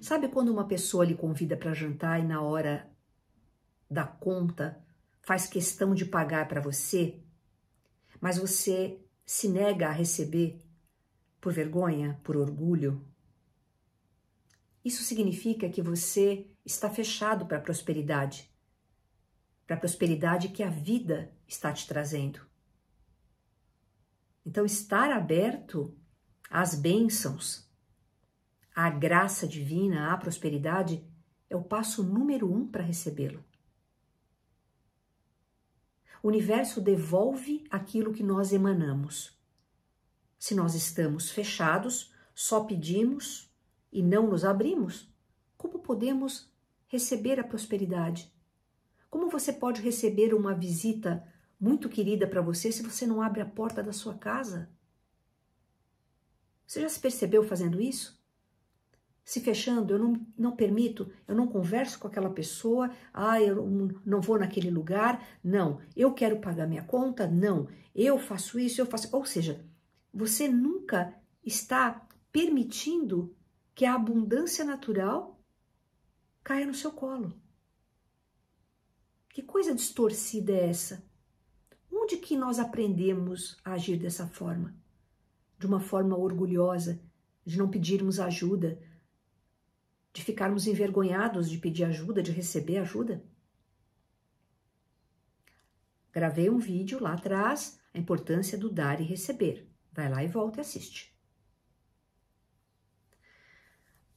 Sabe 0.00 0.28
quando 0.28 0.50
uma 0.50 0.66
pessoa 0.66 1.04
lhe 1.04 1.14
convida 1.14 1.56
para 1.56 1.74
jantar 1.74 2.20
e 2.20 2.24
na 2.24 2.42
hora 2.42 2.90
da 3.90 4.04
conta 4.04 4.82
faz 5.22 5.46
questão 5.46 5.94
de 5.94 6.04
pagar 6.04 6.46
para 6.48 6.60
você, 6.60 7.20
mas 8.20 8.38
você 8.38 9.00
se 9.24 9.48
nega 9.48 9.88
a 9.88 9.92
receber 9.92 10.60
por 11.40 11.52
vergonha, 11.52 12.20
por 12.22 12.36
orgulho. 12.36 13.04
Isso 14.84 15.02
significa 15.02 15.68
que 15.68 15.82
você 15.82 16.46
está 16.64 16.88
fechado 16.88 17.46
para 17.46 17.58
a 17.58 17.60
prosperidade, 17.60 18.48
para 19.66 19.76
a 19.76 19.78
prosperidade 19.78 20.48
que 20.50 20.62
a 20.62 20.70
vida 20.70 21.32
está 21.46 21.72
te 21.72 21.88
trazendo. 21.88 22.40
Então, 24.44 24.64
estar 24.64 25.10
aberto 25.10 25.92
às 26.48 26.76
bênçãos, 26.76 27.65
à 28.76 28.90
graça 28.90 29.48
divina, 29.48 30.12
à 30.12 30.18
prosperidade, 30.18 31.02
é 31.48 31.56
o 31.56 31.64
passo 31.64 32.02
número 32.02 32.52
um 32.52 32.68
para 32.68 32.82
recebê-lo. 32.82 33.42
O 36.22 36.28
universo 36.28 36.78
devolve 36.78 37.64
aquilo 37.70 38.12
que 38.12 38.22
nós 38.22 38.52
emanamos. 38.52 39.34
Se 40.38 40.54
nós 40.54 40.74
estamos 40.74 41.30
fechados, 41.30 42.12
só 42.34 42.64
pedimos 42.64 43.50
e 43.90 44.02
não 44.02 44.28
nos 44.28 44.44
abrimos, 44.44 45.10
como 45.56 45.78
podemos 45.78 46.52
receber 46.86 47.40
a 47.40 47.44
prosperidade? 47.44 48.30
Como 49.08 49.30
você 49.30 49.54
pode 49.54 49.80
receber 49.80 50.34
uma 50.34 50.54
visita 50.54 51.26
muito 51.58 51.88
querida 51.88 52.26
para 52.26 52.42
você 52.42 52.70
se 52.70 52.82
você 52.82 53.06
não 53.06 53.22
abre 53.22 53.40
a 53.40 53.46
porta 53.46 53.82
da 53.82 53.92
sua 53.92 54.18
casa? 54.18 54.68
Você 56.66 56.82
já 56.82 56.88
se 56.90 57.00
percebeu 57.00 57.42
fazendo 57.42 57.80
isso? 57.80 58.20
Se 59.26 59.40
fechando, 59.40 59.92
eu 59.92 59.98
não, 59.98 60.26
não 60.38 60.54
permito, 60.54 61.10
eu 61.26 61.34
não 61.34 61.48
converso 61.48 61.98
com 61.98 62.06
aquela 62.06 62.30
pessoa, 62.30 62.92
ah, 63.12 63.42
eu 63.42 63.56
não 64.06 64.20
vou 64.20 64.38
naquele 64.38 64.70
lugar, 64.70 65.20
não, 65.42 65.80
eu 65.96 66.14
quero 66.14 66.38
pagar 66.38 66.68
minha 66.68 66.84
conta, 66.84 67.26
não, 67.26 67.66
eu 67.92 68.20
faço 68.20 68.56
isso, 68.56 68.80
eu 68.80 68.86
faço. 68.86 69.08
Ou 69.10 69.24
seja, 69.24 69.66
você 70.14 70.46
nunca 70.46 71.12
está 71.44 72.06
permitindo 72.30 73.34
que 73.74 73.84
a 73.84 73.96
abundância 73.96 74.64
natural 74.64 75.42
caia 76.44 76.64
no 76.64 76.72
seu 76.72 76.92
colo. 76.92 77.34
Que 79.30 79.42
coisa 79.42 79.74
distorcida 79.74 80.52
é 80.52 80.68
essa? 80.68 81.04
Onde 81.90 82.16
que 82.18 82.36
nós 82.36 82.60
aprendemos 82.60 83.56
a 83.64 83.72
agir 83.72 83.96
dessa 83.96 84.28
forma? 84.28 84.72
De 85.58 85.66
uma 85.66 85.80
forma 85.80 86.16
orgulhosa, 86.16 87.00
de 87.44 87.58
não 87.58 87.68
pedirmos 87.68 88.20
ajuda, 88.20 88.78
de 90.16 90.24
ficarmos 90.24 90.66
envergonhados 90.66 91.50
de 91.50 91.58
pedir 91.58 91.84
ajuda, 91.84 92.22
de 92.22 92.32
receber 92.32 92.78
ajuda? 92.78 93.22
Gravei 96.10 96.48
um 96.48 96.56
vídeo 96.56 96.98
lá 96.98 97.12
atrás, 97.12 97.78
a 97.92 97.98
importância 97.98 98.56
do 98.56 98.70
dar 98.70 98.98
e 98.98 99.04
receber. 99.04 99.70
Vai 99.92 100.08
lá 100.08 100.24
e 100.24 100.26
volta 100.26 100.58
e 100.58 100.62
assiste. 100.62 101.14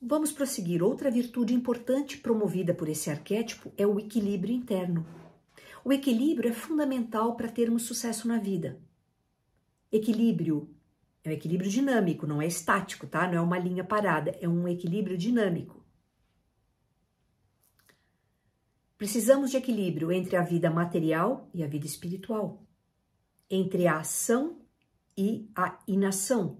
Vamos 0.01 0.31
prosseguir. 0.31 0.81
Outra 0.81 1.11
virtude 1.11 1.53
importante 1.53 2.17
promovida 2.17 2.73
por 2.73 2.87
esse 2.87 3.09
arquétipo 3.09 3.73
é 3.77 3.85
o 3.85 3.99
equilíbrio 3.99 4.55
interno. 4.55 5.05
O 5.83 5.91
equilíbrio 5.91 6.49
é 6.49 6.53
fundamental 6.53 7.35
para 7.35 7.49
termos 7.49 7.83
sucesso 7.83 8.25
na 8.25 8.37
vida. 8.37 8.81
Equilíbrio 9.91 10.73
é 11.25 11.29
um 11.29 11.33
equilíbrio 11.33 11.69
dinâmico, 11.69 12.25
não 12.25 12.41
é 12.41 12.47
estático, 12.47 13.05
tá? 13.05 13.27
Não 13.27 13.37
é 13.37 13.41
uma 13.41 13.59
linha 13.59 13.83
parada, 13.83 14.31
é 14.39 14.47
um 14.47 14.65
equilíbrio 14.65 15.17
dinâmico. 15.17 15.78
Precisamos 18.99 19.49
de 19.49 19.55
equilíbrio 19.55 20.11
entre 20.11 20.35
a 20.35 20.41
vida 20.41 20.69
material 20.69 21.49
e 21.53 21.63
a 21.63 21.67
vida 21.67 21.85
espiritual, 21.85 22.61
entre 23.49 23.87
a 23.87 23.99
ação 23.99 24.59
e 25.17 25.49
a 25.55 25.79
inação, 25.87 26.59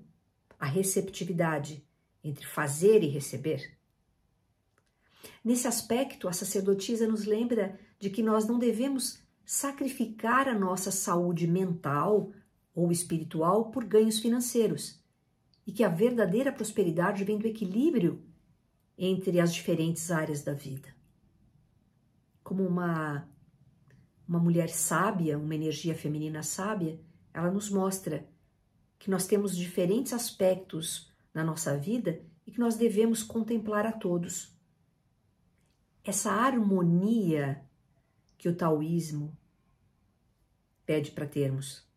a 0.58 0.66
receptividade 0.66 1.86
entre 2.24 2.46
fazer 2.46 3.04
e 3.04 3.08
receber. 3.08 3.78
Nesse 5.44 5.68
aspecto, 5.68 6.30
a 6.30 6.32
sacerdotisa 6.32 7.06
nos 7.06 7.26
lembra 7.26 7.78
de 8.00 8.10
que 8.10 8.24
nós 8.24 8.48
não 8.48 8.58
devemos 8.58 9.22
sacrificar 9.44 10.48
a 10.48 10.58
nossa 10.58 10.92
saúde 10.92 11.46
mental 11.46 12.32
ou 12.74 12.90
espiritual 12.90 13.70
por 13.70 13.84
ganhos 13.84 14.18
financeiros 14.18 15.04
e 15.68 15.74
que 15.74 15.84
a 15.84 15.90
verdadeira 15.90 16.54
prosperidade 16.54 17.26
vem 17.26 17.38
do 17.38 17.48
equilíbrio 17.48 18.24
entre 18.98 19.42
as 19.42 19.54
diferentes 19.54 20.10
áreas 20.10 20.42
da 20.42 20.54
vida. 20.54 20.98
Como 22.60 22.72
uma 22.72 23.26
uma 24.28 24.38
mulher 24.38 24.68
sábia, 24.68 25.39
uma 25.39 25.55
energia 25.55 25.95
feminina 25.95 26.43
sábia, 26.43 26.99
ela 27.34 27.49
nos 27.49 27.70
mostra 27.70 28.28
que 28.99 29.10
nós 29.10 29.26
temos 29.26 29.55
diferentes 29.55 30.12
aspectos 30.12 31.10
na 31.34 31.41
nossa 31.41 31.78
vida 31.78 32.22
e 32.45 32.51
que 32.51 32.60
nós 32.60 32.76
devemos 32.76 33.24
contemplar 33.24 33.86
a 33.86 33.93
todos. 33.93 34.60
Essa 36.03 36.34
harmonia 36.34 37.64
que 38.38 38.49
o 38.49 38.55
taoísmo 38.55 39.34
pede 40.86 41.12
para 41.12 41.26
termos. 41.26 41.88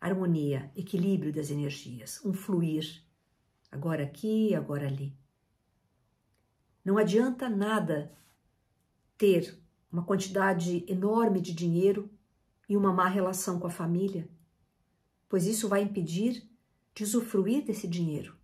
harmonia, 0.00 0.72
equilíbrio 0.74 1.34
das 1.34 1.50
energias, 1.50 2.24
um 2.24 2.32
fluir, 2.32 3.04
agora 3.70 4.04
aqui, 4.04 4.54
agora 4.54 4.86
ali. 4.86 5.14
Não 6.82 6.96
adianta 6.96 7.46
nada 7.50 8.18
ter 9.20 9.62
uma 9.92 10.02
quantidade 10.02 10.82
enorme 10.88 11.42
de 11.42 11.52
dinheiro 11.52 12.08
e 12.66 12.74
uma 12.74 12.90
má 12.90 13.06
relação 13.06 13.60
com 13.60 13.66
a 13.66 13.70
família, 13.70 14.26
pois 15.28 15.46
isso 15.46 15.68
vai 15.68 15.82
impedir 15.82 16.48
de 16.94 17.04
usufruir 17.04 17.62
desse 17.62 17.86
dinheiro. 17.86 18.34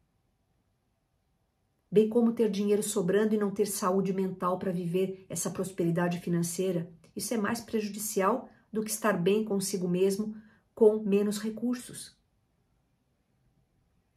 Bem 1.91 2.11
como 2.11 2.35
ter 2.35 2.51
dinheiro 2.51 2.83
sobrando 2.83 3.35
e 3.35 3.39
não 3.39 3.51
ter 3.51 3.65
saúde 3.65 4.13
mental 4.13 4.59
para 4.59 4.71
viver 4.71 5.25
essa 5.31 5.51
prosperidade 5.51 6.21
financeira. 6.21 6.93
Isso 7.15 7.33
é 7.33 7.39
mais 7.39 7.59
prejudicial 7.63 8.51
do 8.71 8.85
que 8.85 8.91
estar 8.91 9.15
bem 9.15 9.47
consigo 9.47 9.89
mesmo 9.89 10.37
com 10.75 11.03
menos 11.03 11.39
recursos. 11.39 12.15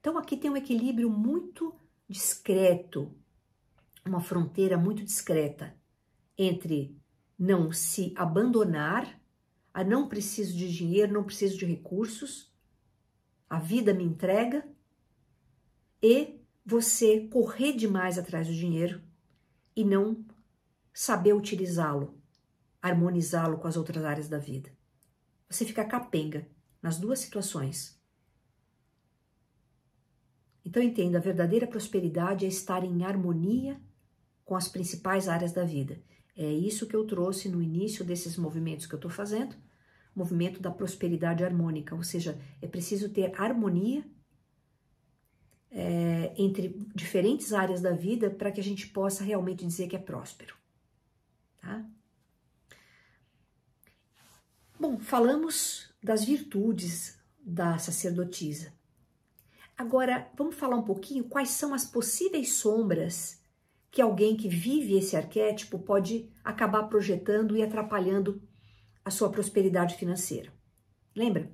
Então 0.02 0.18
aqui 0.18 0.36
tem 0.36 0.52
um 0.52 0.58
equilíbrio 0.58 1.10
muito 1.10 1.74
discreto, 2.06 3.16
uma 4.06 4.20
fronteira 4.20 4.78
muito 4.78 5.06
discreta 5.06 5.79
entre 6.40 6.98
não 7.38 7.70
se 7.72 8.14
abandonar, 8.16 9.22
a 9.74 9.84
não 9.84 10.08
preciso 10.08 10.58
de 10.58 10.74
dinheiro, 10.74 11.14
não 11.14 11.24
preciso 11.24 11.58
de 11.58 11.66
recursos, 11.66 12.50
a 13.50 13.60
vida 13.60 13.94
me 13.94 14.04
entrega, 14.04 14.66
e 16.02 16.40
você 16.66 17.28
correr 17.28 17.74
demais 17.74 18.18
atrás 18.18 18.48
do 18.48 18.54
dinheiro 18.54 19.02
e 19.76 19.84
não 19.84 20.26
saber 20.94 21.34
utilizá-lo, 21.34 22.18
harmonizá-lo 22.82 23.58
com 23.58 23.68
as 23.68 23.76
outras 23.76 24.06
áreas 24.06 24.30
da 24.30 24.38
vida. 24.38 24.72
Você 25.50 25.66
fica 25.66 25.84
capenga 25.84 26.48
nas 26.82 26.98
duas 26.98 27.20
situações. 27.20 28.00
Então 30.64 30.82
entenda, 30.82 31.18
a 31.18 31.22
verdadeira 31.22 31.68
prosperidade 31.68 32.46
é 32.46 32.48
estar 32.48 32.84
em 32.86 33.04
harmonia 33.04 33.82
com 34.46 34.56
as 34.56 34.68
principais 34.68 35.28
áreas 35.28 35.52
da 35.52 35.66
vida. 35.66 36.02
É 36.42 36.50
isso 36.50 36.88
que 36.88 36.96
eu 36.96 37.06
trouxe 37.06 37.50
no 37.50 37.62
início 37.62 38.06
desses 38.06 38.38
movimentos 38.38 38.86
que 38.86 38.94
eu 38.94 38.98
estou 38.98 39.12
fazendo, 39.12 39.58
movimento 40.16 40.62
da 40.62 40.72
prosperidade 40.72 41.44
harmônica, 41.44 41.94
ou 41.94 42.02
seja, 42.02 42.40
é 42.62 42.68
preciso 42.68 43.10
ter 43.10 43.34
harmonia 43.38 44.06
é, 45.70 46.34
entre 46.38 46.70
diferentes 46.96 47.52
áreas 47.52 47.82
da 47.82 47.92
vida 47.92 48.30
para 48.30 48.54
que 48.54 48.62
a 48.62 48.64
gente 48.64 48.88
possa 48.88 49.22
realmente 49.22 49.66
dizer 49.66 49.90
que 49.90 49.98
é 49.98 50.00
próspero. 50.00 50.56
Tá? 51.60 51.86
Bom, 54.80 54.98
falamos 54.98 55.94
das 56.02 56.24
virtudes 56.24 57.20
da 57.38 57.78
sacerdotisa. 57.78 58.72
Agora, 59.78 60.32
vamos 60.38 60.56
falar 60.56 60.78
um 60.78 60.84
pouquinho 60.84 61.26
quais 61.26 61.50
são 61.50 61.74
as 61.74 61.84
possíveis 61.84 62.54
sombras 62.54 63.39
que 63.92 64.02
alguém 64.02 64.36
que 64.36 64.48
vive 64.48 64.98
esse 64.98 65.16
arquétipo 65.16 65.80
pode 65.80 66.32
acabar 66.44 66.84
projetando 66.84 67.58
e 67.58 67.64
atrapalhando 67.64 68.42
a 69.04 69.10
sua 69.10 69.32
prosperidade 69.32 69.96
financeira. 69.96 70.54
Lembra? 71.16 71.52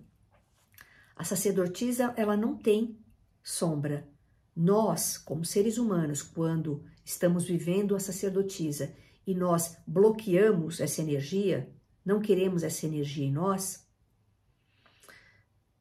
A 1.16 1.24
sacerdotisa, 1.24 2.14
ela 2.18 2.36
não 2.36 2.58
tem 2.58 3.00
sombra. 3.42 4.08
Nós, 4.56 5.18
como 5.18 5.46
seres 5.46 5.78
humanos, 5.78 6.22
quando 6.22 6.84
estamos 7.04 7.46
vivendo 7.46 7.96
a 7.96 8.00
sacerdotisa 8.00 8.94
e 9.26 9.34
nós 9.34 9.78
bloqueamos 9.88 10.80
essa 10.80 11.02
energia, 11.02 11.74
não 12.04 12.20
queremos 12.20 12.64
essa 12.64 12.86
energia 12.86 13.26
em 13.26 13.32
nós, 13.32 13.88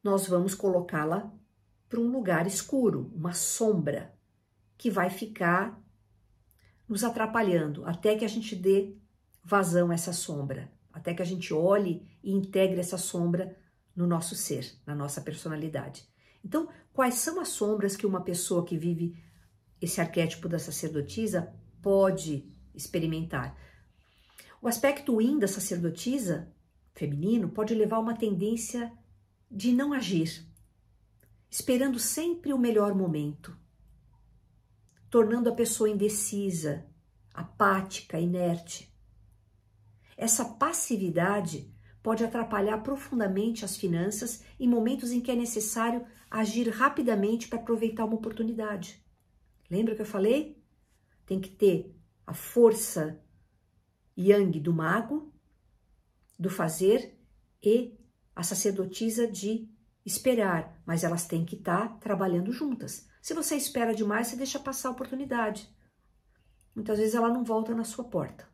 nós 0.03 0.27
vamos 0.27 0.55
colocá-la 0.55 1.33
para 1.89 1.99
um 1.99 2.11
lugar 2.11 2.47
escuro, 2.47 3.11
uma 3.13 3.33
sombra, 3.33 4.13
que 4.77 4.89
vai 4.89 5.09
ficar 5.09 5.81
nos 6.87 7.03
atrapalhando 7.03 7.85
até 7.85 8.15
que 8.15 8.25
a 8.25 8.27
gente 8.27 8.55
dê 8.55 8.95
vazão 9.43 9.91
a 9.91 9.93
essa 9.93 10.13
sombra, 10.13 10.71
até 10.91 11.13
que 11.13 11.21
a 11.21 11.25
gente 11.25 11.53
olhe 11.53 12.07
e 12.23 12.31
integre 12.31 12.79
essa 12.79 12.97
sombra 12.97 13.55
no 13.95 14.07
nosso 14.07 14.35
ser, 14.35 14.73
na 14.85 14.95
nossa 14.95 15.21
personalidade. 15.21 16.07
Então, 16.43 16.67
quais 16.93 17.15
são 17.15 17.39
as 17.39 17.49
sombras 17.49 17.95
que 17.95 18.05
uma 18.05 18.21
pessoa 18.21 18.65
que 18.65 18.77
vive 18.77 19.15
esse 19.81 20.01
arquétipo 20.01 20.47
da 20.47 20.59
sacerdotisa 20.59 21.53
pode 21.81 22.47
experimentar? 22.73 23.57
O 24.61 24.67
aspecto 24.67 25.21
yin 25.21 25.39
da 25.39 25.47
sacerdotisa 25.47 26.51
feminino 26.93 27.49
pode 27.49 27.75
levar 27.75 27.97
a 27.97 27.99
uma 27.99 28.15
tendência 28.15 28.91
de 29.49 29.71
não 29.71 29.93
agir, 29.93 30.45
esperando 31.49 31.99
sempre 31.99 32.51
o 32.51 32.57
melhor 32.57 32.95
momento, 32.95 33.55
tornando 35.15 35.47
a 35.47 35.55
pessoa 35.55 35.89
indecisa, 35.89 36.85
apática, 37.33 38.19
inerte. 38.19 38.93
Essa 40.17 40.43
passividade 40.43 41.73
pode 42.03 42.21
atrapalhar 42.21 42.79
profundamente 42.79 43.63
as 43.63 43.77
finanças 43.77 44.43
em 44.59 44.67
momentos 44.67 45.13
em 45.13 45.21
que 45.21 45.31
é 45.31 45.35
necessário 45.37 46.05
agir 46.29 46.67
rapidamente 46.67 47.47
para 47.47 47.57
aproveitar 47.57 48.03
uma 48.03 48.17
oportunidade. 48.17 49.01
Lembra 49.71 49.95
que 49.95 50.01
eu 50.01 50.05
falei? 50.05 50.61
Tem 51.25 51.39
que 51.39 51.47
ter 51.47 51.95
a 52.27 52.33
força 52.33 53.17
yang 54.17 54.59
do 54.59 54.73
mago, 54.73 55.33
do 56.37 56.49
fazer, 56.49 57.17
e 57.63 57.97
a 58.35 58.43
sacerdotisa 58.43 59.25
de 59.25 59.69
esperar, 60.05 60.77
mas 60.85 61.05
elas 61.05 61.25
têm 61.25 61.45
que 61.45 61.55
estar 61.55 61.87
tá 61.87 61.97
trabalhando 61.99 62.51
juntas. 62.51 63.07
Se 63.25 63.33
você 63.33 63.55
espera 63.55 63.91
demais, 63.91 64.27
você 64.27 64.35
deixa 64.35 64.59
passar 64.59 64.89
a 64.89 64.91
oportunidade. 64.91 65.67
Muitas 66.75 66.99
vezes 66.99 67.15
ela 67.15 67.33
não 67.33 67.43
volta 67.43 67.73
na 67.73 67.83
sua 67.83 68.03
porta. 68.03 68.47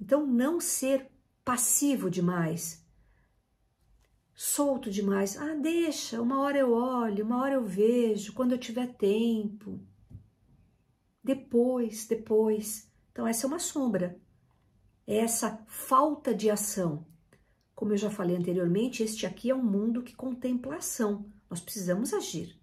Então, 0.00 0.26
não 0.26 0.60
ser 0.60 1.08
passivo 1.44 2.10
demais, 2.10 2.84
solto 4.34 4.90
demais. 4.90 5.36
Ah, 5.36 5.54
deixa, 5.54 6.20
uma 6.20 6.40
hora 6.40 6.58
eu 6.58 6.72
olho, 6.72 7.24
uma 7.24 7.40
hora 7.40 7.54
eu 7.54 7.62
vejo, 7.62 8.32
quando 8.32 8.50
eu 8.50 8.58
tiver 8.58 8.96
tempo. 8.96 9.80
Depois, 11.22 12.04
depois. 12.04 12.90
Então, 13.12 13.28
essa 13.28 13.46
é 13.46 13.48
uma 13.48 13.60
sombra. 13.60 14.20
É 15.06 15.18
essa 15.18 15.64
falta 15.68 16.34
de 16.34 16.50
ação. 16.50 17.06
Como 17.76 17.92
eu 17.92 17.96
já 17.96 18.10
falei 18.10 18.34
anteriormente, 18.34 19.04
este 19.04 19.24
aqui 19.24 19.50
é 19.50 19.54
um 19.54 19.62
mundo 19.62 20.02
que 20.02 20.16
contempla 20.16 20.78
ação. 20.78 21.30
Nós 21.50 21.60
precisamos 21.60 22.14
agir. 22.14 22.56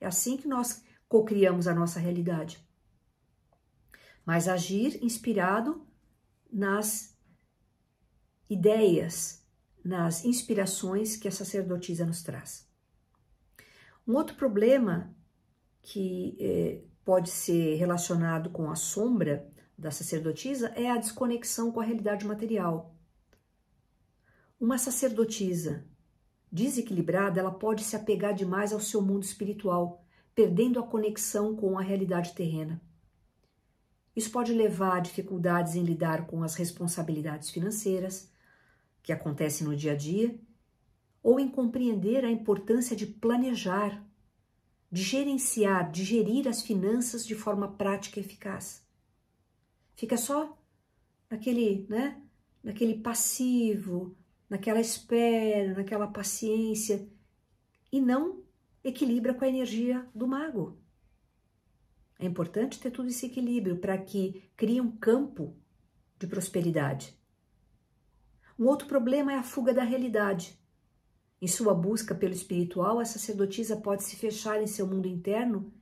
É 0.00 0.06
assim 0.06 0.38
que 0.38 0.48
nós 0.48 0.82
cocriamos 1.06 1.68
a 1.68 1.74
nossa 1.74 2.00
realidade. 2.00 2.58
Mas 4.24 4.48
agir 4.48 4.98
inspirado 5.04 5.86
nas 6.50 7.14
ideias, 8.48 9.46
nas 9.84 10.24
inspirações 10.24 11.16
que 11.16 11.28
a 11.28 11.32
sacerdotisa 11.32 12.06
nos 12.06 12.22
traz. 12.22 12.68
Um 14.06 14.14
outro 14.14 14.34
problema 14.34 15.14
que 15.82 16.36
eh, 16.40 16.84
pode 17.04 17.30
ser 17.30 17.76
relacionado 17.76 18.50
com 18.50 18.70
a 18.70 18.74
sombra 18.74 19.48
da 19.76 19.90
sacerdotisa 19.90 20.68
é 20.76 20.90
a 20.90 20.98
desconexão 20.98 21.72
com 21.72 21.80
a 21.80 21.84
realidade 21.84 22.26
material. 22.26 22.94
Uma 24.58 24.78
sacerdotisa 24.78 25.86
desequilibrada, 26.50 27.40
ela 27.40 27.50
pode 27.50 27.84
se 27.84 27.94
apegar 27.94 28.34
demais 28.34 28.72
ao 28.72 28.80
seu 28.80 29.00
mundo 29.00 29.22
espiritual, 29.22 30.04
perdendo 30.34 30.78
a 30.78 30.86
conexão 30.86 31.54
com 31.54 31.78
a 31.78 31.82
realidade 31.82 32.32
terrena. 32.32 32.80
Isso 34.14 34.30
pode 34.30 34.52
levar 34.52 34.96
a 34.96 35.00
dificuldades 35.00 35.74
em 35.76 35.84
lidar 35.84 36.26
com 36.26 36.42
as 36.42 36.54
responsabilidades 36.54 37.50
financeiras 37.50 38.30
que 39.02 39.12
acontecem 39.12 39.66
no 39.66 39.76
dia 39.76 39.92
a 39.92 39.96
dia, 39.96 40.38
ou 41.22 41.38
em 41.38 41.48
compreender 41.48 42.24
a 42.24 42.30
importância 42.30 42.96
de 42.96 43.06
planejar, 43.06 44.04
de 44.90 45.02
gerenciar, 45.02 45.90
de 45.90 46.04
gerir 46.04 46.48
as 46.48 46.62
finanças 46.62 47.26
de 47.26 47.34
forma 47.34 47.68
prática 47.68 48.18
e 48.18 48.22
eficaz. 48.22 48.84
Fica 49.94 50.16
só 50.16 50.58
naquele, 51.30 51.86
né, 51.88 52.20
naquele 52.62 52.98
passivo, 52.98 54.16
naquela 54.50 54.80
espera, 54.80 55.74
naquela 55.74 56.08
paciência 56.08 57.08
e 57.92 58.00
não 58.00 58.42
equilibra 58.82 59.32
com 59.32 59.44
a 59.44 59.48
energia 59.48 60.04
do 60.12 60.26
mago. 60.26 60.76
É 62.18 62.26
importante 62.26 62.80
ter 62.80 62.90
todo 62.90 63.08
esse 63.08 63.26
equilíbrio 63.26 63.78
para 63.78 63.96
que 63.96 64.50
crie 64.56 64.80
um 64.80 64.90
campo 64.90 65.56
de 66.18 66.26
prosperidade. 66.26 67.18
Um 68.58 68.66
outro 68.66 68.86
problema 68.86 69.32
é 69.32 69.36
a 69.36 69.42
fuga 69.42 69.72
da 69.72 69.84
realidade. 69.84 70.60
Em 71.40 71.46
sua 71.46 71.72
busca 71.72 72.14
pelo 72.14 72.34
espiritual, 72.34 72.98
a 72.98 73.04
sacerdotisa 73.04 73.76
pode 73.76 74.02
se 74.02 74.16
fechar 74.16 74.62
em 74.62 74.66
seu 74.66 74.86
mundo 74.86 75.08
interno 75.08 75.72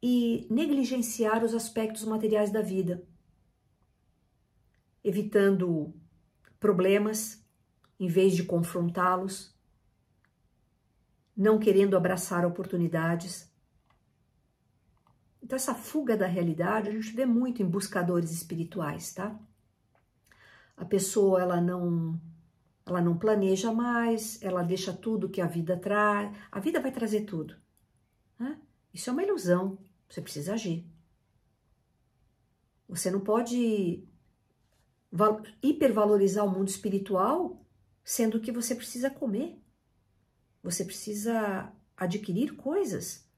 e 0.00 0.46
negligenciar 0.48 1.44
os 1.44 1.54
aspectos 1.54 2.04
materiais 2.04 2.52
da 2.52 2.62
vida, 2.62 3.04
evitando 5.02 5.92
problemas, 6.60 7.44
em 7.98 8.08
vez 8.08 8.34
de 8.34 8.44
confrontá-los, 8.44 9.54
não 11.36 11.58
querendo 11.58 11.96
abraçar 11.96 12.44
oportunidades. 12.44 13.50
Então, 15.42 15.56
essa 15.56 15.74
fuga 15.74 16.16
da 16.16 16.26
realidade 16.26 16.88
a 16.88 16.92
gente 16.92 17.12
vê 17.12 17.24
muito 17.24 17.62
em 17.62 17.66
buscadores 17.66 18.30
espirituais, 18.30 19.12
tá? 19.12 19.38
A 20.76 20.84
pessoa 20.84 21.40
ela 21.40 21.60
não 21.60 22.20
ela 22.86 23.02
não 23.02 23.18
planeja 23.18 23.70
mais, 23.70 24.42
ela 24.42 24.62
deixa 24.62 24.92
tudo 24.92 25.28
que 25.28 25.42
a 25.42 25.46
vida 25.46 25.76
traz. 25.76 26.34
A 26.50 26.58
vida 26.58 26.80
vai 26.80 26.90
trazer 26.90 27.22
tudo. 27.26 27.54
Né? 28.38 28.58
Isso 28.94 29.10
é 29.10 29.12
uma 29.12 29.22
ilusão. 29.22 29.78
Você 30.08 30.22
precisa 30.22 30.54
agir. 30.54 30.86
Você 32.88 33.10
não 33.10 33.20
pode 33.20 34.08
hipervalorizar 35.62 36.46
o 36.46 36.50
mundo 36.50 36.68
espiritual 36.68 37.62
sendo 38.08 38.40
que 38.40 38.50
você 38.50 38.74
precisa 38.74 39.10
comer. 39.10 39.62
Você 40.62 40.82
precisa 40.82 41.70
adquirir 41.94 42.56
coisas. 42.56 43.28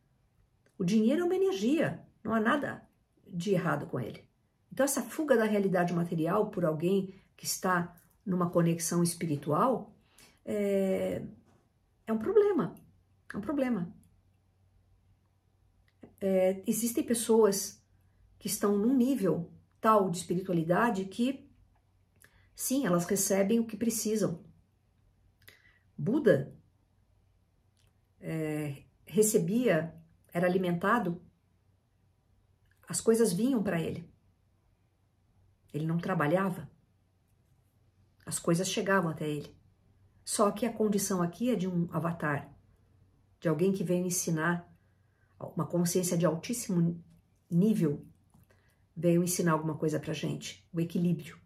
O 0.79 0.85
dinheiro 0.85 1.23
é 1.23 1.25
uma 1.25 1.35
energia, 1.35 2.07
não 2.23 2.33
há 2.33 2.39
nada 2.39 2.89
de 3.27 3.51
errado 3.51 3.87
com 3.89 3.99
ele. 3.99 4.25
Então, 4.73 4.85
essa 4.85 5.03
fuga 5.03 5.37
da 5.37 5.43
realidade 5.43 5.93
material 5.93 6.51
por 6.51 6.65
alguém 6.65 7.13
que 7.37 7.45
está 7.45 8.01
numa 8.25 8.49
conexão 8.49 9.03
espiritual 9.03 9.93
é, 10.45 11.21
é 12.07 12.13
um 12.13 12.19
problema. 12.19 12.77
É 13.35 13.37
um 13.37 13.41
problema. 13.41 13.93
É, 16.21 16.63
existem 16.65 17.03
pessoas 17.03 17.83
que 18.39 18.47
estão 18.47 18.79
num 18.79 18.97
nível 18.97 19.51
tal 19.81 20.09
de 20.09 20.19
espiritualidade 20.19 21.07
que, 21.07 21.51
sim, 22.55 22.87
elas 22.87 23.05
recebem 23.05 23.59
o 23.59 23.67
que 23.67 23.77
precisam. 23.77 24.49
Buda 26.01 26.57
é, 28.23 28.85
recebia, 29.05 29.95
era 30.33 30.47
alimentado, 30.47 31.21
as 32.89 33.03
coisas 33.03 33.35
vinham 33.35 33.63
para 33.63 33.79
ele. 33.79 34.11
Ele 35.75 35.85
não 35.85 35.99
trabalhava. 35.99 36.71
As 38.25 38.39
coisas 38.39 38.67
chegavam 38.67 39.11
até 39.11 39.29
ele. 39.29 39.55
Só 40.25 40.51
que 40.51 40.65
a 40.65 40.73
condição 40.73 41.21
aqui 41.21 41.51
é 41.51 41.55
de 41.55 41.69
um 41.69 41.87
avatar, 41.93 42.51
de 43.39 43.51
alguém 43.51 43.71
que 43.71 43.85
veio 43.85 44.07
ensinar 44.07 44.67
uma 45.39 45.67
consciência 45.67 46.17
de 46.17 46.25
altíssimo 46.25 46.99
nível, 47.51 48.07
veio 48.97 49.23
ensinar 49.23 49.53
alguma 49.53 49.77
coisa 49.77 50.01
para 50.01 50.15
gente, 50.15 50.67
o 50.73 50.81
equilíbrio. 50.81 51.39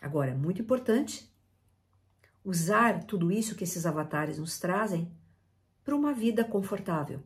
Agora, 0.00 0.34
muito 0.34 0.60
importante 0.60 1.32
usar 2.48 3.04
tudo 3.04 3.30
isso 3.30 3.54
que 3.54 3.64
esses 3.64 3.84
avatares 3.84 4.38
nos 4.38 4.58
trazem 4.58 5.12
para 5.84 5.94
uma 5.94 6.14
vida 6.14 6.42
confortável. 6.42 7.22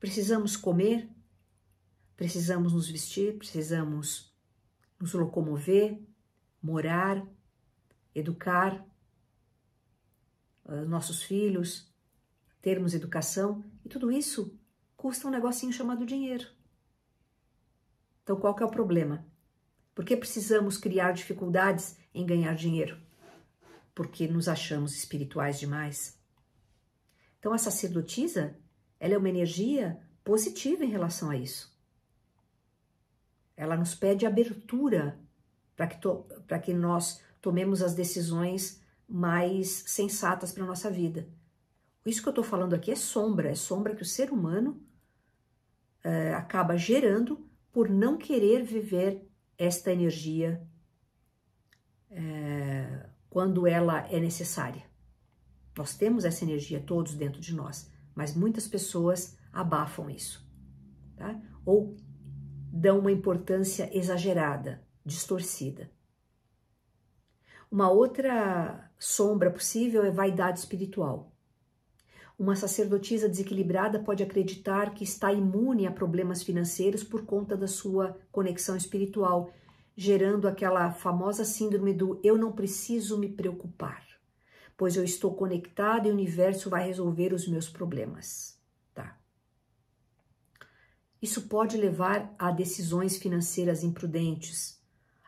Precisamos 0.00 0.56
comer, 0.56 1.06
precisamos 2.16 2.72
nos 2.72 2.88
vestir, 2.88 3.36
precisamos 3.36 4.34
nos 4.98 5.12
locomover, 5.12 6.00
morar, 6.62 7.22
educar 8.14 8.82
uh, 10.64 10.86
nossos 10.86 11.22
filhos, 11.22 11.94
termos 12.62 12.94
educação, 12.94 13.62
e 13.84 13.88
tudo 13.90 14.10
isso 14.10 14.58
custa 14.96 15.28
um 15.28 15.30
negocinho 15.30 15.74
chamado 15.74 16.06
dinheiro. 16.06 16.48
Então, 18.22 18.40
qual 18.40 18.54
que 18.54 18.62
é 18.62 18.66
o 18.66 18.70
problema? 18.70 19.26
Por 19.94 20.06
que 20.06 20.16
precisamos 20.16 20.78
criar 20.78 21.12
dificuldades 21.12 21.98
em 22.14 22.24
ganhar 22.24 22.54
dinheiro? 22.54 23.05
Porque 23.96 24.28
nos 24.28 24.46
achamos 24.46 24.94
espirituais 24.94 25.58
demais. 25.58 26.20
Então, 27.40 27.52
a 27.52 27.58
sacerdotisa, 27.58 28.56
ela 29.00 29.14
é 29.14 29.18
uma 29.18 29.28
energia 29.28 29.98
positiva 30.22 30.84
em 30.84 30.90
relação 30.90 31.30
a 31.30 31.36
isso. 31.36 31.74
Ela 33.56 33.76
nos 33.76 33.94
pede 33.94 34.26
abertura 34.26 35.18
para 35.74 35.86
que, 35.86 35.98
para 36.46 36.58
que 36.58 36.74
nós 36.74 37.22
tomemos 37.40 37.82
as 37.82 37.94
decisões 37.94 38.82
mais 39.08 39.84
sensatas 39.86 40.52
para 40.52 40.64
a 40.64 40.66
nossa 40.66 40.90
vida. 40.90 41.28
Isso 42.04 42.22
que 42.22 42.28
eu 42.28 42.32
estou 42.32 42.44
falando 42.44 42.74
aqui 42.74 42.90
é 42.90 42.96
sombra, 42.96 43.50
é 43.50 43.54
sombra 43.54 43.94
que 43.94 44.02
o 44.02 44.06
ser 44.06 44.30
humano 44.30 44.80
é, 46.04 46.34
acaba 46.34 46.76
gerando 46.76 47.48
por 47.72 47.88
não 47.88 48.18
querer 48.18 48.62
viver 48.62 49.26
esta 49.58 49.92
energia 49.92 50.62
é, 52.10 53.05
quando 53.36 53.66
ela 53.66 54.08
é 54.10 54.18
necessária. 54.18 54.82
Nós 55.76 55.94
temos 55.94 56.24
essa 56.24 56.42
energia 56.42 56.80
todos 56.80 57.12
dentro 57.12 57.38
de 57.38 57.54
nós, 57.54 57.92
mas 58.14 58.34
muitas 58.34 58.66
pessoas 58.66 59.36
abafam 59.52 60.08
isso, 60.08 60.42
tá? 61.18 61.38
Ou 61.62 61.94
dão 62.72 63.00
uma 63.00 63.12
importância 63.12 63.90
exagerada 63.94 64.82
distorcida. 65.04 65.90
Uma 67.70 67.90
outra 67.90 68.90
sombra 68.98 69.50
possível 69.50 70.02
é 70.02 70.10
vaidade 70.10 70.60
espiritual. 70.60 71.30
Uma 72.38 72.56
sacerdotisa 72.56 73.28
desequilibrada 73.28 73.98
pode 73.98 74.22
acreditar 74.22 74.94
que 74.94 75.04
está 75.04 75.30
imune 75.30 75.86
a 75.86 75.92
problemas 75.92 76.42
financeiros 76.42 77.04
por 77.04 77.26
conta 77.26 77.54
da 77.54 77.68
sua 77.68 78.18
conexão 78.32 78.74
espiritual, 78.74 79.52
gerando 79.96 80.46
aquela 80.46 80.92
famosa 80.92 81.44
síndrome 81.44 81.94
do 81.94 82.20
eu 82.22 82.36
não 82.36 82.52
preciso 82.52 83.18
me 83.18 83.28
preocupar, 83.28 84.06
pois 84.76 84.94
eu 84.94 85.02
estou 85.02 85.34
conectado 85.34 86.06
e 86.06 86.10
o 86.10 86.14
universo 86.14 86.68
vai 86.68 86.86
resolver 86.86 87.32
os 87.32 87.48
meus 87.48 87.66
problemas. 87.66 88.60
Tá. 88.94 89.18
Isso 91.20 91.48
pode 91.48 91.78
levar 91.78 92.34
a 92.38 92.50
decisões 92.50 93.16
financeiras 93.16 93.82
imprudentes, 93.82 94.78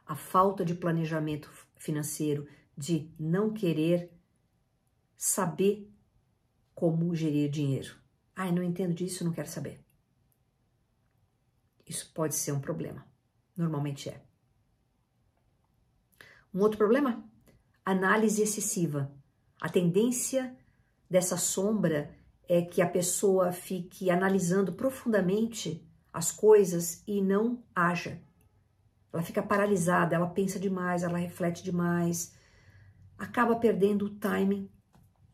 a 0.05 0.15
falta 0.15 0.65
de 0.65 0.75
planejamento 0.75 1.51
financeiro, 1.79 2.47
de 2.77 3.11
não 3.19 3.53
querer 3.53 4.13
saber 5.17 5.91
como 6.75 7.15
gerir 7.15 7.51
dinheiro. 7.51 7.97
Ai, 8.37 8.53
não 8.53 8.63
entendo 8.63 8.95
disso, 8.95 9.25
não 9.25 9.33
quero 9.33 9.49
saber. 9.49 9.81
Isso 11.87 12.13
pode 12.13 12.35
ser 12.35 12.53
um 12.53 12.61
problema. 12.61 13.05
Normalmente 13.57 14.11
é. 14.11 14.28
Um 16.59 16.63
outro 16.63 16.77
problema? 16.77 17.25
Análise 17.85 18.43
excessiva. 18.43 19.13
A 19.61 19.69
tendência 19.69 20.57
dessa 21.09 21.37
sombra 21.37 22.13
é 22.49 22.63
que 22.63 22.83
a 22.83 22.89
pessoa 22.89 23.53
fique 23.53 24.11
analisando 24.11 24.73
profundamente 24.73 25.89
as 26.13 26.33
coisas 26.33 27.01
e 27.07 27.23
não 27.23 27.63
haja. 27.73 28.21
Ela 29.13 29.23
fica 29.23 29.41
paralisada, 29.41 30.17
ela 30.17 30.27
pensa 30.27 30.59
demais, 30.59 31.05
ela 31.05 31.17
reflete 31.17 31.63
demais, 31.63 32.35
acaba 33.17 33.55
perdendo 33.55 34.07
o 34.07 34.19
timing, 34.19 34.69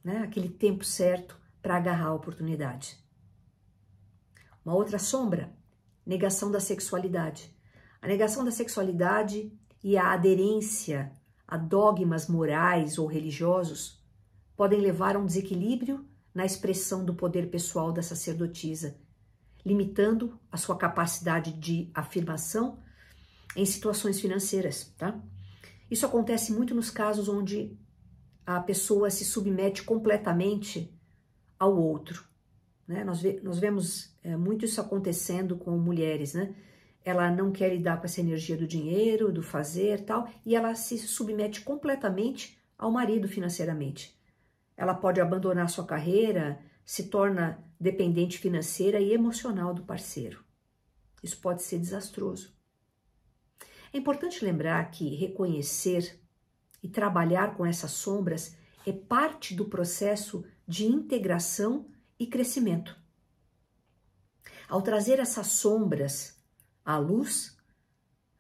né? 0.05 0.19
aquele 0.19 0.51
tempo 0.51 0.85
certo 0.85 1.41
para 1.63 1.79
agarrar 1.79 2.09
a 2.09 2.15
oportunidade. 2.15 3.03
Uma 4.63 4.75
outra 4.75 4.99
sombra, 4.99 5.57
negação 6.05 6.51
da 6.51 6.61
sexualidade. 6.61 7.51
A 8.03 8.07
negação 8.07 8.45
da 8.45 8.51
sexualidade 8.51 9.51
e 9.85 9.99
a 9.99 10.15
aderência 10.15 11.13
a 11.47 11.59
dogmas 11.59 12.27
morais 12.27 12.97
ou 12.99 13.07
religiosos 13.07 14.03
podem 14.57 14.81
levar 14.81 15.15
a 15.15 15.19
um 15.19 15.27
desequilíbrio 15.27 16.09
na 16.35 16.45
expressão 16.45 17.05
do 17.05 17.15
poder 17.15 17.51
pessoal 17.51 17.93
da 17.93 18.03
sacerdotisa, 18.03 18.97
limitando 19.65 20.41
a 20.51 20.57
sua 20.57 20.77
capacidade 20.77 21.53
de 21.53 21.91
afirmação 21.95 22.79
em 23.55 23.67
situações 23.67 24.19
financeiras, 24.19 24.93
tá? 24.97 25.21
Isso 25.91 26.07
acontece 26.07 26.51
muito 26.51 26.75
nos 26.75 26.91
casos 26.91 27.29
onde 27.29 27.79
a 28.47 28.61
pessoa 28.61 29.11
se 29.11 29.25
submete 29.25 29.83
completamente 29.83 30.99
ao 31.59 31.77
outro. 31.77 32.25
Né? 32.89 33.05
Nós, 33.05 33.21
ve 33.21 33.41
nós 33.43 33.59
vemos 33.59 34.17
é, 34.23 34.37
muito 34.37 34.65
isso 34.65 34.81
acontecendo 34.81 35.57
com 35.57 35.77
mulheres, 35.79 36.33
né? 36.33 36.55
Ela 37.05 37.31
não 37.31 37.53
quer 37.53 37.69
lidar 37.69 37.99
com 37.99 38.07
essa 38.07 38.21
energia 38.21 38.57
do 38.57 38.67
dinheiro, 38.67 39.31
do 39.31 39.43
fazer 39.43 40.05
tal, 40.05 40.29
e 40.45 40.57
ela 40.57 40.75
se 40.75 40.97
submete 40.99 41.61
completamente 41.61 42.59
ao 42.79 42.91
marido 42.91 43.29
financeiramente. 43.29 44.19
Ela 44.77 44.95
pode 44.95 45.21
abandonar 45.21 45.69
sua 45.69 45.85
carreira, 45.85 46.59
se 46.85 47.05
torna 47.09 47.63
dependente 47.79 48.39
financeira 48.39 48.99
e 48.99 49.13
emocional 49.13 49.75
do 49.75 49.85
parceiro. 49.85 50.43
Isso 51.23 51.41
pode 51.41 51.63
ser 51.63 51.79
desastroso. 51.79 52.55
É 53.93 53.99
importante 53.99 54.45
lembrar 54.45 54.91
que 54.91 55.15
reconhecer 55.15 56.21
e 56.83 56.89
trabalhar 56.89 57.55
com 57.57 57.65
essas 57.65 57.93
sombras 57.93 58.57
é 58.87 58.93
parte 58.93 59.55
do 59.55 59.67
processo 59.67 60.45
de 60.67 60.85
integração 60.85 61.87
e 62.19 62.27
crescimento. 62.27 62.97
Ao 64.69 64.83
trazer 64.83 65.19
essas 65.19 65.47
sombras 65.47 66.34
à 66.85 66.99
luz, 66.99 67.57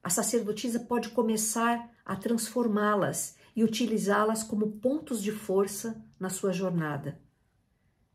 a 0.03 0.11
sacerdotisa 0.11 0.80
pode 0.80 1.09
começar 1.11 1.90
a 2.05 2.14
transformá-las 2.14 3.36
e 3.57 3.64
utilizá-las 3.64 4.42
como 4.42 4.72
pontos 4.72 5.22
de 5.22 5.32
força 5.32 6.05
na 6.20 6.28
sua 6.28 6.53
jornada. 6.53 7.20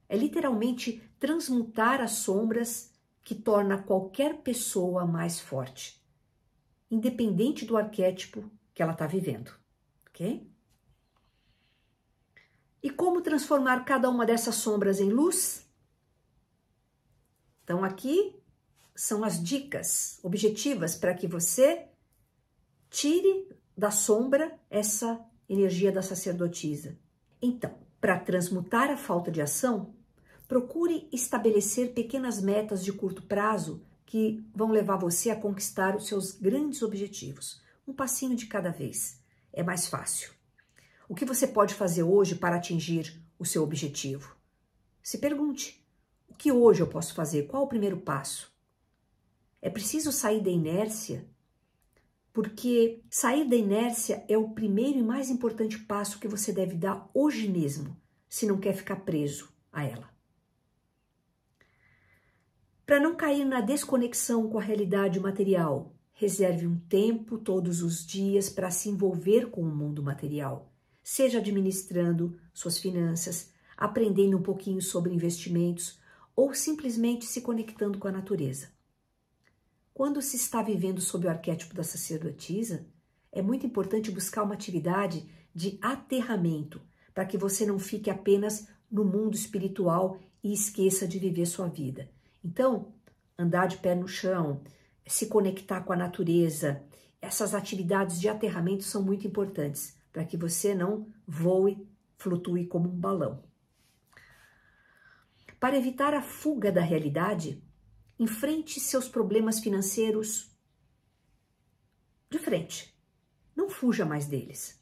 É 0.07 0.15
literalmente 0.15 1.01
transmutar 1.19 2.01
as 2.01 2.11
sombras 2.11 2.93
que 3.23 3.34
torna 3.34 3.82
qualquer 3.82 4.38
pessoa 4.41 5.05
mais 5.05 5.39
forte, 5.39 6.03
independente 6.89 7.65
do 7.65 7.77
arquétipo 7.77 8.49
que 8.73 8.82
ela 8.82 8.93
está 8.93 9.07
vivendo, 9.07 9.51
ok? 10.07 10.49
E 12.82 12.89
como 12.89 13.21
transformar 13.21 13.84
cada 13.84 14.09
uma 14.09 14.25
dessas 14.25 14.55
sombras 14.55 14.99
em 14.99 15.09
luz? 15.09 15.69
Então, 17.63 17.84
aqui 17.84 18.39
são 19.00 19.24
as 19.24 19.41
dicas 19.41 20.20
objetivas 20.22 20.93
para 20.93 21.14
que 21.14 21.26
você 21.26 21.88
tire 22.89 23.47
da 23.76 23.91
sombra 23.91 24.60
essa 24.70 25.26
energia 25.47 25.89
da 25.89 26.02
sacerdotisa. 26.02 27.00
Então, 27.41 27.74
para 28.02 28.20
transmutar 28.20 28.91
a 28.91 28.97
falta 28.97 29.32
de 29.32 29.41
ação, 29.41 29.95
procure 30.50 31.08
estabelecer 31.14 31.93
pequenas 31.93 32.41
metas 32.41 32.84
de 32.84 32.91
curto 32.91 33.22
prazo 33.22 33.82
que 34.06 34.45
vão 34.54 34.70
levar 34.70 34.97
você 34.97 35.30
a 35.30 35.36
conquistar 35.39 35.95
os 35.95 36.06
seus 36.06 36.34
grandes 36.34 36.82
objetivos. 36.82 37.62
Um 37.88 37.93
passinho 37.93 38.36
de 38.36 38.47
cada 38.47 38.70
vez. 38.70 39.24
É 39.54 39.64
mais 39.64 39.88
fácil. 39.88 40.34
O 41.08 41.16
que 41.16 41.24
você 41.24 41.47
pode 41.47 41.74
fazer 41.74 42.04
hoje 42.04 42.36
para 42.36 42.58
atingir 42.58 43.18
o 43.39 43.45
seu 43.45 43.64
objetivo? 43.64 44.36
Se 45.02 45.18
pergunte: 45.20 45.82
o 46.28 46.34
que 46.34 46.52
hoje 46.52 46.82
eu 46.82 46.88
posso 46.88 47.14
fazer? 47.14 47.47
Qual 47.47 47.64
o 47.64 47.70
primeiro 47.70 47.95
passo? 47.95 48.59
É 49.62 49.70
preciso 49.70 50.12
sair 50.12 50.41
da 50.41 50.49
inércia, 50.49 51.28
porque 52.32 53.03
sair 53.10 53.47
da 53.47 53.55
inércia 53.55 54.24
é 54.30 54.38
o 54.38 54.51
primeiro 54.51 54.99
e 54.99 55.03
mais 55.03 55.30
importante 55.30 55.78
passo 55.80 56.20
que 56.20 56.28
você 56.28 56.53
deve 56.53 56.76
dar 56.76 57.10
hoje 57.14 57.49
mesmo, 57.49 57.97
se 58.30 58.45
não 58.45 58.60
quer 58.60 58.74
ficar 58.74 58.97
preso 58.97 59.51
a 59.72 59.84
ela. 59.84 60.10
Para 62.86 62.99
não 62.99 63.16
cair 63.16 63.45
na 63.45 63.62
desconexão 63.62 64.49
com 64.49 64.57
a 64.57 64.62
realidade 64.64 65.20
material, 65.20 65.93
reserve 66.14 66.66
um 66.66 66.80
tempo 66.80 67.38
todos 67.38 67.82
os 67.82 68.05
dias 68.05 68.49
para 68.49 68.72
se 68.72 68.89
envolver 68.89 69.49
com 69.49 69.62
o 69.62 69.76
mundo 69.76 70.01
material, 70.01 70.74
seja 71.03 71.39
administrando 71.39 72.39
suas 72.53 72.78
finanças, 72.80 73.51
aprendendo 73.78 74.38
um 74.38 74.41
pouquinho 74.41 74.82
sobre 74.82 75.14
investimentos 75.14 75.99
ou 76.36 76.53
simplesmente 76.53 77.26
se 77.26 77.41
conectando 77.41 77.99
com 77.99 78.07
a 78.07 78.12
natureza. 78.12 78.78
Quando 80.00 80.22
se 80.22 80.38
está 80.38 80.62
vivendo 80.62 81.02
sob 81.02 81.28
o 81.28 81.30
arquétipo 81.30 81.76
da 81.76 81.84
sacerdotisa, 81.84 82.86
é 83.34 83.41
muito 83.41 83.66
importante 83.66 84.10
buscar 84.10 84.43
uma 84.43 84.54
atividade 84.54 85.30
de 85.54 85.78
aterramento 85.82 86.80
para 87.14 87.26
que 87.26 87.38
você 87.38 87.66
não 87.66 87.78
fique 87.78 88.10
apenas 88.10 88.70
no 88.89 89.04
mundo 89.04 89.36
espiritual 89.36 90.18
e 90.41 90.54
esqueça 90.54 91.06
de 91.06 91.20
viver 91.20 91.45
sua 91.45 91.68
vida. 91.68 92.10
Então, 92.41 92.93
andar 93.38 93.68
de 93.68 93.76
pé 93.76 93.93
no 93.93 94.08
chão, 94.08 94.62
se 95.06 95.26
conectar 95.26 95.82
com 95.82 95.91
a 95.91 95.97
natureza, 95.97 96.82
essas 97.22 97.54
atividades 97.54 98.22
de 98.22 98.30
aterramento 98.30 98.86
são 98.86 99.04
muito 99.04 99.28
importantes 99.28 99.97
para 100.14 100.24
que 100.24 100.38
você 100.38 100.74
não 100.74 101.08
voe, 101.28 101.86
flutue 102.16 102.68
como 102.68 102.88
um 102.88 102.97
balão. 102.97 103.43
Para 105.60 105.78
evitar 105.78 106.14
a 106.14 106.22
fuga 106.22 106.72
da 106.72 106.80
realidade, 106.80 107.62
enfrente 108.20 108.82
seus 108.82 109.07
problemas 109.07 109.61
financeiros 109.61 110.51
de 112.30 112.38
frente. 112.38 112.93
Não 113.55 113.70
fuja 113.70 114.05
mais 114.05 114.28
deles. 114.28 114.78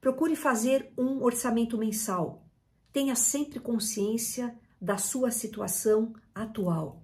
Procure 0.00 0.34
fazer 0.34 0.92
um 0.98 1.22
orçamento 1.22 1.78
mensal. 1.78 2.44
Tenha 2.92 3.14
sempre 3.14 3.60
consciência 3.60 4.58
da 4.80 4.98
sua 4.98 5.30
situação 5.30 6.12
atual. 6.34 7.02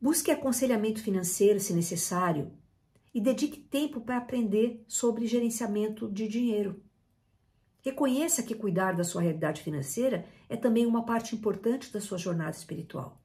Busque 0.00 0.30
aconselhamento 0.30 1.02
financeiro 1.02 1.60
se 1.60 1.74
necessário 1.74 2.52
e 3.12 3.20
dedique 3.20 3.60
tempo 3.60 4.00
para 4.00 4.16
aprender 4.16 4.82
sobre 4.88 5.26
gerenciamento 5.26 6.10
de 6.10 6.26
dinheiro. 6.26 6.82
Reconheça 7.82 8.42
que 8.42 8.54
cuidar 8.54 8.92
da 8.92 9.04
sua 9.04 9.20
realidade 9.20 9.62
financeira 9.62 10.26
é 10.48 10.56
também 10.56 10.86
uma 10.86 11.04
parte 11.04 11.34
importante 11.34 11.92
da 11.92 12.00
sua 12.00 12.16
jornada 12.16 12.56
espiritual. 12.56 13.20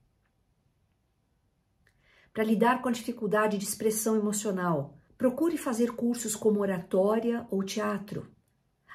Para 2.36 2.44
lidar 2.44 2.84
com 2.84 2.90
a 2.90 2.92
dificuldade 2.92 3.58
de 3.58 3.66
expressão 3.66 4.16
emocional, 4.16 4.96
procure 5.18 5.58
fazer 5.58 5.94
cursos 5.94 6.36
como 6.36 6.60
oratória 6.60 7.48
ou 7.50 7.64
teatro 7.64 8.36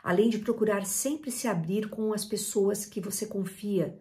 além 0.03 0.30
de 0.30 0.38
procurar 0.38 0.84
sempre 0.86 1.30
se 1.30 1.47
abrir 1.47 1.88
com 1.88 2.12
as 2.12 2.24
pessoas 2.24 2.86
que 2.86 3.01
você 3.01 3.26
confia 3.26 3.99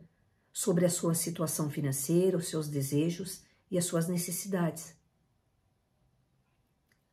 sobre 0.52 0.86
a 0.86 0.90
sua 0.90 1.14
situação 1.14 1.70
financeira, 1.70 2.38
os 2.38 2.48
seus 2.48 2.68
desejos 2.68 3.44
e 3.70 3.78
as 3.78 3.86
suas 3.86 4.08
necessidades. 4.08 4.96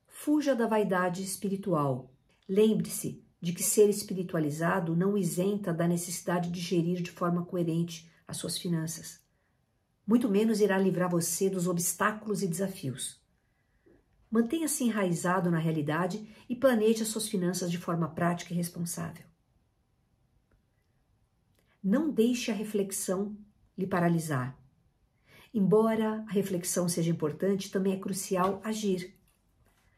Fuja 0.06 0.54
da 0.54 0.66
vaidade 0.66 1.22
espiritual. 1.22 2.10
Lembre-se 2.48 3.22
de 3.40 3.52
que 3.52 3.62
ser 3.62 3.88
espiritualizado 3.88 4.96
não 4.96 5.16
isenta 5.16 5.72
da 5.72 5.86
necessidade 5.86 6.50
de 6.50 6.60
gerir 6.60 7.02
de 7.02 7.10
forma 7.10 7.44
coerente 7.44 8.10
as 8.26 8.38
suas 8.38 8.56
finanças. 8.56 9.20
Muito 10.06 10.28
menos 10.28 10.60
irá 10.60 10.78
livrar 10.78 11.10
você 11.10 11.50
dos 11.50 11.66
obstáculos 11.66 12.42
e 12.42 12.46
desafios. 12.46 13.20
Mantenha-se 14.30 14.84
enraizado 14.84 15.50
na 15.50 15.58
realidade 15.58 16.28
e 16.48 16.54
planeje 16.54 17.02
as 17.02 17.08
suas 17.08 17.28
finanças 17.28 17.70
de 17.70 17.78
forma 17.78 18.08
prática 18.08 18.52
e 18.52 18.56
responsável. 18.56 19.24
Não 21.82 22.10
deixe 22.10 22.50
a 22.50 22.54
reflexão 22.54 23.36
lhe 23.76 23.86
paralisar. 23.86 24.56
Embora 25.52 26.24
a 26.28 26.32
reflexão 26.32 26.88
seja 26.88 27.10
importante, 27.10 27.70
também 27.70 27.94
é 27.94 27.98
crucial 27.98 28.60
agir. 28.62 29.16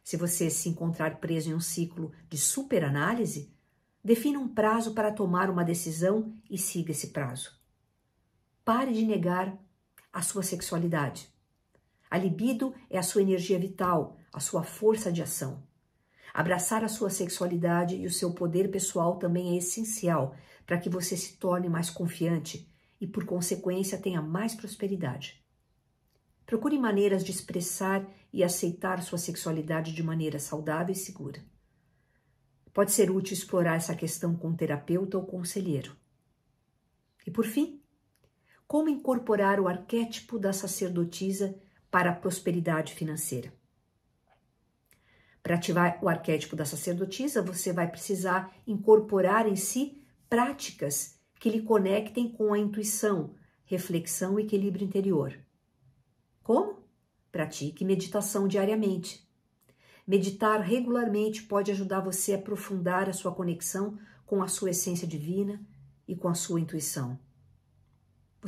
Se 0.02 0.16
você 0.16 0.48
se 0.48 0.68
encontrar 0.68 1.18
preso 1.18 1.50
em 1.50 1.54
um 1.54 1.60
ciclo 1.60 2.12
de 2.30 2.38
superanálise, 2.38 3.52
defina 4.02 4.38
um 4.38 4.48
prazo 4.48 4.94
para 4.94 5.12
tomar 5.12 5.50
uma 5.50 5.64
decisão 5.64 6.32
e 6.48 6.56
siga 6.56 6.92
esse 6.92 7.08
prazo. 7.08 7.52
Pare 8.64 8.92
de 8.92 9.04
negar 9.04 9.58
a 10.18 10.22
sua 10.22 10.42
sexualidade. 10.42 11.32
A 12.10 12.18
libido 12.18 12.74
é 12.90 12.98
a 12.98 13.04
sua 13.04 13.22
energia 13.22 13.56
vital, 13.56 14.18
a 14.32 14.40
sua 14.40 14.64
força 14.64 15.12
de 15.12 15.22
ação. 15.22 15.62
Abraçar 16.34 16.82
a 16.82 16.88
sua 16.88 17.08
sexualidade 17.08 17.94
e 17.94 18.04
o 18.04 18.10
seu 18.10 18.32
poder 18.32 18.68
pessoal 18.68 19.16
também 19.20 19.54
é 19.54 19.58
essencial 19.58 20.34
para 20.66 20.76
que 20.76 20.90
você 20.90 21.16
se 21.16 21.36
torne 21.36 21.68
mais 21.68 21.88
confiante 21.88 22.68
e, 23.00 23.06
por 23.06 23.24
consequência, 23.24 23.96
tenha 23.96 24.20
mais 24.20 24.56
prosperidade. 24.56 25.40
Procure 26.44 26.76
maneiras 26.76 27.22
de 27.24 27.30
expressar 27.30 28.04
e 28.32 28.42
aceitar 28.42 29.00
sua 29.04 29.18
sexualidade 29.18 29.92
de 29.92 30.02
maneira 30.02 30.40
saudável 30.40 30.92
e 30.92 30.96
segura. 30.96 31.40
Pode 32.74 32.90
ser 32.90 33.08
útil 33.08 33.34
explorar 33.34 33.76
essa 33.76 33.94
questão 33.94 34.34
com 34.34 34.48
um 34.48 34.56
terapeuta 34.56 35.16
ou 35.16 35.24
conselheiro. 35.24 35.96
E 37.24 37.30
por 37.30 37.44
fim, 37.44 37.80
como 38.68 38.90
incorporar 38.90 39.58
o 39.58 39.66
arquétipo 39.66 40.38
da 40.38 40.52
sacerdotisa 40.52 41.58
para 41.90 42.10
a 42.10 42.14
prosperidade 42.14 42.92
financeira. 42.92 43.50
Para 45.42 45.54
ativar 45.54 45.98
o 46.02 46.08
arquétipo 46.08 46.54
da 46.54 46.66
sacerdotisa, 46.66 47.40
você 47.40 47.72
vai 47.72 47.90
precisar 47.90 48.54
incorporar 48.66 49.48
em 49.48 49.56
si 49.56 50.02
práticas 50.28 51.18
que 51.40 51.48
lhe 51.48 51.62
conectem 51.62 52.30
com 52.30 52.52
a 52.52 52.58
intuição, 52.58 53.34
reflexão 53.64 54.38
e 54.38 54.42
equilíbrio 54.42 54.84
interior. 54.84 55.34
Como? 56.42 56.82
Pratique 57.32 57.86
meditação 57.86 58.46
diariamente. 58.46 59.26
Meditar 60.06 60.60
regularmente 60.60 61.42
pode 61.42 61.70
ajudar 61.70 62.00
você 62.00 62.34
a 62.34 62.36
aprofundar 62.36 63.08
a 63.08 63.14
sua 63.14 63.34
conexão 63.34 63.98
com 64.26 64.42
a 64.42 64.48
sua 64.48 64.70
essência 64.70 65.08
divina 65.08 65.58
e 66.06 66.14
com 66.14 66.28
a 66.28 66.34
sua 66.34 66.60
intuição. 66.60 67.18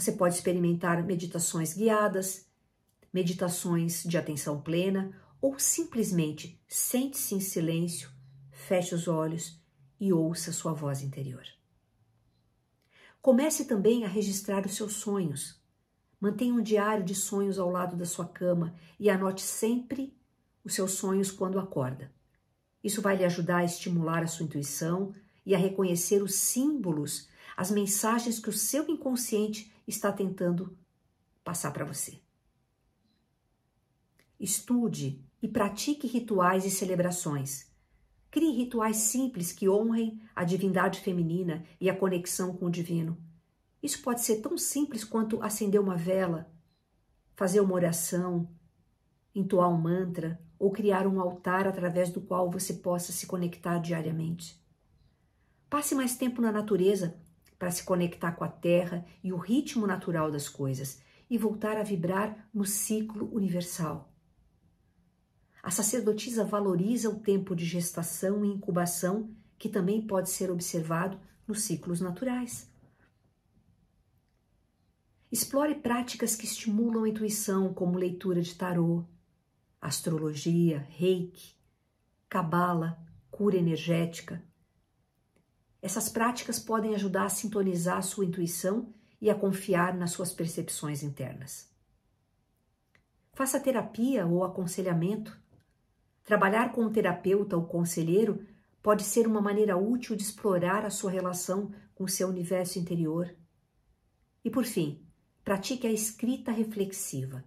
Você 0.01 0.13
pode 0.13 0.35
experimentar 0.35 1.05
meditações 1.05 1.75
guiadas, 1.75 2.47
meditações 3.13 4.03
de 4.03 4.17
atenção 4.17 4.59
plena 4.59 5.15
ou 5.43 5.59
simplesmente 5.59 6.59
sente-se 6.67 7.35
em 7.35 7.41
silêncio, 7.41 8.11
feche 8.51 8.95
os 8.95 9.07
olhos 9.07 9.61
e 10.01 10.11
ouça 10.11 10.55
sua 10.55 10.73
voz 10.73 11.03
interior. 11.03 11.45
Comece 13.21 13.67
também 13.67 14.07
a 14.07 14.09
registrar 14.09 14.65
os 14.65 14.75
seus 14.75 14.95
sonhos. 14.95 15.61
Mantenha 16.19 16.55
um 16.55 16.63
diário 16.63 17.05
de 17.05 17.15
sonhos 17.15 17.59
ao 17.59 17.69
lado 17.71 17.95
da 17.95 18.07
sua 18.07 18.27
cama 18.27 18.75
e 18.99 19.11
anote 19.11 19.43
sempre 19.43 20.17
os 20.65 20.73
seus 20.73 20.93
sonhos 20.93 21.31
quando 21.31 21.61
acorda. 21.61 22.11
Isso 22.83 23.03
vai 23.03 23.19
lhe 23.19 23.25
ajudar 23.27 23.59
a 23.59 23.65
estimular 23.65 24.23
a 24.23 24.27
sua 24.27 24.47
intuição 24.47 25.15
e 25.45 25.55
a 25.55 25.59
reconhecer 25.59 26.23
os 26.23 26.37
símbolos, 26.37 27.29
as 27.55 27.71
mensagens 27.71 28.39
que 28.39 28.49
o 28.49 28.53
seu 28.55 28.89
inconsciente 28.89 29.70
está 29.91 30.13
tentando 30.13 30.79
passar 31.45 31.73
para 31.73 31.85
você. 31.85 32.21
Estude 34.39 35.23
e 35.43 35.49
pratique 35.49 36.07
rituais 36.07 36.65
e 36.65 36.71
celebrações. 36.71 37.71
Crie 38.31 38.57
rituais 38.57 38.97
simples 38.97 39.53
que 39.53 39.69
honrem 39.69 40.23
a 40.35 40.45
divindade 40.45 41.01
feminina 41.01 41.65
e 41.81 41.91
a 41.91 41.97
conexão 41.97 42.57
com 42.57 42.67
o 42.67 42.71
divino. 42.71 43.19
Isso 43.83 44.01
pode 44.03 44.23
ser 44.23 44.41
tão 44.41 44.57
simples 44.57 45.05
quanto 45.05 45.43
acender 45.43 45.81
uma 45.81 45.97
vela, 45.97 46.51
fazer 47.35 47.61
uma 47.61 47.75
oração, 47.75 48.49
entoar 49.35 49.69
um 49.69 49.81
mantra 49.81 50.41
ou 50.59 50.71
criar 50.71 51.07
um 51.07 51.21
altar 51.21 51.67
através 51.67 52.11
do 52.11 52.21
qual 52.21 52.51
você 52.51 52.75
possa 52.75 53.13
se 53.13 53.27
conectar 53.27 53.79
diariamente. 53.79 54.61
Passe 55.69 55.95
mais 55.95 56.17
tempo 56.17 56.41
na 56.41 56.53
natureza 56.53 57.19
para 57.61 57.71
se 57.71 57.85
conectar 57.85 58.33
com 58.33 58.43
a 58.43 58.49
terra 58.49 59.05
e 59.23 59.35
o 59.35 59.37
ritmo 59.37 59.87
natural 59.87 60.31
das 60.31 60.49
coisas 60.49 61.03
e 61.29 61.37
voltar 61.37 61.77
a 61.77 61.83
vibrar 61.83 62.49
no 62.55 62.65
ciclo 62.65 63.29
universal. 63.31 64.11
A 65.63 65.71
sacerdotisa 65.71 66.43
valoriza 66.43 67.11
o 67.11 67.21
tempo 67.21 67.55
de 67.55 67.67
gestação 67.67 68.43
e 68.43 68.49
incubação, 68.49 69.31
que 69.59 69.69
também 69.69 70.01
pode 70.01 70.31
ser 70.31 70.51
observado 70.51 71.21
nos 71.47 71.61
ciclos 71.61 72.01
naturais. 72.01 72.73
Explore 75.31 75.75
práticas 75.75 76.35
que 76.35 76.47
estimulam 76.47 77.05
a 77.05 77.09
intuição, 77.11 77.75
como 77.75 77.99
leitura 77.99 78.41
de 78.41 78.55
tarô, 78.55 79.05
astrologia, 79.79 80.87
reiki, 80.89 81.55
cabala, 82.27 82.99
cura 83.31 83.59
energética. 83.59 84.43
Essas 85.83 86.09
práticas 86.09 86.59
podem 86.59 86.95
ajudar 86.95 87.25
a 87.25 87.31
sintonizar 87.31 87.99
a 87.99 88.03
sua 88.03 88.25
intuição 88.25 88.93
e 89.21 89.31
a 89.31 89.35
confiar 89.35 89.97
nas 89.97 90.13
suas 90.13 90.33
percepções 90.33 91.03
internas. 91.03 91.69
Faça 93.33 93.61
terapia 93.61 94.27
ou 94.27 94.45
aconselhamento 94.45 95.41
Trabalhar 96.31 96.71
com 96.71 96.83
um 96.83 96.93
terapeuta 96.93 97.57
ou 97.57 97.65
conselheiro 97.65 98.47
pode 98.81 99.03
ser 99.03 99.27
uma 99.27 99.41
maneira 99.41 99.77
útil 99.77 100.15
de 100.15 100.23
explorar 100.23 100.87
a 100.87 100.91
sua 100.91 101.11
relação 101.11 101.73
com 101.93 102.05
o 102.05 102.09
seu 102.09 102.29
universo 102.29 102.79
interior. 102.79 103.35
E 104.45 104.49
por 104.49 104.65
fim, 104.65 105.05
pratique 105.45 105.89
a 105.89 105.93
escrita 105.93 106.53
reflexiva. 106.53 107.45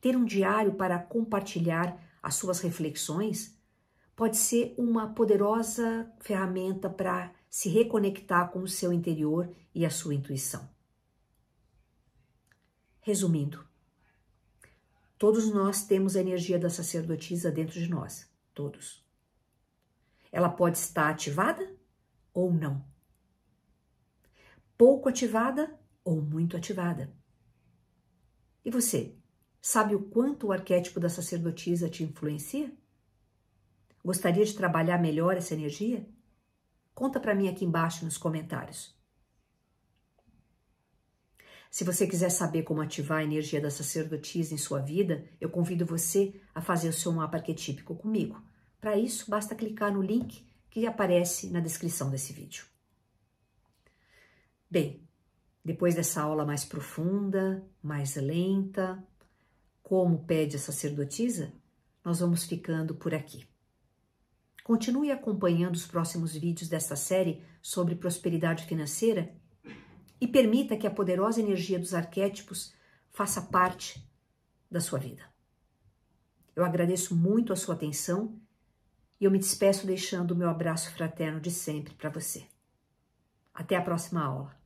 Ter 0.00 0.16
um 0.16 0.24
diário 0.24 0.74
para 0.74 0.98
compartilhar 0.98 1.96
as 2.20 2.34
suas 2.34 2.60
reflexões 2.60 3.56
pode 4.16 4.36
ser 4.36 4.74
uma 4.76 5.14
poderosa 5.14 6.10
ferramenta 6.18 6.90
para 6.90 7.30
se 7.54 7.68
reconectar 7.68 8.50
com 8.50 8.58
o 8.58 8.66
seu 8.66 8.92
interior 8.92 9.48
e 9.72 9.86
a 9.86 9.90
sua 9.90 10.12
intuição. 10.12 10.68
Resumindo, 13.00 13.64
Todos 15.16 15.48
nós 15.54 15.86
temos 15.86 16.16
a 16.16 16.20
energia 16.20 16.58
da 16.58 16.68
sacerdotisa 16.68 17.52
dentro 17.52 17.78
de 17.78 17.88
nós, 17.88 18.28
todos. 18.52 19.06
Ela 20.32 20.48
pode 20.48 20.78
estar 20.78 21.08
ativada 21.08 21.72
ou 22.32 22.52
não. 22.52 22.84
Pouco 24.76 25.08
ativada 25.08 25.78
ou 26.04 26.20
muito 26.20 26.56
ativada. 26.56 27.14
E 28.64 28.70
você, 28.70 29.14
sabe 29.62 29.94
o 29.94 30.02
quanto 30.02 30.48
o 30.48 30.52
arquétipo 30.52 30.98
da 30.98 31.08
sacerdotisa 31.08 31.88
te 31.88 32.02
influencia? 32.02 32.76
Gostaria 34.04 34.44
de 34.44 34.54
trabalhar 34.54 34.98
melhor 34.98 35.36
essa 35.36 35.54
energia? 35.54 36.04
Conta 36.94 37.18
para 37.18 37.34
mim 37.34 37.48
aqui 37.48 37.64
embaixo 37.64 38.04
nos 38.04 38.16
comentários. 38.16 38.94
Se 41.70 41.82
você 41.82 42.06
quiser 42.06 42.30
saber 42.30 42.62
como 42.62 42.80
ativar 42.80 43.18
a 43.18 43.24
energia 43.24 43.60
da 43.60 43.68
sacerdotisa 43.68 44.54
em 44.54 44.56
sua 44.56 44.78
vida, 44.78 45.24
eu 45.40 45.50
convido 45.50 45.84
você 45.84 46.40
a 46.54 46.62
fazer 46.62 46.88
o 46.88 46.92
seu 46.92 47.10
mapa 47.10 47.38
arquetípico 47.38 47.96
comigo. 47.96 48.40
Para 48.80 48.96
isso, 48.96 49.28
basta 49.28 49.56
clicar 49.56 49.92
no 49.92 50.00
link 50.00 50.46
que 50.70 50.86
aparece 50.86 51.50
na 51.50 51.58
descrição 51.58 52.10
desse 52.10 52.32
vídeo. 52.32 52.64
Bem, 54.70 55.02
depois 55.64 55.96
dessa 55.96 56.22
aula 56.22 56.44
mais 56.44 56.64
profunda, 56.64 57.66
mais 57.82 58.14
lenta, 58.14 59.02
como 59.82 60.24
pede 60.24 60.56
a 60.56 60.60
sacerdotisa, 60.60 61.52
nós 62.04 62.20
vamos 62.20 62.44
ficando 62.44 62.94
por 62.94 63.14
aqui. 63.14 63.48
Continue 64.64 65.12
acompanhando 65.12 65.74
os 65.74 65.86
próximos 65.86 66.34
vídeos 66.34 66.70
desta 66.70 66.96
série 66.96 67.42
sobre 67.60 67.94
prosperidade 67.94 68.64
financeira 68.64 69.30
e 70.18 70.26
permita 70.26 70.74
que 70.74 70.86
a 70.86 70.90
poderosa 70.90 71.38
energia 71.38 71.78
dos 71.78 71.92
arquétipos 71.92 72.74
faça 73.10 73.42
parte 73.42 74.02
da 74.70 74.80
sua 74.80 74.98
vida. 74.98 75.22
Eu 76.56 76.64
agradeço 76.64 77.14
muito 77.14 77.52
a 77.52 77.56
sua 77.56 77.74
atenção 77.74 78.40
e 79.20 79.26
eu 79.26 79.30
me 79.30 79.38
despeço 79.38 79.86
deixando 79.86 80.30
o 80.30 80.36
meu 80.36 80.48
abraço 80.48 80.90
fraterno 80.92 81.40
de 81.40 81.50
sempre 81.50 81.92
para 81.92 82.08
você. 82.08 82.46
Até 83.52 83.76
a 83.76 83.82
próxima 83.82 84.24
aula. 84.24 84.63